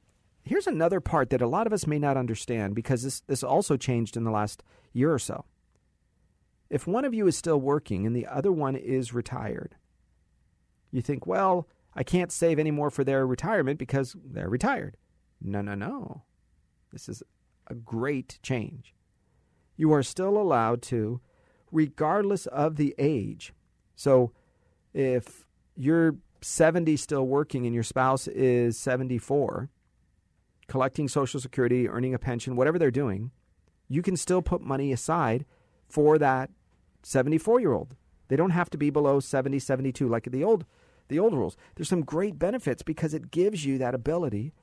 Here's 0.48 0.68
another 0.68 1.02
part 1.02 1.30
that 1.32 1.42
a 1.42 1.48
lot 1.48 1.68
of 1.68 1.74
us 1.74 1.86
may 1.86 2.00
not 2.00 2.18
understand 2.18 2.74
because 2.74 3.04
this, 3.04 3.20
this 3.22 3.44
also 3.44 3.76
changed 3.76 4.16
in 4.16 4.24
the 4.24 4.32
last 4.32 4.64
year 4.94 5.14
or 5.14 5.20
so. 5.20 5.46
If 6.70 6.88
one 6.88 7.06
of 7.06 7.14
you 7.14 7.28
is 7.28 7.38
still 7.38 7.60
working 7.60 8.06
and 8.06 8.16
the 8.16 8.26
other 8.26 8.52
one 8.52 8.76
is 8.76 9.14
retired, 9.14 9.76
you 10.92 11.02
think, 11.02 11.28
well, 11.28 11.68
I 11.94 12.04
can't 12.04 12.32
save 12.32 12.60
any 12.60 12.72
more 12.72 12.90
for 12.90 13.04
their 13.04 13.26
retirement 13.26 13.80
because 13.80 14.16
they're 14.24 14.50
retired. 14.50 14.98
No, 15.42 15.62
no, 15.62 15.76
no. 15.76 16.24
This 16.92 17.10
is 17.10 17.24
a 17.68 17.76
great 17.76 18.40
change. 18.42 18.94
You 19.76 19.92
are 19.94 20.04
still 20.04 20.38
allowed 20.38 20.82
to, 20.84 21.22
regardless 21.72 22.46
of 22.48 22.76
the 22.76 22.96
age. 22.98 23.54
So 23.96 24.32
if 24.94 25.46
you're 25.76 26.16
70 26.42 26.98
still 26.98 27.28
working 27.28 27.66
and 27.66 27.74
your 27.74 27.84
spouse 27.84 28.28
is 28.28 28.78
74, 28.78 29.70
collecting 30.68 31.08
Social 31.08 31.40
Security, 31.40 31.88
earning 31.88 32.14
a 32.14 32.20
pension, 32.20 32.56
whatever 32.56 32.78
they're 32.78 32.92
doing, 32.92 33.32
you 33.88 34.02
can 34.02 34.18
still 34.18 34.42
put 34.42 34.62
money 34.62 34.92
aside 34.92 35.46
for 35.88 36.18
that 36.18 36.50
74 37.04 37.60
year 37.60 37.74
old. 37.74 37.96
They 38.28 38.36
don't 38.36 38.52
have 38.52 38.70
to 38.72 38.78
be 38.78 38.90
below 38.90 39.20
70, 39.20 39.60
72 39.60 40.08
like 40.08 40.26
the 40.30 40.44
old 40.44 40.66
the 41.10 41.20
old 41.20 41.34
rules. 41.34 41.56
There's 41.76 41.88
some 41.88 42.04
great 42.04 42.38
benefits 42.38 42.84
because 42.84 43.14
it 43.14 43.32
gives 43.32 43.64
you 43.66 43.78
that 43.78 43.96
ability 43.96 44.54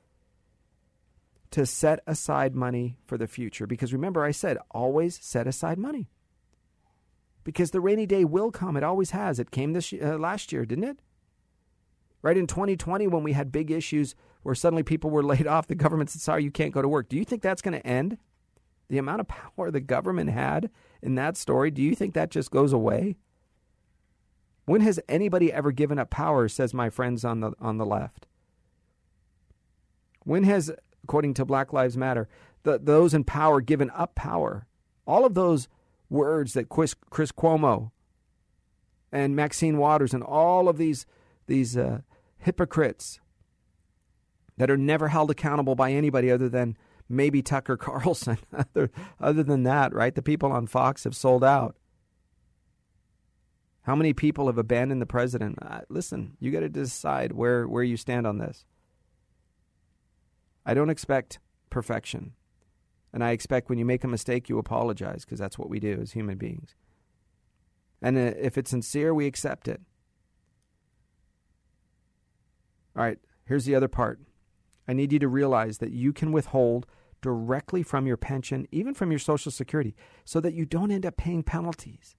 to 1.51 1.65
set 1.65 2.01
aside 2.05 2.55
money 2.55 2.97
for 3.05 3.17
the 3.17 3.27
future. 3.27 3.65
Because 3.65 3.93
remember, 3.93 4.23
I 4.23 4.31
said 4.31 4.57
always 4.69 5.19
set 5.23 5.47
aside 5.47 5.79
money. 5.79 6.09
Because 7.43 7.71
the 7.71 7.81
rainy 7.81 8.05
day 8.05 8.25
will 8.25 8.51
come. 8.51 8.75
It 8.77 8.83
always 8.83 9.11
has. 9.11 9.39
It 9.39 9.51
came 9.51 9.73
this 9.73 9.93
uh, 9.93 10.17
last 10.17 10.51
year, 10.51 10.65
didn't 10.65 10.83
it? 10.83 10.99
Right 12.21 12.37
in 12.37 12.47
2020, 12.47 13.07
when 13.07 13.23
we 13.23 13.33
had 13.33 13.51
big 13.51 13.71
issues 13.71 14.15
where 14.45 14.53
suddenly 14.53 14.83
people 14.83 15.09
were 15.09 15.23
laid 15.33 15.47
off, 15.47 15.65
the 15.65 15.73
government 15.73 16.11
said, 16.11 16.21
"Sorry, 16.21 16.43
you 16.43 16.51
can't 16.51 16.71
go 16.71 16.83
to 16.83 16.87
work." 16.87 17.09
Do 17.09 17.17
you 17.17 17.25
think 17.25 17.41
that's 17.41 17.63
going 17.63 17.73
to 17.73 17.85
end? 17.85 18.19
The 18.89 18.99
amount 18.99 19.21
of 19.21 19.27
power 19.57 19.71
the 19.71 19.79
government 19.79 20.29
had 20.29 20.69
in 21.01 21.15
that 21.15 21.35
story, 21.35 21.71
do 21.71 21.81
you 21.81 21.95
think 21.95 22.13
that 22.13 22.29
just 22.29 22.51
goes 22.51 22.71
away? 22.71 23.17
When 24.65 24.81
has 24.81 24.99
anybody 25.09 25.51
ever 25.51 25.71
given 25.71 25.97
up 25.97 26.11
power, 26.11 26.47
says 26.47 26.75
my 26.75 26.91
friends 26.91 27.25
on 27.25 27.39
the 27.39 27.53
on 27.59 27.79
the 27.79 27.87
left? 27.87 28.27
When 30.23 30.43
has, 30.43 30.71
according 31.03 31.33
to 31.35 31.45
Black 31.45 31.73
Lives 31.73 31.97
Matter, 31.97 32.27
the, 32.61 32.77
those 32.77 33.15
in 33.15 33.23
power 33.23 33.61
given 33.61 33.89
up 33.95 34.13
power? 34.13 34.67
All 35.07 35.25
of 35.25 35.33
those 35.33 35.67
words 36.07 36.53
that 36.53 36.69
Chris, 36.69 36.93
Chris 37.09 37.31
Cuomo 37.31 37.89
and 39.11 39.35
Maxine 39.35 39.79
Waters 39.79 40.13
and 40.13 40.21
all 40.21 40.69
of 40.69 40.77
these 40.77 41.07
these 41.47 41.75
uh, 41.75 42.01
hypocrites 42.37 43.19
that 44.57 44.71
are 44.71 44.77
never 44.77 45.09
held 45.09 45.31
accountable 45.31 45.75
by 45.75 45.91
anybody 45.91 46.31
other 46.31 46.49
than 46.49 46.77
maybe 47.09 47.41
Tucker 47.41 47.77
Carlson. 47.77 48.37
other, 49.19 49.43
than 49.43 49.63
that, 49.63 49.93
right? 49.93 50.15
The 50.15 50.21
people 50.21 50.51
on 50.51 50.67
Fox 50.67 51.03
have 51.03 51.15
sold 51.15 51.43
out. 51.43 51.75
How 53.83 53.95
many 53.95 54.13
people 54.13 54.47
have 54.47 54.57
abandoned 54.57 55.01
the 55.01 55.05
president? 55.05 55.59
Uh, 55.61 55.81
listen, 55.89 56.37
you 56.39 56.51
got 56.51 56.61
to 56.61 56.69
decide 56.69 57.33
where, 57.33 57.67
where 57.67 57.83
you 57.83 57.97
stand 57.97 58.25
on 58.25 58.39
this. 58.39 58.65
I 60.65 60.73
don't 60.73 60.89
expect 60.89 61.39
perfection. 61.69 62.33
And 63.13 63.23
I 63.23 63.31
expect 63.31 63.69
when 63.69 63.77
you 63.77 63.85
make 63.85 64.03
a 64.03 64.07
mistake, 64.07 64.49
you 64.49 64.57
apologize 64.57 65.23
because 65.23 65.39
that's 65.39 65.59
what 65.59 65.69
we 65.69 65.79
do 65.79 65.99
as 66.01 66.13
human 66.13 66.37
beings. 66.37 66.75
And 68.01 68.17
uh, 68.17 68.33
if 68.39 68.57
it's 68.57 68.71
sincere, 68.71 69.13
we 69.13 69.27
accept 69.27 69.67
it. 69.67 69.79
All 72.95 73.03
right, 73.03 73.19
here's 73.45 73.65
the 73.65 73.75
other 73.75 73.87
part. 73.87 74.19
I 74.87 74.93
need 74.93 75.11
you 75.11 75.19
to 75.19 75.27
realize 75.27 75.79
that 75.79 75.91
you 75.91 76.13
can 76.13 76.31
withhold 76.31 76.85
directly 77.21 77.81
from 77.81 78.05
your 78.05 78.17
pension, 78.17 78.67
even 78.71 78.93
from 78.93 79.11
your 79.11 79.19
Social 79.19 79.51
Security, 79.51 79.95
so 80.23 80.39
that 80.39 80.53
you 80.53 80.65
don't 80.65 80.91
end 80.91 81.05
up 81.05 81.17
paying 81.17 81.43
penalties. 81.43 82.15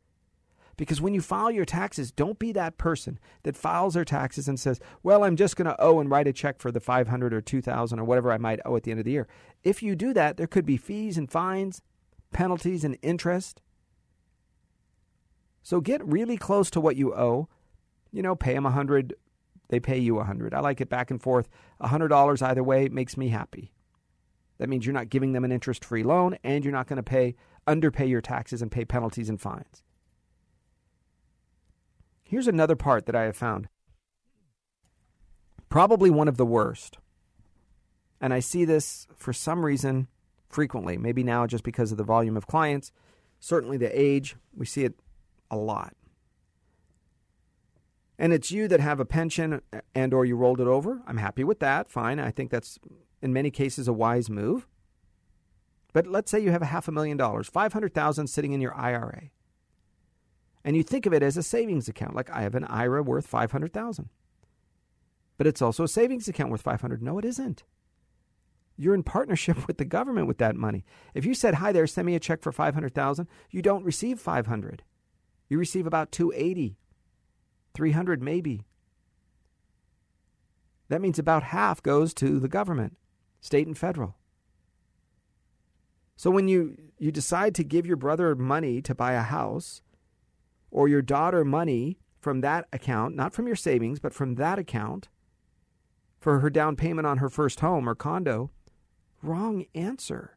Because 0.76 1.00
when 1.00 1.14
you 1.14 1.22
file 1.22 1.50
your 1.50 1.64
taxes, 1.64 2.12
don't 2.12 2.38
be 2.38 2.52
that 2.52 2.76
person 2.76 3.18
that 3.44 3.56
files 3.56 3.94
their 3.94 4.04
taxes 4.04 4.46
and 4.46 4.60
says, 4.60 4.78
"Well, 5.02 5.24
I'm 5.24 5.36
just 5.36 5.56
going 5.56 5.66
to 5.66 5.80
owe 5.80 6.00
and 6.00 6.10
write 6.10 6.26
a 6.28 6.32
check 6.32 6.60
for 6.60 6.70
the 6.70 6.80
500 6.80 7.32
or 7.32 7.40
2000 7.40 7.98
or 7.98 8.04
whatever 8.04 8.30
I 8.30 8.36
might 8.36 8.60
owe 8.64 8.76
at 8.76 8.82
the 8.82 8.90
end 8.90 9.00
of 9.00 9.04
the 9.04 9.12
year." 9.12 9.26
If 9.64 9.82
you 9.82 9.96
do 9.96 10.12
that, 10.12 10.36
there 10.36 10.46
could 10.46 10.66
be 10.66 10.76
fees 10.76 11.16
and 11.16 11.30
fines, 11.30 11.82
penalties 12.32 12.84
and 12.84 12.98
interest. 13.00 13.62
So 15.62 15.80
get 15.80 16.04
really 16.04 16.36
close 16.36 16.70
to 16.72 16.80
what 16.80 16.96
you 16.96 17.14
owe. 17.14 17.48
You 18.12 18.22
know, 18.22 18.36
pay 18.36 18.54
them 18.54 18.64
100 18.64 19.14
they 19.68 19.80
pay 19.80 19.98
you 19.98 20.14
a 20.14 20.18
100 20.18 20.54
i 20.54 20.60
like 20.60 20.80
it 20.80 20.88
back 20.88 21.10
and 21.10 21.22
forth. 21.22 21.48
A 21.80 21.88
$100 21.88 22.42
either 22.42 22.62
way 22.62 22.88
makes 22.88 23.16
me 23.16 23.28
happy. 23.28 23.72
That 24.58 24.68
means 24.68 24.86
you're 24.86 24.94
not 24.94 25.10
giving 25.10 25.32
them 25.32 25.44
an 25.44 25.52
interest 25.52 25.84
free 25.84 26.02
loan 26.02 26.38
and 26.42 26.64
you're 26.64 26.72
not 26.72 26.86
going 26.86 26.96
to 26.96 27.02
pay 27.02 27.34
underpay 27.66 28.06
your 28.06 28.20
taxes 28.20 28.62
and 28.62 28.70
pay 28.70 28.84
penalties 28.84 29.28
and 29.28 29.40
fines. 29.40 29.82
Here's 32.22 32.48
another 32.48 32.76
part 32.76 33.06
that 33.06 33.14
i 33.14 33.22
have 33.24 33.36
found. 33.36 33.68
Probably 35.68 36.10
one 36.10 36.28
of 36.28 36.36
the 36.36 36.46
worst. 36.46 36.98
And 38.20 38.32
i 38.32 38.40
see 38.40 38.64
this 38.64 39.06
for 39.16 39.32
some 39.32 39.64
reason 39.64 40.08
frequently 40.48 40.96
maybe 40.96 41.22
now 41.22 41.46
just 41.46 41.64
because 41.64 41.92
of 41.92 41.98
the 41.98 42.04
volume 42.04 42.36
of 42.36 42.46
clients 42.46 42.92
certainly 43.40 43.76
the 43.76 44.00
age 44.00 44.36
we 44.54 44.64
see 44.64 44.84
it 44.84 44.94
a 45.50 45.56
lot 45.56 45.94
and 48.18 48.32
it's 48.32 48.50
you 48.50 48.66
that 48.68 48.80
have 48.80 49.00
a 49.00 49.04
pension 49.04 49.60
and 49.94 50.14
or 50.14 50.24
you 50.24 50.36
rolled 50.36 50.60
it 50.60 50.66
over, 50.66 51.02
I'm 51.06 51.18
happy 51.18 51.44
with 51.44 51.60
that. 51.60 51.90
Fine. 51.90 52.18
I 52.18 52.30
think 52.30 52.50
that's 52.50 52.78
in 53.20 53.32
many 53.32 53.50
cases 53.50 53.88
a 53.88 53.92
wise 53.92 54.30
move. 54.30 54.66
But 55.92 56.06
let's 56.06 56.30
say 56.30 56.40
you 56.40 56.50
have 56.50 56.62
a 56.62 56.66
half 56.66 56.88
a 56.88 56.92
million 56.92 57.16
dollars, 57.16 57.48
500,000 57.48 58.26
sitting 58.26 58.52
in 58.52 58.60
your 58.60 58.74
IRA. 58.74 59.30
And 60.64 60.76
you 60.76 60.82
think 60.82 61.06
of 61.06 61.12
it 61.12 61.22
as 61.22 61.36
a 61.36 61.42
savings 61.42 61.88
account, 61.88 62.14
like 62.14 62.30
I 62.30 62.42
have 62.42 62.54
an 62.54 62.64
IRA 62.64 63.02
worth 63.02 63.26
500,000. 63.26 64.08
But 65.38 65.46
it's 65.46 65.62
also 65.62 65.84
a 65.84 65.88
savings 65.88 66.28
account 66.28 66.50
worth 66.50 66.62
500. 66.62 67.02
No, 67.02 67.18
it 67.18 67.24
isn't. 67.24 67.64
You're 68.76 68.94
in 68.94 69.02
partnership 69.02 69.66
with 69.68 69.78
the 69.78 69.84
government 69.84 70.26
with 70.26 70.38
that 70.38 70.56
money. 70.56 70.84
If 71.14 71.24
you 71.24 71.34
said, 71.34 71.54
"Hi 71.54 71.72
there, 71.72 71.86
send 71.86 72.06
me 72.06 72.14
a 72.14 72.20
check 72.20 72.42
for 72.42 72.52
500,000," 72.52 73.26
you 73.50 73.62
don't 73.62 73.84
receive 73.84 74.20
500. 74.20 74.82
You 75.48 75.58
receive 75.58 75.86
about 75.86 76.12
280 76.12 76.76
300 77.76 78.22
maybe. 78.22 78.64
That 80.88 81.00
means 81.00 81.18
about 81.18 81.42
half 81.44 81.82
goes 81.82 82.14
to 82.14 82.40
the 82.40 82.48
government, 82.48 82.96
state 83.40 83.66
and 83.66 83.76
federal. 83.76 84.16
So 86.16 86.30
when 86.30 86.48
you, 86.48 86.76
you 86.98 87.12
decide 87.12 87.54
to 87.56 87.64
give 87.64 87.86
your 87.86 87.96
brother 87.96 88.34
money 88.34 88.80
to 88.82 88.94
buy 88.94 89.12
a 89.12 89.22
house, 89.22 89.82
or 90.70 90.88
your 90.88 91.02
daughter 91.02 91.44
money 91.44 91.98
from 92.18 92.40
that 92.40 92.66
account, 92.72 93.14
not 93.14 93.32
from 93.32 93.46
your 93.46 93.56
savings, 93.56 94.00
but 94.00 94.14
from 94.14 94.34
that 94.34 94.58
account, 94.58 95.08
for 96.18 96.40
her 96.40 96.50
down 96.50 96.76
payment 96.76 97.06
on 97.06 97.18
her 97.18 97.28
first 97.28 97.60
home 97.60 97.88
or 97.88 97.94
condo, 97.94 98.50
wrong 99.22 99.64
answer. 99.74 100.36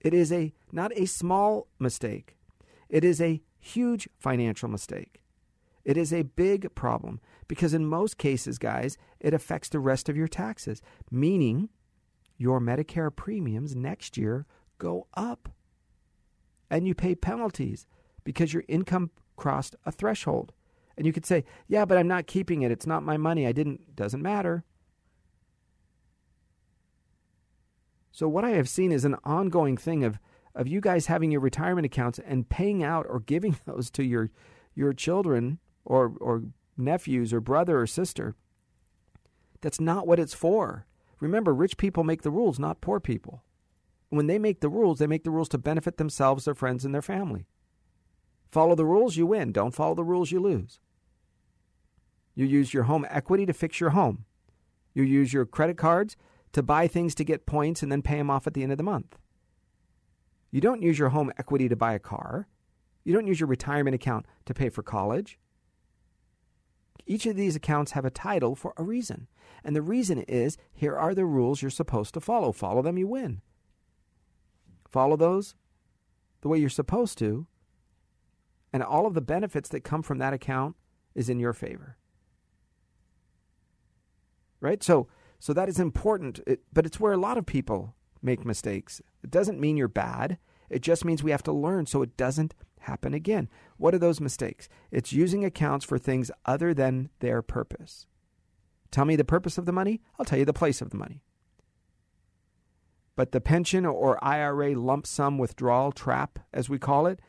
It 0.00 0.12
is 0.12 0.30
a 0.30 0.52
not 0.72 0.92
a 0.96 1.06
small 1.06 1.68
mistake. 1.78 2.36
It 2.88 3.04
is 3.04 3.20
a 3.20 3.40
huge 3.58 4.08
financial 4.18 4.68
mistake. 4.68 5.23
It 5.84 5.96
is 5.96 6.12
a 6.12 6.22
big 6.22 6.74
problem 6.74 7.20
because, 7.46 7.74
in 7.74 7.86
most 7.86 8.16
cases, 8.16 8.58
guys, 8.58 8.96
it 9.20 9.34
affects 9.34 9.68
the 9.68 9.80
rest 9.80 10.08
of 10.08 10.16
your 10.16 10.28
taxes, 10.28 10.80
meaning 11.10 11.68
your 12.36 12.60
Medicare 12.60 13.14
premiums 13.14 13.76
next 13.76 14.16
year 14.16 14.46
go 14.78 15.06
up. 15.14 15.50
And 16.70 16.88
you 16.88 16.94
pay 16.94 17.14
penalties 17.14 17.86
because 18.24 18.52
your 18.52 18.64
income 18.66 19.10
crossed 19.36 19.76
a 19.84 19.92
threshold. 19.92 20.52
And 20.96 21.06
you 21.06 21.12
could 21.12 21.26
say, 21.26 21.44
yeah, 21.66 21.84
but 21.84 21.98
I'm 21.98 22.08
not 22.08 22.26
keeping 22.26 22.62
it. 22.62 22.70
It's 22.70 22.86
not 22.86 23.02
my 23.02 23.16
money. 23.16 23.46
I 23.46 23.52
didn't. 23.52 23.94
Doesn't 23.94 24.22
matter. 24.22 24.64
So, 28.10 28.28
what 28.28 28.44
I 28.44 28.50
have 28.50 28.68
seen 28.68 28.92
is 28.92 29.04
an 29.04 29.16
ongoing 29.24 29.76
thing 29.76 30.04
of, 30.04 30.20
of 30.54 30.68
you 30.68 30.80
guys 30.80 31.06
having 31.06 31.32
your 31.32 31.40
retirement 31.40 31.84
accounts 31.84 32.20
and 32.20 32.48
paying 32.48 32.82
out 32.82 33.06
or 33.08 33.20
giving 33.20 33.58
those 33.66 33.90
to 33.90 34.04
your, 34.04 34.30
your 34.74 34.92
children 34.92 35.58
or, 35.84 36.14
or 36.20 36.44
nephews 36.76 37.32
or 37.32 37.40
brother 37.40 37.80
or 37.80 37.86
sister. 37.86 38.34
That's 39.60 39.80
not 39.80 40.06
what 40.06 40.18
it's 40.18 40.34
for. 40.34 40.86
Remember, 41.20 41.54
rich 41.54 41.76
people 41.76 42.04
make 42.04 42.22
the 42.22 42.30
rules, 42.30 42.58
not 42.58 42.80
poor 42.80 43.00
people. 43.00 43.42
When 44.10 44.26
they 44.26 44.38
make 44.38 44.60
the 44.60 44.68
rules, 44.68 44.98
they 44.98 45.06
make 45.06 45.24
the 45.24 45.30
rules 45.30 45.48
to 45.50 45.58
benefit 45.58 45.96
themselves, 45.96 46.44
their 46.44 46.54
friends, 46.54 46.84
and 46.84 46.94
their 46.94 47.02
family. 47.02 47.46
Follow 48.50 48.74
the 48.74 48.84
rules, 48.84 49.16
you 49.16 49.26
win. 49.26 49.52
Don't 49.52 49.74
follow 49.74 49.94
the 49.94 50.04
rules, 50.04 50.30
you 50.30 50.38
lose. 50.38 50.78
You 52.34 52.46
use 52.46 52.74
your 52.74 52.84
home 52.84 53.06
equity 53.08 53.46
to 53.46 53.52
fix 53.52 53.80
your 53.80 53.90
home. 53.90 54.24
You 54.92 55.02
use 55.02 55.32
your 55.32 55.46
credit 55.46 55.76
cards 55.76 56.16
to 56.52 56.62
buy 56.62 56.86
things 56.86 57.14
to 57.16 57.24
get 57.24 57.46
points 57.46 57.82
and 57.82 57.90
then 57.90 58.02
pay 58.02 58.16
them 58.16 58.30
off 58.30 58.46
at 58.46 58.54
the 58.54 58.62
end 58.62 58.72
of 58.72 58.78
the 58.78 58.84
month. 58.84 59.18
You 60.50 60.60
don't 60.60 60.82
use 60.82 60.98
your 60.98 61.08
home 61.08 61.32
equity 61.36 61.68
to 61.68 61.76
buy 61.76 61.94
a 61.94 61.98
car. 61.98 62.46
You 63.02 63.12
don't 63.12 63.26
use 63.26 63.40
your 63.40 63.48
retirement 63.48 63.94
account 63.94 64.26
to 64.46 64.54
pay 64.54 64.68
for 64.68 64.82
college. 64.82 65.38
Each 67.06 67.26
of 67.26 67.36
these 67.36 67.56
accounts 67.56 67.92
have 67.92 68.04
a 68.04 68.10
title 68.10 68.54
for 68.54 68.72
a 68.76 68.82
reason. 68.82 69.28
And 69.62 69.74
the 69.74 69.82
reason 69.82 70.18
is 70.20 70.56
here 70.72 70.96
are 70.96 71.14
the 71.14 71.24
rules 71.26 71.62
you're 71.62 71.70
supposed 71.70 72.14
to 72.14 72.20
follow. 72.20 72.52
Follow 72.52 72.82
them, 72.82 72.98
you 72.98 73.06
win. 73.06 73.40
Follow 74.88 75.16
those 75.16 75.54
the 76.42 76.48
way 76.48 76.58
you're 76.58 76.68
supposed 76.68 77.18
to, 77.18 77.46
And 78.72 78.82
all 78.82 79.06
of 79.06 79.14
the 79.14 79.20
benefits 79.20 79.68
that 79.70 79.84
come 79.84 80.02
from 80.02 80.18
that 80.18 80.34
account 80.34 80.76
is 81.14 81.28
in 81.28 81.38
your 81.38 81.52
favor. 81.52 81.96
Right? 84.60 84.82
So 84.82 85.08
so 85.38 85.52
that 85.52 85.68
is 85.68 85.78
important, 85.78 86.40
it, 86.46 86.62
but 86.72 86.86
it's 86.86 86.98
where 86.98 87.12
a 87.12 87.18
lot 87.18 87.38
of 87.38 87.46
people 87.46 87.94
make 88.22 88.44
mistakes. 88.44 89.02
It 89.22 89.30
doesn't 89.30 89.60
mean 89.60 89.76
you're 89.76 89.88
bad. 89.88 90.38
It 90.70 90.80
just 90.80 91.04
means 91.04 91.22
we 91.22 91.30
have 91.32 91.42
to 91.44 91.52
learn 91.52 91.86
so 91.86 92.02
it 92.02 92.16
doesn't 92.16 92.54
happen 92.84 93.14
again. 93.14 93.48
What 93.76 93.94
are 93.94 93.98
those 93.98 94.20
mistakes? 94.20 94.68
It's 94.90 95.12
using 95.12 95.44
accounts 95.44 95.84
for 95.84 95.98
things 95.98 96.30
other 96.44 96.72
than 96.72 97.10
their 97.20 97.42
purpose. 97.42 98.06
Tell 98.90 99.04
me 99.04 99.16
the 99.16 99.24
purpose 99.24 99.58
of 99.58 99.66
the 99.66 99.72
money, 99.72 100.00
I'll 100.18 100.24
tell 100.24 100.38
you 100.38 100.44
the 100.44 100.52
place 100.52 100.80
of 100.80 100.90
the 100.90 100.96
money. 100.96 101.22
But 103.16 103.32
the 103.32 103.40
pension 103.40 103.86
or 103.86 104.22
IRA 104.24 104.74
lump 104.78 105.06
sum 105.06 105.38
withdrawal 105.38 105.92
trap, 105.92 106.38
as 106.52 106.68
we 106.68 106.78
call 106.78 107.06
it, 107.06 107.20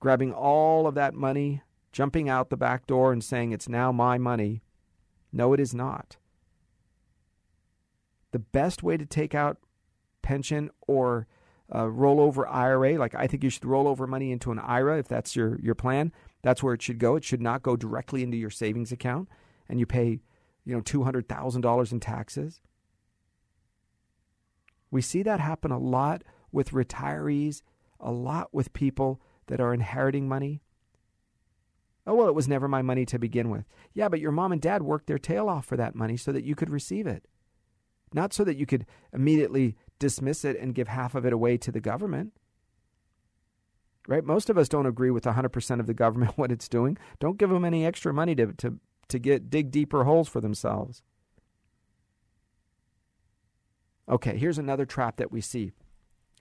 grabbing 0.00 0.32
all 0.32 0.86
of 0.86 0.94
that 0.94 1.14
money, 1.14 1.62
jumping 1.92 2.28
out 2.28 2.50
the 2.50 2.56
back 2.56 2.86
door 2.86 3.12
and 3.12 3.22
saying 3.22 3.52
it's 3.52 3.68
now 3.68 3.92
my 3.92 4.18
money. 4.18 4.62
No, 5.32 5.52
it 5.52 5.60
is 5.60 5.74
not. 5.74 6.16
The 8.32 8.38
best 8.38 8.82
way 8.82 8.96
to 8.96 9.06
take 9.06 9.34
out 9.34 9.58
pension 10.22 10.70
or 10.86 11.26
uh, 11.72 11.84
rollover 11.84 12.46
IRA, 12.50 12.98
like 12.98 13.14
I 13.14 13.26
think 13.26 13.44
you 13.44 13.50
should 13.50 13.64
roll 13.64 13.86
over 13.86 14.06
money 14.06 14.32
into 14.32 14.50
an 14.50 14.58
IRA 14.58 14.98
if 14.98 15.08
that's 15.08 15.36
your, 15.36 15.58
your 15.60 15.74
plan. 15.74 16.12
That's 16.42 16.62
where 16.62 16.74
it 16.74 16.82
should 16.82 16.98
go. 16.98 17.16
It 17.16 17.24
should 17.24 17.40
not 17.40 17.62
go 17.62 17.76
directly 17.76 18.22
into 18.22 18.36
your 18.36 18.50
savings 18.50 18.92
account 18.92 19.28
and 19.68 19.78
you 19.78 19.86
pay, 19.86 20.20
you 20.64 20.74
know, 20.74 20.80
$200,000 20.80 21.92
in 21.92 22.00
taxes. 22.00 22.60
We 24.90 25.00
see 25.00 25.22
that 25.22 25.38
happen 25.38 25.70
a 25.70 25.78
lot 25.78 26.22
with 26.50 26.70
retirees, 26.70 27.62
a 28.00 28.10
lot 28.10 28.52
with 28.52 28.72
people 28.72 29.20
that 29.46 29.60
are 29.60 29.72
inheriting 29.72 30.28
money. 30.28 30.62
Oh, 32.06 32.14
well, 32.14 32.28
it 32.28 32.34
was 32.34 32.48
never 32.48 32.66
my 32.66 32.82
money 32.82 33.06
to 33.06 33.18
begin 33.18 33.50
with. 33.50 33.66
Yeah, 33.92 34.08
but 34.08 34.20
your 34.20 34.32
mom 34.32 34.50
and 34.50 34.60
dad 34.60 34.82
worked 34.82 35.06
their 35.06 35.18
tail 35.18 35.48
off 35.48 35.66
for 35.66 35.76
that 35.76 35.94
money 35.94 36.16
so 36.16 36.32
that 36.32 36.44
you 36.44 36.56
could 36.56 36.70
receive 36.70 37.06
it. 37.06 37.26
Not 38.12 38.32
so 38.32 38.42
that 38.42 38.56
you 38.56 38.66
could 38.66 38.86
immediately 39.12 39.76
dismiss 40.00 40.44
it 40.44 40.58
and 40.58 40.74
give 40.74 40.88
half 40.88 41.14
of 41.14 41.24
it 41.24 41.32
away 41.32 41.56
to 41.58 41.70
the 41.70 41.80
government. 41.80 42.32
Right? 44.08 44.24
Most 44.24 44.50
of 44.50 44.58
us 44.58 44.68
don't 44.68 44.86
agree 44.86 45.12
with 45.12 45.22
100% 45.22 45.78
of 45.78 45.86
the 45.86 45.94
government 45.94 46.32
what 46.36 46.50
it's 46.50 46.68
doing. 46.68 46.98
Don't 47.20 47.38
give 47.38 47.50
them 47.50 47.64
any 47.64 47.86
extra 47.86 48.12
money 48.12 48.34
to, 48.34 48.52
to, 48.54 48.78
to 49.08 49.18
get 49.20 49.48
dig 49.48 49.70
deeper 49.70 50.02
holes 50.02 50.28
for 50.28 50.40
themselves. 50.40 51.02
Okay, 54.08 54.36
here's 54.36 54.58
another 54.58 54.84
trap 54.84 55.18
that 55.18 55.30
we 55.30 55.40
see. 55.40 55.70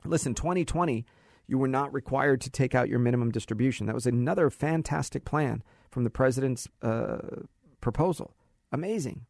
Listen, 0.03 0.33
2020, 0.33 1.05
you 1.45 1.57
were 1.57 1.67
not 1.67 1.93
required 1.93 2.41
to 2.41 2.49
take 2.49 2.73
out 2.73 2.89
your 2.89 2.97
minimum 2.97 3.29
distribution. 3.29 3.85
That 3.85 3.93
was 3.93 4.07
another 4.07 4.49
fantastic 4.49 5.23
plan 5.23 5.61
from 5.91 6.03
the 6.03 6.09
president's 6.09 6.67
uh, 6.81 7.43
proposal. 7.81 8.33
Amazing. 8.71 9.25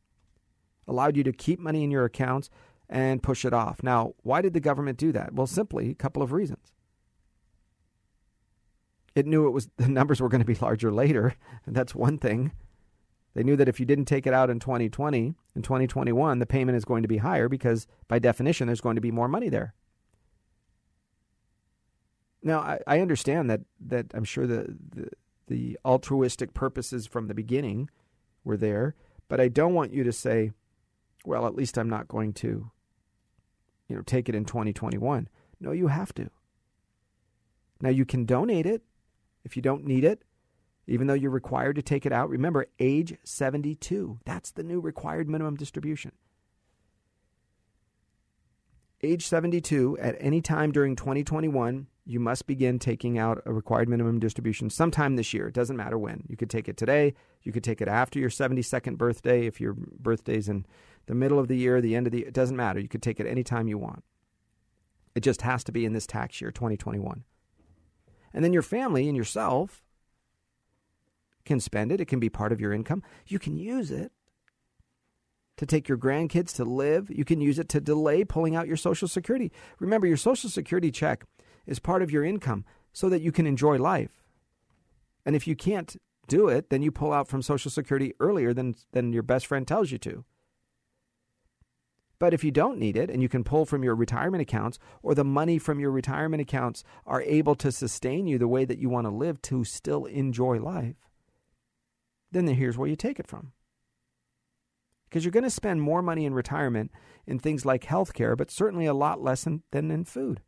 Allowed 0.88 1.18
you 1.18 1.24
to 1.24 1.34
keep 1.34 1.60
money 1.60 1.84
in 1.84 1.92
your 1.92 2.06
accounts 2.06 2.50
and 2.90 3.22
push 3.22 3.46
it 3.46 3.54
off. 3.54 3.84
Now, 3.84 4.14
why 4.24 4.42
did 4.42 4.54
the 4.54 4.60
government 4.60 4.98
do 4.98 5.12
that? 5.12 5.34
Well, 5.34 5.48
simply 5.48 5.92
a 5.92 5.96
couple 5.96 6.24
of 6.24 6.32
reasons. 6.32 6.74
It 9.16 9.26
knew 9.26 9.48
it 9.48 9.52
was 9.52 9.70
the 9.78 9.88
numbers 9.88 10.22
were 10.22 10.30
going 10.30 10.42
to 10.42 10.46
be 10.46 10.56
larger 10.56 10.92
later, 10.92 11.36
and 11.66 11.76
that's 11.76 11.96
one 11.96 12.18
thing. 12.18 12.52
They 13.36 13.44
knew 13.44 13.56
that 13.58 13.70
if 13.70 13.80
you 13.80 13.86
didn't 13.86 14.06
take 14.06 14.26
it 14.26 14.34
out 14.34 14.50
in 14.50 14.60
2020, 14.60 15.36
in 15.56 15.62
2021, 15.62 16.40
the 16.40 16.46
payment 16.46 16.76
is 16.76 16.84
going 16.84 17.04
to 17.04 17.08
be 17.08 17.18
higher 17.18 17.48
because 17.48 17.86
by 18.08 18.18
definition 18.18 18.68
there's 18.68 18.82
going 18.82 18.96
to 18.96 19.02
be 19.02 19.12
more 19.12 19.28
money 19.28 19.50
there. 19.50 19.76
Now, 22.42 22.60
I, 22.60 22.80
I 22.88 23.00
understand 23.02 23.50
that 23.50 23.62
that 23.88 24.08
I'm 24.14 24.24
sure 24.24 24.48
the, 24.48 24.76
the 24.96 25.10
the 25.48 25.78
altruistic 25.84 26.54
purposes 26.54 27.06
from 27.06 27.28
the 27.28 27.34
beginning 27.34 27.90
were 28.44 28.58
there, 28.58 28.96
but 29.28 29.40
I 29.40 29.48
don't 29.48 29.74
want 29.74 29.94
you 29.94 30.04
to 30.04 30.12
say, 30.12 30.52
well, 31.26 31.46
at 31.46 31.56
least 31.56 31.78
I'm 31.78 31.90
not 31.90 32.08
going 32.08 32.34
to 32.34 32.72
you 33.90 33.96
know, 33.96 34.04
take 34.04 34.30
it 34.30 34.36
in 34.36 34.46
2021. 34.46 35.28
No, 35.60 35.72
you 35.72 35.88
have 35.88 36.14
to. 36.14 36.30
Now 37.82 37.90
you 37.90 38.06
can 38.06 38.26
donate 38.26 38.66
it 38.66 38.84
if 39.44 39.56
you 39.56 39.62
don't 39.62 39.86
need 39.86 40.04
it, 40.04 40.24
even 40.88 41.08
though 41.08 41.14
you're 41.14 41.32
required 41.32 41.76
to 41.76 41.82
take 41.82 42.06
it 42.06 42.14
out. 42.14 42.30
Remember, 42.30 42.68
age 42.80 43.18
72. 43.24 44.20
That's 44.26 44.52
the 44.52 44.64
new 44.64 44.80
required 44.80 45.28
minimum 45.30 45.56
distribution. 45.56 46.12
Age 49.02 49.26
72, 49.26 49.98
at 50.00 50.18
any 50.20 50.42
time 50.42 50.74
during 50.74 50.96
2021, 50.96 51.88
you 52.06 52.20
must 52.20 52.48
begin 52.48 52.80
taking 52.80 53.18
out 53.18 53.42
a 53.46 53.54
required 53.54 53.88
minimum 53.88 54.20
distribution 54.20 54.70
sometime 54.70 55.16
this 55.16 55.34
year. 55.34 55.48
It 55.48 55.54
doesn't 55.54 55.78
matter 55.78 55.98
when. 55.98 56.24
You 56.28 56.36
could 56.36 56.50
take 56.50 56.68
it 56.68 56.76
today. 56.76 57.14
You 57.44 57.54
could 57.54 57.64
take 57.64 57.80
it 57.80 57.88
after 57.88 58.20
your 58.20 58.30
72nd 58.30 58.98
birthday 58.98 59.46
if 59.46 59.62
your 59.62 59.74
birthday's 59.74 60.50
in 60.50 60.66
the 61.10 61.16
middle 61.16 61.40
of 61.40 61.48
the 61.48 61.58
year, 61.58 61.82
the 61.82 61.96
end 61.96 62.06
of 62.06 62.12
the 62.12 62.20
year. 62.20 62.28
It 62.28 62.36
doesn't 62.36 62.56
matter. 62.56 62.80
You 62.80 62.88
could 62.88 63.02
take 63.02 63.20
it 63.20 63.26
any 63.26 63.44
time 63.44 63.68
you 63.68 63.80
want. 63.80 64.04
It 65.16 65.22
just 65.22 65.42
has 65.42 65.64
to 65.64 65.72
be 65.72 65.84
in 65.84 65.94
this 65.94 66.06
tax 66.06 66.40
year, 66.40 66.52
2021. 66.52 67.24
And 68.32 68.46
then 68.46 68.54
your 68.54 68.62
family 68.62 69.08
and 69.08 69.18
yourself 69.18 69.82
can 71.46 71.60
spend 71.60 71.92
it. 71.92 72.00
It 72.00 72.06
can 72.06 72.20
be 72.20 72.30
part 72.30 72.52
of 72.52 72.62
your 72.62 72.72
income. 72.72 73.02
You 73.26 73.40
can 73.40 73.58
use 73.58 73.90
it 73.90 74.12
to 75.58 75.66
take 75.66 75.90
your 75.90 75.98
grandkids 75.98 76.54
to 76.58 76.64
live. 76.64 77.10
You 77.10 77.26
can 77.26 77.42
use 77.42 77.58
it 77.58 77.70
to 77.70 77.82
delay 77.82 78.24
pulling 78.24 78.56
out 78.56 78.68
your 78.68 78.78
Social 78.78 79.08
Security. 79.08 79.52
Remember, 79.80 80.06
your 80.06 80.16
Social 80.16 80.48
Security 80.48 80.92
check 80.92 81.26
is 81.66 81.80
part 81.80 82.04
of 82.04 82.12
your 82.12 82.24
income 82.24 82.66
so 82.94 83.10
that 83.10 83.24
you 83.24 83.32
can 83.32 83.48
enjoy 83.48 83.80
life. 83.80 84.22
And 85.26 85.36
if 85.36 85.48
you 85.48 85.56
can't 85.56 85.96
do 86.28 86.50
it, 86.50 86.70
then 86.70 86.84
you 86.84 86.92
pull 86.92 87.14
out 87.14 87.28
from 87.28 87.42
Social 87.42 87.72
Security 87.72 88.14
earlier 88.20 88.54
than, 88.54 88.76
than 88.92 89.12
your 89.12 89.24
best 89.24 89.48
friend 89.48 89.68
tells 89.68 89.90
you 89.90 89.98
to. 89.98 90.24
But 92.20 92.34
if 92.34 92.44
you 92.44 92.52
don't 92.52 92.78
need 92.78 92.98
it 92.98 93.10
and 93.10 93.22
you 93.22 93.30
can 93.30 93.46
pull 93.46 93.66
from 93.66 93.84
your 93.84 93.96
retirement 93.96 94.42
accounts 94.42 94.78
or 95.02 95.16
the 95.16 95.24
money 95.24 95.58
from 95.58 95.80
your 95.80 95.92
retirement 95.92 96.42
accounts 96.42 96.84
are 97.06 97.22
able 97.22 97.56
to 97.56 97.72
sustain 97.72 98.28
you 98.28 98.38
the 98.38 98.48
way 98.48 98.66
that 98.66 98.78
you 98.78 98.90
want 98.90 99.06
to 99.06 99.12
live 99.12 99.42
to 99.44 99.64
still 99.64 100.06
enjoy 100.06 100.60
life, 100.60 101.08
then 102.32 102.46
here's 102.48 102.78
where 102.78 102.90
you 102.90 102.98
take 102.98 103.20
it 103.20 103.28
from. 103.28 103.54
Because 105.08 105.24
you're 105.24 105.32
going 105.32 105.44
to 105.44 105.50
spend 105.50 105.82
more 105.82 106.02
money 106.02 106.26
in 106.26 106.34
retirement 106.34 106.92
in 107.26 107.40
things 107.40 107.66
like 107.66 107.86
healthcare, 107.86 108.38
but 108.38 108.52
certainly 108.52 108.86
a 108.86 108.94
lot 108.94 109.22
less 109.22 109.46
than, 109.46 109.64
than 109.72 109.90
in 109.90 110.04
food. 110.04 110.42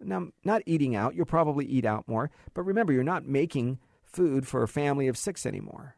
Now, 0.00 0.28
not 0.44 0.62
eating 0.66 0.96
out, 0.96 1.14
you'll 1.14 1.26
probably 1.26 1.64
eat 1.64 1.84
out 1.84 2.08
more, 2.08 2.30
but 2.54 2.62
remember, 2.62 2.92
you're 2.92 3.04
not 3.04 3.26
making 3.26 3.78
food 4.02 4.48
for 4.48 4.62
a 4.62 4.68
family 4.68 5.06
of 5.06 5.16
six 5.16 5.46
anymore. 5.46 5.96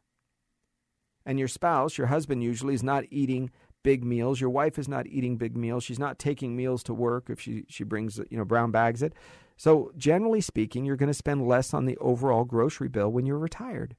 And 1.24 1.38
your 1.38 1.48
spouse, 1.48 1.96
your 1.96 2.08
husband 2.08 2.42
usually, 2.42 2.74
is 2.74 2.82
not 2.82 3.04
eating 3.10 3.50
big 3.84 4.02
meals. 4.02 4.40
Your 4.40 4.50
wife 4.50 4.76
is 4.76 4.88
not 4.88 5.06
eating 5.06 5.36
big 5.36 5.56
meals. 5.56 5.84
She's 5.84 6.00
not 6.00 6.18
taking 6.18 6.56
meals 6.56 6.82
to 6.84 6.94
work 6.94 7.30
if 7.30 7.40
she, 7.40 7.64
she 7.68 7.84
brings, 7.84 8.18
you 8.28 8.36
know, 8.36 8.44
brown 8.44 8.72
bags 8.72 9.00
it. 9.00 9.12
So, 9.56 9.92
generally 9.96 10.40
speaking, 10.40 10.84
you're 10.84 10.96
going 10.96 11.06
to 11.06 11.14
spend 11.14 11.46
less 11.46 11.72
on 11.72 11.84
the 11.84 11.96
overall 11.98 12.44
grocery 12.44 12.88
bill 12.88 13.12
when 13.12 13.24
you're 13.24 13.38
retired. 13.38 13.94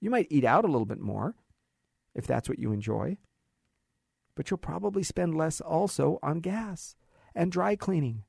You 0.00 0.10
might 0.10 0.26
eat 0.30 0.44
out 0.44 0.64
a 0.64 0.68
little 0.68 0.86
bit 0.86 0.98
more 0.98 1.36
if 2.12 2.26
that's 2.26 2.48
what 2.48 2.58
you 2.58 2.72
enjoy, 2.72 3.18
but 4.34 4.50
you'll 4.50 4.58
probably 4.58 5.04
spend 5.04 5.36
less 5.36 5.60
also 5.60 6.18
on 6.20 6.40
gas 6.40 6.96
and 7.34 7.52
dry 7.52 7.76
cleaning. 7.76 8.24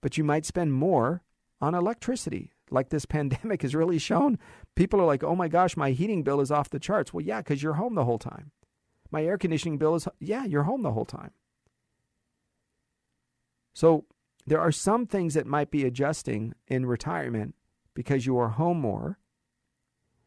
But 0.00 0.18
you 0.18 0.24
might 0.24 0.44
spend 0.44 0.72
more 0.72 1.22
on 1.60 1.74
electricity 1.74 2.52
like 2.70 2.88
this 2.88 3.04
pandemic 3.06 3.62
has 3.62 3.74
really 3.74 3.98
shown. 3.98 4.38
People 4.78 5.00
are 5.00 5.06
like, 5.06 5.24
oh 5.24 5.34
my 5.34 5.48
gosh, 5.48 5.76
my 5.76 5.90
heating 5.90 6.22
bill 6.22 6.40
is 6.40 6.52
off 6.52 6.70
the 6.70 6.78
charts. 6.78 7.12
Well, 7.12 7.24
yeah, 7.24 7.38
because 7.38 7.64
you're 7.64 7.72
home 7.72 7.96
the 7.96 8.04
whole 8.04 8.16
time. 8.16 8.52
My 9.10 9.24
air 9.24 9.36
conditioning 9.36 9.76
bill 9.76 9.96
is, 9.96 10.06
yeah, 10.20 10.44
you're 10.44 10.62
home 10.62 10.82
the 10.82 10.92
whole 10.92 11.04
time. 11.04 11.32
So 13.74 14.04
there 14.46 14.60
are 14.60 14.70
some 14.70 15.04
things 15.04 15.34
that 15.34 15.48
might 15.48 15.72
be 15.72 15.84
adjusting 15.84 16.54
in 16.68 16.86
retirement 16.86 17.56
because 17.92 18.24
you 18.24 18.38
are 18.38 18.50
home 18.50 18.80
more. 18.80 19.18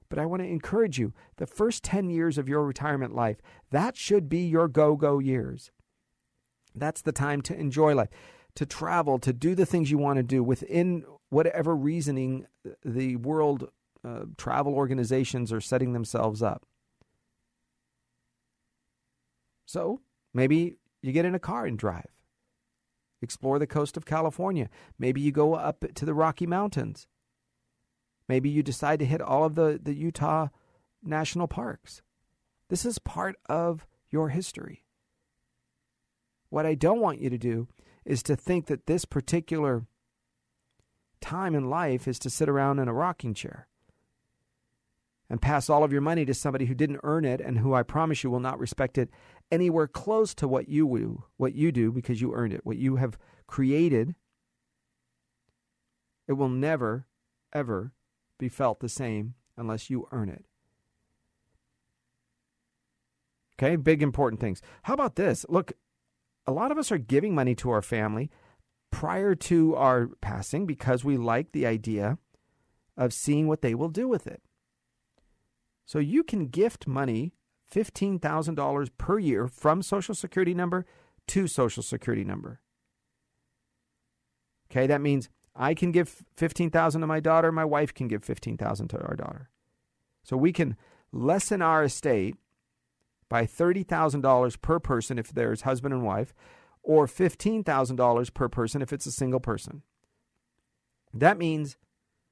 But 0.10 0.20
I 0.20 0.26
want 0.26 0.42
to 0.42 0.50
encourage 0.50 1.00
you 1.00 1.14
the 1.38 1.48
first 1.48 1.82
10 1.86 2.10
years 2.10 2.38
of 2.38 2.50
your 2.50 2.66
retirement 2.66 3.16
life, 3.16 3.38
that 3.70 3.96
should 3.96 4.28
be 4.28 4.40
your 4.40 4.68
go 4.68 4.98
go 4.98 5.20
years. 5.20 5.72
That's 6.76 7.02
the 7.02 7.14
time 7.14 7.42
to 7.44 7.58
enjoy 7.58 7.96
life, 7.96 8.10
to 8.56 8.66
travel, 8.66 9.18
to 9.20 9.32
do 9.32 9.56
the 9.56 9.66
things 9.66 9.92
you 9.92 9.98
want 9.98 10.18
to 10.18 10.24
do 10.24 10.44
within 10.44 11.06
whatever 11.30 11.74
reasoning 11.74 12.48
the 12.84 13.16
world 13.16 13.70
uh, 14.04 14.26
travel 14.38 14.74
organizations 14.74 15.52
are 15.54 15.62
setting 15.62 15.94
themselves 15.94 16.42
up. 16.42 16.66
So 19.66 20.02
maybe 20.34 20.78
you 21.02 21.12
get 21.12 21.26
in 21.26 21.36
a 21.36 21.40
car 21.40 21.66
and 21.66 21.78
drive. 21.78 22.10
Explore 23.22 23.60
the 23.60 23.68
coast 23.68 23.98
of 23.98 24.06
California. 24.06 24.70
Maybe 24.98 25.22
you 25.22 25.32
go 25.32 25.54
up 25.54 25.86
to 25.94 26.06
the 26.06 26.14
Rocky 26.14 26.48
Mountains. 26.48 27.08
Maybe 28.28 28.50
you 28.50 28.64
decide 28.64 29.00
to 29.00 29.06
hit 29.06 29.22
all 29.22 29.46
of 29.46 29.56
the, 29.56 29.80
the 29.82 29.94
Utah 29.94 30.48
national 31.04 31.48
parks. 31.48 32.02
This 32.70 32.86
is 32.86 32.98
part 33.00 33.36
of 33.48 33.86
your 34.10 34.30
history. 34.30 34.84
What 36.50 36.66
I 36.66 36.74
don't 36.74 37.00
want 37.00 37.22
you 37.22 37.30
to 37.30 37.38
do 37.38 37.68
is 38.04 38.24
to 38.24 38.36
think 38.36 38.66
that 38.66 38.88
this 38.88 39.06
particular 39.06 39.86
time 41.22 41.54
in 41.54 41.70
life 41.70 42.08
is 42.08 42.18
to 42.20 42.30
sit 42.30 42.50
around 42.50 42.80
in 42.80 42.88
a 42.88 42.94
rocking 42.94 43.34
chair 43.34 43.68
and 45.32 45.42
pass 45.42 45.70
all 45.70 45.82
of 45.82 45.94
your 45.94 46.02
money 46.02 46.26
to 46.26 46.34
somebody 46.34 46.66
who 46.66 46.76
didn't 46.76 47.00
earn 47.04 47.24
it 47.24 47.40
and 47.40 47.58
who 47.58 47.74
I 47.74 47.84
promise 47.84 48.22
you 48.22 48.30
will 48.30 48.42
not 48.42 48.60
respect 48.60 48.98
it 48.98 49.10
anywhere 49.50 49.88
close 49.88 50.34
to 50.36 50.48
what 50.48 50.68
you 50.68 50.86
do, 50.86 51.24
what 51.38 51.56
you 51.56 51.72
do 51.72 51.90
because 51.90 52.20
you 52.20 52.34
earned 52.34 52.52
it, 52.52 52.66
what 52.66 52.76
you 52.76 52.98
have 52.98 53.18
created. 53.48 54.14
It 56.28 56.34
will 56.34 56.50
never, 56.50 57.08
ever 57.54 57.94
be 58.40 58.50
felt 58.50 58.82
the 58.82 58.90
same 58.90 59.36
unless 59.56 59.90
you 59.90 60.06
earn 60.12 60.28
it. 60.28 60.44
Okay, 63.58 63.78
big 63.78 64.04
important 64.04 64.42
things. 64.42 64.62
How 64.84 64.96
about 64.96 65.16
this? 65.16 65.46
Look, 65.48 65.72
a 66.46 66.52
lot 66.52 66.74
of 66.74 66.78
us 66.78 66.92
are 66.92 66.98
giving 66.98 67.34
money 67.34 67.56
to 67.56 67.70
our 67.70 67.82
family 67.82 68.30
prior 68.92 69.34
to 69.36 69.76
our 69.78 70.10
passing 70.20 70.66
because 70.66 71.06
we 71.06 71.16
like 71.16 71.54
the 71.54 71.66
idea 71.66 72.18
of 72.98 73.14
seeing 73.14 73.48
what 73.48 73.62
they 73.62 73.74
will 73.74 73.88
do 73.88 74.10
with 74.10 74.28
it. 74.28 74.42
So 75.86 76.00
you 76.00 76.24
can 76.24 76.48
gift 76.48 76.88
money, 76.88 77.34
$15,000 77.74 78.90
per 78.98 79.20
year 79.20 79.48
from 79.48 79.82
Social 79.82 80.16
Security 80.16 80.54
number 80.54 80.86
to 81.28 81.48
Social 81.48 81.84
Security 81.84 82.24
number. 82.24 82.62
Okay, 84.70 84.88
that 84.88 85.02
means 85.02 85.30
I 85.56 85.74
can 85.74 85.92
give 85.92 86.24
15,000 86.38 87.02
to 87.02 87.08
my 87.08 87.20
daughter, 87.20 87.52
my 87.52 87.66
wife 87.66 87.94
can 87.94 88.08
give 88.08 88.24
15,000 88.24 88.88
to 88.90 89.02
our 89.02 89.16
daughter. 89.16 89.50
So 90.24 90.38
we 90.38 90.54
can 90.54 90.78
lessen 91.12 91.62
our 91.62 91.84
estate 91.84 92.36
by 93.28 93.46
$30,000 93.46 94.62
per 94.62 94.80
person 94.80 95.18
if 95.18 95.34
there's 95.34 95.62
husband 95.62 95.94
and 95.94 96.04
wife 96.04 96.34
or 96.84 97.06
$15,000 97.06 98.34
per 98.34 98.50
person 98.50 98.82
if 98.82 98.94
it's 98.94 99.06
a 99.06 99.12
single 99.12 99.40
person. 99.40 99.84
That 101.14 101.38
means 101.38 101.78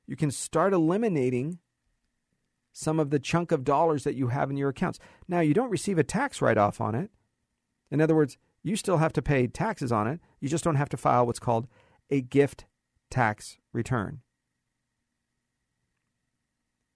you 0.07 0.15
can 0.15 0.31
start 0.31 0.73
eliminating 0.73 1.59
some 2.79 2.97
of 2.97 3.09
the 3.09 3.19
chunk 3.19 3.51
of 3.51 3.65
dollars 3.65 4.05
that 4.05 4.15
you 4.15 4.29
have 4.29 4.49
in 4.49 4.55
your 4.55 4.69
accounts. 4.69 4.99
Now, 5.27 5.41
you 5.41 5.53
don't 5.53 5.69
receive 5.69 5.97
a 5.97 6.03
tax 6.03 6.41
write 6.41 6.57
off 6.57 6.79
on 6.79 6.95
it. 6.95 7.11
In 7.91 7.99
other 7.99 8.15
words, 8.15 8.37
you 8.63 8.77
still 8.77 8.97
have 8.97 9.11
to 9.13 9.21
pay 9.21 9.47
taxes 9.47 9.91
on 9.91 10.07
it. 10.07 10.21
You 10.39 10.47
just 10.47 10.63
don't 10.63 10.75
have 10.75 10.87
to 10.89 10.97
file 10.97 11.25
what's 11.25 11.39
called 11.39 11.67
a 12.09 12.21
gift 12.21 12.67
tax 13.11 13.57
return. 13.73 14.21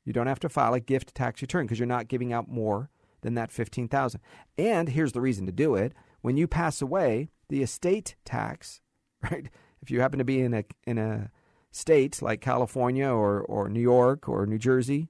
You 0.06 0.14
don't 0.14 0.28
have 0.28 0.40
to 0.40 0.50
file 0.50 0.74
a 0.74 0.80
gift 0.80 1.14
tax 1.16 1.42
return 1.42 1.66
because 1.66 1.80
you're 1.80 1.86
not 1.86 2.08
giving 2.08 2.32
out 2.32 2.48
more 2.48 2.90
than 3.22 3.34
that 3.34 3.52
15,000. 3.52 4.22
And 4.58 4.88
here's 4.88 5.12
the 5.12 5.22
reason 5.22 5.46
to 5.48 5.52
do 5.52 5.76
it. 5.76 5.94
When 6.22 6.38
you 6.38 6.48
pass 6.48 6.82
away, 6.82 7.30
the 7.50 7.62
estate 7.62 8.16
tax, 8.24 8.80
right? 9.30 9.50
If 9.82 9.92
you 9.92 10.00
happen 10.00 10.20
to 10.20 10.26
be 10.26 10.40
in 10.40 10.54
a 10.54 10.64
in 10.88 10.98
a 10.98 11.30
state 11.72 12.22
like 12.22 12.40
California 12.40 13.08
or 13.08 13.42
or 13.42 13.68
New 13.68 13.82
York 13.82 14.30
or 14.30 14.46
New 14.46 14.58
Jersey, 14.58 15.10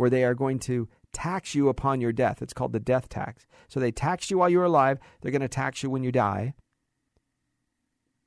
where 0.00 0.08
they 0.08 0.24
are 0.24 0.34
going 0.34 0.58
to 0.58 0.88
tax 1.12 1.54
you 1.54 1.68
upon 1.68 2.00
your 2.00 2.10
death. 2.10 2.40
It's 2.40 2.54
called 2.54 2.72
the 2.72 2.80
death 2.80 3.10
tax. 3.10 3.46
So 3.68 3.78
they 3.78 3.92
tax 3.92 4.30
you 4.30 4.38
while 4.38 4.48
you're 4.48 4.64
alive, 4.64 4.98
they're 5.20 5.30
going 5.30 5.42
to 5.42 5.46
tax 5.48 5.82
you 5.82 5.90
when 5.90 6.02
you 6.02 6.10
die. 6.10 6.54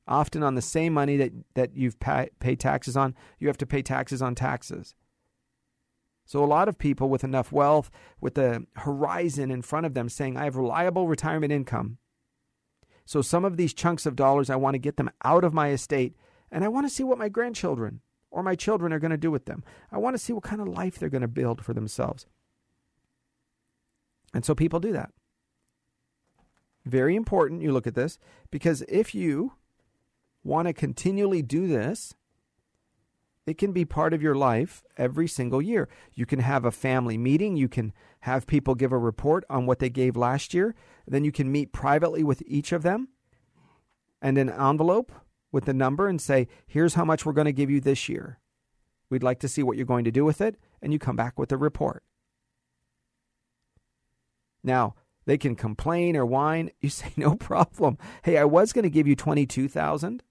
Often 0.08 0.44
on 0.44 0.54
the 0.54 0.62
same 0.62 0.94
money 0.94 1.18
that, 1.18 1.32
that 1.56 1.76
you've 1.76 1.98
paid 2.00 2.60
taxes 2.60 2.96
on, 2.96 3.16
you 3.40 3.48
have 3.48 3.58
to 3.58 3.66
pay 3.66 3.82
taxes 3.82 4.22
on 4.22 4.36
taxes. 4.36 4.94
So 6.26 6.44
a 6.44 6.46
lot 6.46 6.70
of 6.70 6.78
people 6.78 7.10
with 7.10 7.24
enough 7.24 7.52
wealth, 7.52 7.90
with 8.22 8.36
the 8.36 8.68
horizon 8.76 9.50
in 9.50 9.64
front 9.64 9.88
of 9.88 9.96
them 9.96 10.10
saying, 10.10 10.38
I 10.38 10.44
have 10.44 10.58
reliable 10.58 11.08
retirement 11.08 11.52
income. 11.52 11.98
So 13.04 13.24
some 13.24 13.46
of 13.46 13.58
these 13.58 13.74
chunks 13.74 14.06
of 14.06 14.16
dollars, 14.16 14.52
I 14.52 14.58
want 14.58 14.76
to 14.76 14.80
get 14.80 14.98
them 14.98 15.10
out 15.26 15.44
of 15.44 15.56
my 15.56 15.72
estate, 15.72 16.16
and 16.52 16.64
I 16.64 16.68
want 16.68 16.86
to 16.86 16.94
see 16.94 17.04
what 17.04 17.18
my 17.18 17.30
grandchildren 17.30 18.02
or 18.34 18.44
my 18.44 18.56
children 18.56 18.92
are 18.92 19.00
going 19.00 19.12
to 19.12 19.18
do 19.18 19.32
with 19.32 19.46
them. 19.46 19.64
I 19.92 20.00
want 20.00 20.16
to 20.16 20.18
see 20.18 20.34
what 20.34 20.44
kind 20.44 20.60
of 20.60 20.68
life 20.68 20.98
they're 20.98 21.08
going 21.08 21.22
to 21.22 21.28
build 21.28 21.64
for 21.64 21.74
themselves. 21.74 22.26
And 24.34 24.44
so 24.44 24.56
people 24.56 24.80
do 24.80 24.92
that. 24.92 25.12
Very 26.84 27.16
important 27.16 27.62
you 27.62 27.72
look 27.72 27.88
at 27.88 27.94
this 27.94 28.18
because 28.50 28.82
if 28.90 29.14
you 29.14 29.54
want 30.44 30.68
to 30.68 30.74
continually 30.74 31.44
do 31.44 31.68
this, 31.68 32.16
it 33.46 33.58
can 33.58 33.72
be 33.72 33.86
part 33.86 34.14
of 34.14 34.22
your 34.22 34.36
life 34.36 34.84
every 34.98 35.28
single 35.28 35.62
year. 35.62 35.88
You 36.14 36.26
can 36.26 36.40
have 36.40 36.66
a 36.66 36.72
family 36.72 37.18
meeting. 37.18 37.56
You 37.56 37.70
can 37.70 37.94
have 38.22 38.48
people 38.48 38.74
give 38.74 38.92
a 38.92 38.98
report 38.98 39.46
on 39.50 39.68
what 39.68 39.78
they 39.78 39.90
gave 39.90 40.18
last 40.18 40.54
year. 40.54 40.74
Then 41.08 41.24
you 41.24 41.32
can 41.32 41.52
meet 41.52 41.72
privately 41.72 42.24
with 42.24 42.42
each 42.48 42.72
of 42.72 42.82
them 42.82 43.10
and 44.22 44.38
an 44.40 44.50
envelope 44.50 45.12
with 45.54 45.64
the 45.64 45.74
number 45.74 46.10
and 46.10 46.20
say, 46.20 46.50
here's 46.68 46.96
how 46.96 47.06
much 47.06 47.26
we're 47.26 47.32
going 47.32 47.46
to 47.46 47.54
give 47.54 47.70
you 47.70 47.80
this 47.80 48.10
year. 48.10 48.40
We'd 49.10 49.24
like 49.24 49.40
to 49.40 49.48
see 49.48 49.64
what 49.64 49.78
you're 49.78 49.86
going 49.86 50.04
to 50.04 50.12
do 50.12 50.26
with 50.26 50.42
it. 50.42 50.58
And 50.82 50.92
you 50.92 51.00
come 51.00 51.16
back 51.16 51.40
with 51.40 51.54
a 51.54 51.58
report. 51.58 52.04
Now, 54.62 54.96
they 55.26 55.38
can 55.38 55.56
complain 55.56 56.18
or 56.18 56.26
whine. 56.26 56.72
You 56.82 56.90
say, 56.90 57.14
no 57.16 57.36
problem. 57.36 57.98
Hey, 58.24 58.38
I 58.38 58.44
was 58.44 58.74
going 58.74 58.84
to 58.84 58.90
give 58.90 59.08
you 59.08 59.16
22000 59.16 60.22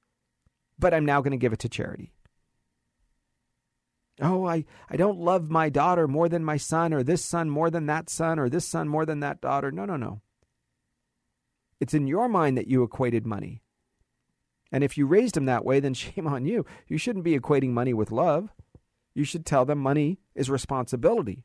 but 0.83 0.93
I'm 0.93 1.05
now 1.05 1.21
going 1.21 1.31
to 1.31 1.37
give 1.37 1.53
it 1.53 1.61
to 1.61 1.69
charity. 1.69 2.13
Oh, 4.21 4.47
I, 4.47 4.65
I 4.91 4.97
don't 4.97 5.21
love 5.21 5.49
my 5.49 5.69
daughter 5.69 6.07
more 6.07 6.29
than 6.29 6.45
my 6.45 6.57
son, 6.57 6.93
or 6.93 7.03
this 7.03 7.25
son 7.25 7.49
more 7.49 7.71
than 7.71 7.87
that 7.87 8.11
son, 8.11 8.39
or 8.39 8.49
this 8.49 8.67
son 8.67 8.89
more 8.89 9.07
than 9.07 9.21
that 9.21 9.41
daughter. 9.41 9.71
No, 9.71 9.85
no, 9.85 9.97
no. 9.97 10.21
It's 11.81 11.95
in 11.95 12.07
your 12.07 12.29
mind 12.29 12.59
that 12.59 12.67
you 12.67 12.83
equated 12.83 13.27
money. 13.27 13.63
And 14.73 14.83
if 14.83 14.97
you 14.97 15.07
raised 15.07 15.35
them 15.35 15.45
that 15.45 15.65
way, 15.65 15.79
then 15.79 15.95
shame 15.95 16.27
on 16.27 16.47
you. 16.47 16.65
You 16.89 16.99
shouldn't 16.99 17.25
be 17.25 17.39
equating 17.39 17.71
money 17.71 17.93
with 17.95 18.11
love. 18.11 18.51
You 19.15 19.25
should 19.25 19.45
tell 19.45 19.65
them 19.65 19.79
money 19.79 20.19
is 20.35 20.49
responsibility. 20.51 21.45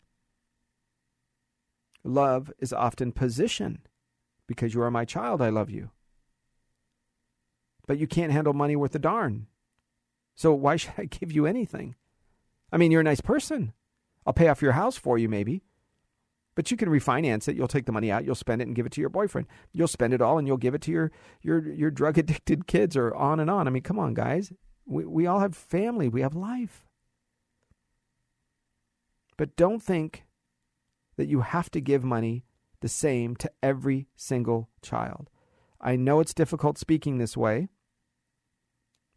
Love 2.03 2.51
is 2.59 2.71
often 2.71 3.11
position. 3.11 3.79
Because 4.47 4.73
you 4.73 4.81
are 4.81 4.89
my 4.89 5.03
child, 5.03 5.41
I 5.41 5.49
love 5.49 5.69
you. 5.69 5.91
But 7.85 7.97
you 7.97 8.07
can't 8.07 8.31
handle 8.31 8.53
money 8.53 8.77
worth 8.77 8.95
a 8.95 8.99
darn. 8.99 9.47
So 10.35 10.53
why 10.53 10.75
should 10.77 10.93
I 10.97 11.05
give 11.05 11.31
you 11.31 11.45
anything? 11.45 11.95
I 12.71 12.77
mean, 12.77 12.91
you're 12.91 13.01
a 13.01 13.03
nice 13.03 13.21
person. 13.21 13.73
I'll 14.25 14.33
pay 14.33 14.47
off 14.47 14.61
your 14.61 14.73
house 14.73 14.97
for 14.97 15.17
you, 15.17 15.27
maybe. 15.27 15.63
But 16.57 16.71
you 16.71 16.75
can 16.75 16.89
refinance 16.89 17.47
it. 17.47 17.55
You'll 17.55 17.67
take 17.67 17.85
the 17.85 17.91
money 17.91 18.11
out, 18.11 18.25
you'll 18.25 18.33
spend 18.33 18.63
it 18.63 18.67
and 18.67 18.75
give 18.75 18.87
it 18.87 18.91
to 18.93 19.01
your 19.01 19.11
boyfriend. 19.11 19.45
You'll 19.73 19.87
spend 19.87 20.11
it 20.11 20.23
all 20.23 20.39
and 20.39 20.47
you'll 20.47 20.57
give 20.57 20.73
it 20.73 20.81
to 20.81 20.91
your 20.91 21.11
your 21.43 21.71
your 21.71 21.91
drug 21.91 22.17
addicted 22.17 22.65
kids 22.65 22.97
or 22.97 23.13
on 23.13 23.39
and 23.39 23.47
on. 23.47 23.67
I 23.67 23.69
mean, 23.69 23.83
come 23.83 23.99
on, 23.99 24.15
guys. 24.15 24.51
We 24.87 25.05
we 25.05 25.27
all 25.27 25.39
have 25.39 25.55
family, 25.55 26.09
we 26.09 26.21
have 26.21 26.35
life. 26.35 26.87
But 29.37 29.55
don't 29.55 29.83
think 29.83 30.23
that 31.15 31.27
you 31.27 31.41
have 31.41 31.69
to 31.69 31.79
give 31.79 32.03
money 32.03 32.43
the 32.81 32.89
same 32.89 33.35
to 33.35 33.51
every 33.61 34.07
single 34.15 34.67
child. 34.81 35.29
I 35.79 35.95
know 35.95 36.19
it's 36.21 36.33
difficult 36.33 36.79
speaking 36.79 37.19
this 37.19 37.37
way, 37.37 37.69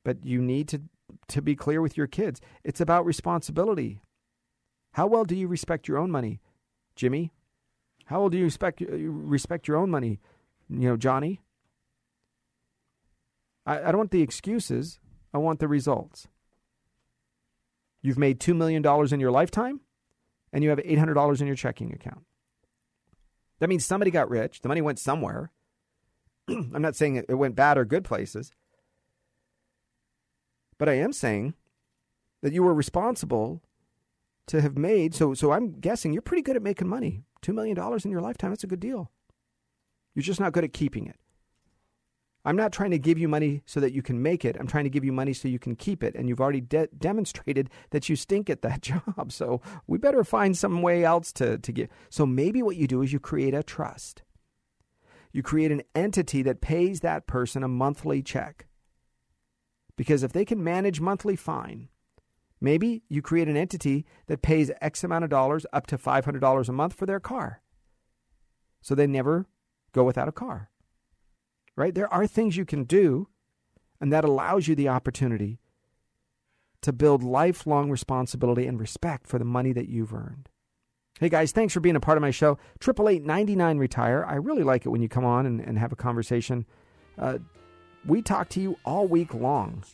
but 0.04 0.26
you 0.26 0.42
need 0.42 0.68
to 0.68 0.82
to 1.28 1.40
be 1.40 1.56
clear 1.56 1.80
with 1.80 1.96
your 1.96 2.06
kids. 2.06 2.38
It's 2.64 2.82
about 2.82 3.06
responsibility. 3.06 4.02
How 4.92 5.06
well 5.06 5.24
do 5.24 5.34
you 5.34 5.48
respect 5.48 5.88
your 5.88 5.96
own 5.96 6.10
money? 6.10 6.42
Jimmy? 7.00 7.32
How 8.04 8.20
old 8.20 8.32
do 8.32 8.38
you 8.38 8.44
respect 8.44 8.82
uh, 8.82 8.94
respect 8.94 9.66
your 9.66 9.78
own 9.78 9.90
money? 9.90 10.20
You 10.68 10.90
know, 10.90 10.96
Johnny? 10.98 11.40
I, 13.64 13.78
I 13.78 13.84
don't 13.86 13.96
want 13.96 14.10
the 14.10 14.20
excuses. 14.20 15.00
I 15.32 15.38
want 15.38 15.60
the 15.60 15.68
results. 15.68 16.28
You've 18.02 18.18
made 18.18 18.38
$2 18.38 18.54
million 18.54 18.84
in 18.84 19.20
your 19.20 19.30
lifetime, 19.30 19.80
and 20.52 20.62
you 20.62 20.68
have 20.70 20.78
$800 20.78 21.40
in 21.40 21.46
your 21.46 21.56
checking 21.56 21.92
account. 21.92 22.24
That 23.60 23.68
means 23.68 23.86
somebody 23.86 24.10
got 24.10 24.28
rich. 24.28 24.60
The 24.60 24.68
money 24.68 24.82
went 24.82 24.98
somewhere. 24.98 25.52
I'm 26.48 26.82
not 26.82 26.96
saying 26.96 27.16
it 27.16 27.34
went 27.34 27.56
bad 27.56 27.78
or 27.78 27.84
good 27.86 28.04
places. 28.04 28.52
But 30.76 30.88
I 30.90 30.94
am 30.94 31.12
saying 31.12 31.54
that 32.42 32.52
you 32.52 32.62
were 32.62 32.74
responsible 32.74 33.62
to 34.46 34.60
have 34.60 34.76
made. 34.76 35.14
So, 35.14 35.34
so 35.34 35.52
I'm 35.52 35.72
guessing 35.72 36.12
you're 36.12 36.22
pretty 36.22 36.42
good 36.42 36.56
at 36.56 36.62
making 36.62 36.88
money. 36.88 37.22
$2 37.42 37.54
million 37.54 37.78
in 38.04 38.10
your 38.10 38.20
lifetime, 38.20 38.50
that's 38.50 38.64
a 38.64 38.68
good 38.68 38.80
deal. 38.80 39.10
You're 40.14 40.22
just 40.22 40.40
not 40.40 40.52
good 40.52 40.64
at 40.64 40.72
keeping 40.72 41.06
it. 41.06 41.16
I'm 42.44 42.56
not 42.56 42.72
trying 42.72 42.90
to 42.90 42.98
give 42.98 43.18
you 43.18 43.28
money 43.28 43.62
so 43.66 43.80
that 43.80 43.92
you 43.92 44.02
can 44.02 44.22
make 44.22 44.44
it. 44.44 44.56
I'm 44.58 44.66
trying 44.66 44.84
to 44.84 44.90
give 44.90 45.04
you 45.04 45.12
money 45.12 45.34
so 45.34 45.46
you 45.46 45.58
can 45.58 45.76
keep 45.76 46.02
it. 46.02 46.14
And 46.14 46.28
you've 46.28 46.40
already 46.40 46.62
de- 46.62 46.88
demonstrated 46.88 47.68
that 47.90 48.08
you 48.08 48.16
stink 48.16 48.48
at 48.48 48.62
that 48.62 48.80
job. 48.82 49.30
So 49.30 49.60
we 49.86 49.98
better 49.98 50.24
find 50.24 50.56
some 50.56 50.80
way 50.80 51.04
else 51.04 51.32
to, 51.34 51.58
to 51.58 51.72
give. 51.72 51.88
So 52.08 52.24
maybe 52.24 52.62
what 52.62 52.76
you 52.76 52.86
do 52.86 53.02
is 53.02 53.12
you 53.12 53.20
create 53.20 53.54
a 53.54 53.62
trust. 53.62 54.22
You 55.32 55.42
create 55.42 55.70
an 55.70 55.82
entity 55.94 56.42
that 56.42 56.60
pays 56.60 57.00
that 57.00 57.26
person 57.26 57.62
a 57.62 57.68
monthly 57.68 58.22
check. 58.22 58.66
Because 59.96 60.22
if 60.22 60.32
they 60.32 60.46
can 60.46 60.64
manage 60.64 61.00
monthly, 61.00 61.36
fine. 61.36 61.88
Maybe 62.60 63.02
you 63.08 63.22
create 63.22 63.48
an 63.48 63.56
entity 63.56 64.04
that 64.26 64.42
pays 64.42 64.70
X 64.80 65.02
amount 65.02 65.24
of 65.24 65.30
dollars, 65.30 65.64
up 65.72 65.86
to 65.88 65.98
$500 65.98 66.68
a 66.68 66.72
month 66.72 66.94
for 66.94 67.06
their 67.06 67.20
car. 67.20 67.62
So 68.82 68.94
they 68.94 69.06
never 69.06 69.46
go 69.92 70.04
without 70.04 70.28
a 70.28 70.32
car. 70.32 70.70
Right? 71.76 71.94
There 71.94 72.12
are 72.12 72.26
things 72.26 72.56
you 72.56 72.66
can 72.66 72.84
do, 72.84 73.28
and 74.00 74.12
that 74.12 74.24
allows 74.24 74.68
you 74.68 74.74
the 74.74 74.88
opportunity 74.88 75.60
to 76.82 76.92
build 76.92 77.22
lifelong 77.22 77.90
responsibility 77.90 78.66
and 78.66 78.78
respect 78.78 79.26
for 79.26 79.38
the 79.38 79.44
money 79.44 79.72
that 79.72 79.88
you've 79.88 80.12
earned. 80.12 80.48
Hey 81.18 81.28
guys, 81.28 81.52
thanks 81.52 81.74
for 81.74 81.80
being 81.80 81.96
a 81.96 82.00
part 82.00 82.16
of 82.16 82.22
my 82.22 82.30
show. 82.30 82.56
Triple 82.78 83.08
eight 83.08 83.22
ninety 83.22 83.54
nine 83.54 83.76
retire. 83.76 84.24
I 84.26 84.36
really 84.36 84.62
like 84.62 84.86
it 84.86 84.88
when 84.88 85.02
you 85.02 85.08
come 85.08 85.24
on 85.24 85.44
and, 85.44 85.60
and 85.60 85.78
have 85.78 85.92
a 85.92 85.96
conversation. 85.96 86.64
Uh, 87.18 87.38
we 88.06 88.22
talk 88.22 88.48
to 88.50 88.60
you 88.60 88.78
all 88.86 89.06
week 89.06 89.34
long. 89.34 89.84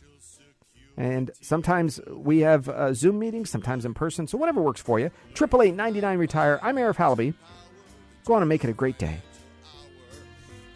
And 0.97 1.29
sometimes 1.41 2.01
we 2.09 2.39
have 2.39 2.67
uh, 2.67 2.91
Zoom 2.93 3.19
meetings, 3.19 3.51
sometimes 3.51 3.85
in 3.85 3.93
person. 3.93 4.25
So 4.25 4.37
whatever 4.37 4.61
works 4.61 4.81
for 4.81 4.99
you. 4.99 5.11
Triple 5.35 5.61
eight 5.61 5.75
ninety 5.75 6.01
nine 6.01 6.17
retire. 6.17 6.59
I'm 6.63 6.75
Arif 6.75 6.95
Halaby. 6.95 7.35
Go 8.25 8.33
on 8.33 8.41
and 8.41 8.49
make 8.49 8.63
it 8.63 8.69
a 8.71 8.73
great 8.73 8.97
day. 8.97 9.21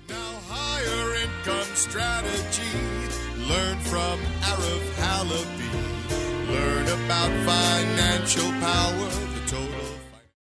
Now 0.08 0.16
higher 0.48 1.16
income 1.16 1.76
strategy. 1.76 2.78
Learn 3.50 3.80
from 3.80 4.20
Arif 4.42 4.92
Halaby. 5.02 5.72
Learn 6.54 6.88
about 6.88 7.32
financial 7.46 8.52
power 8.62 9.31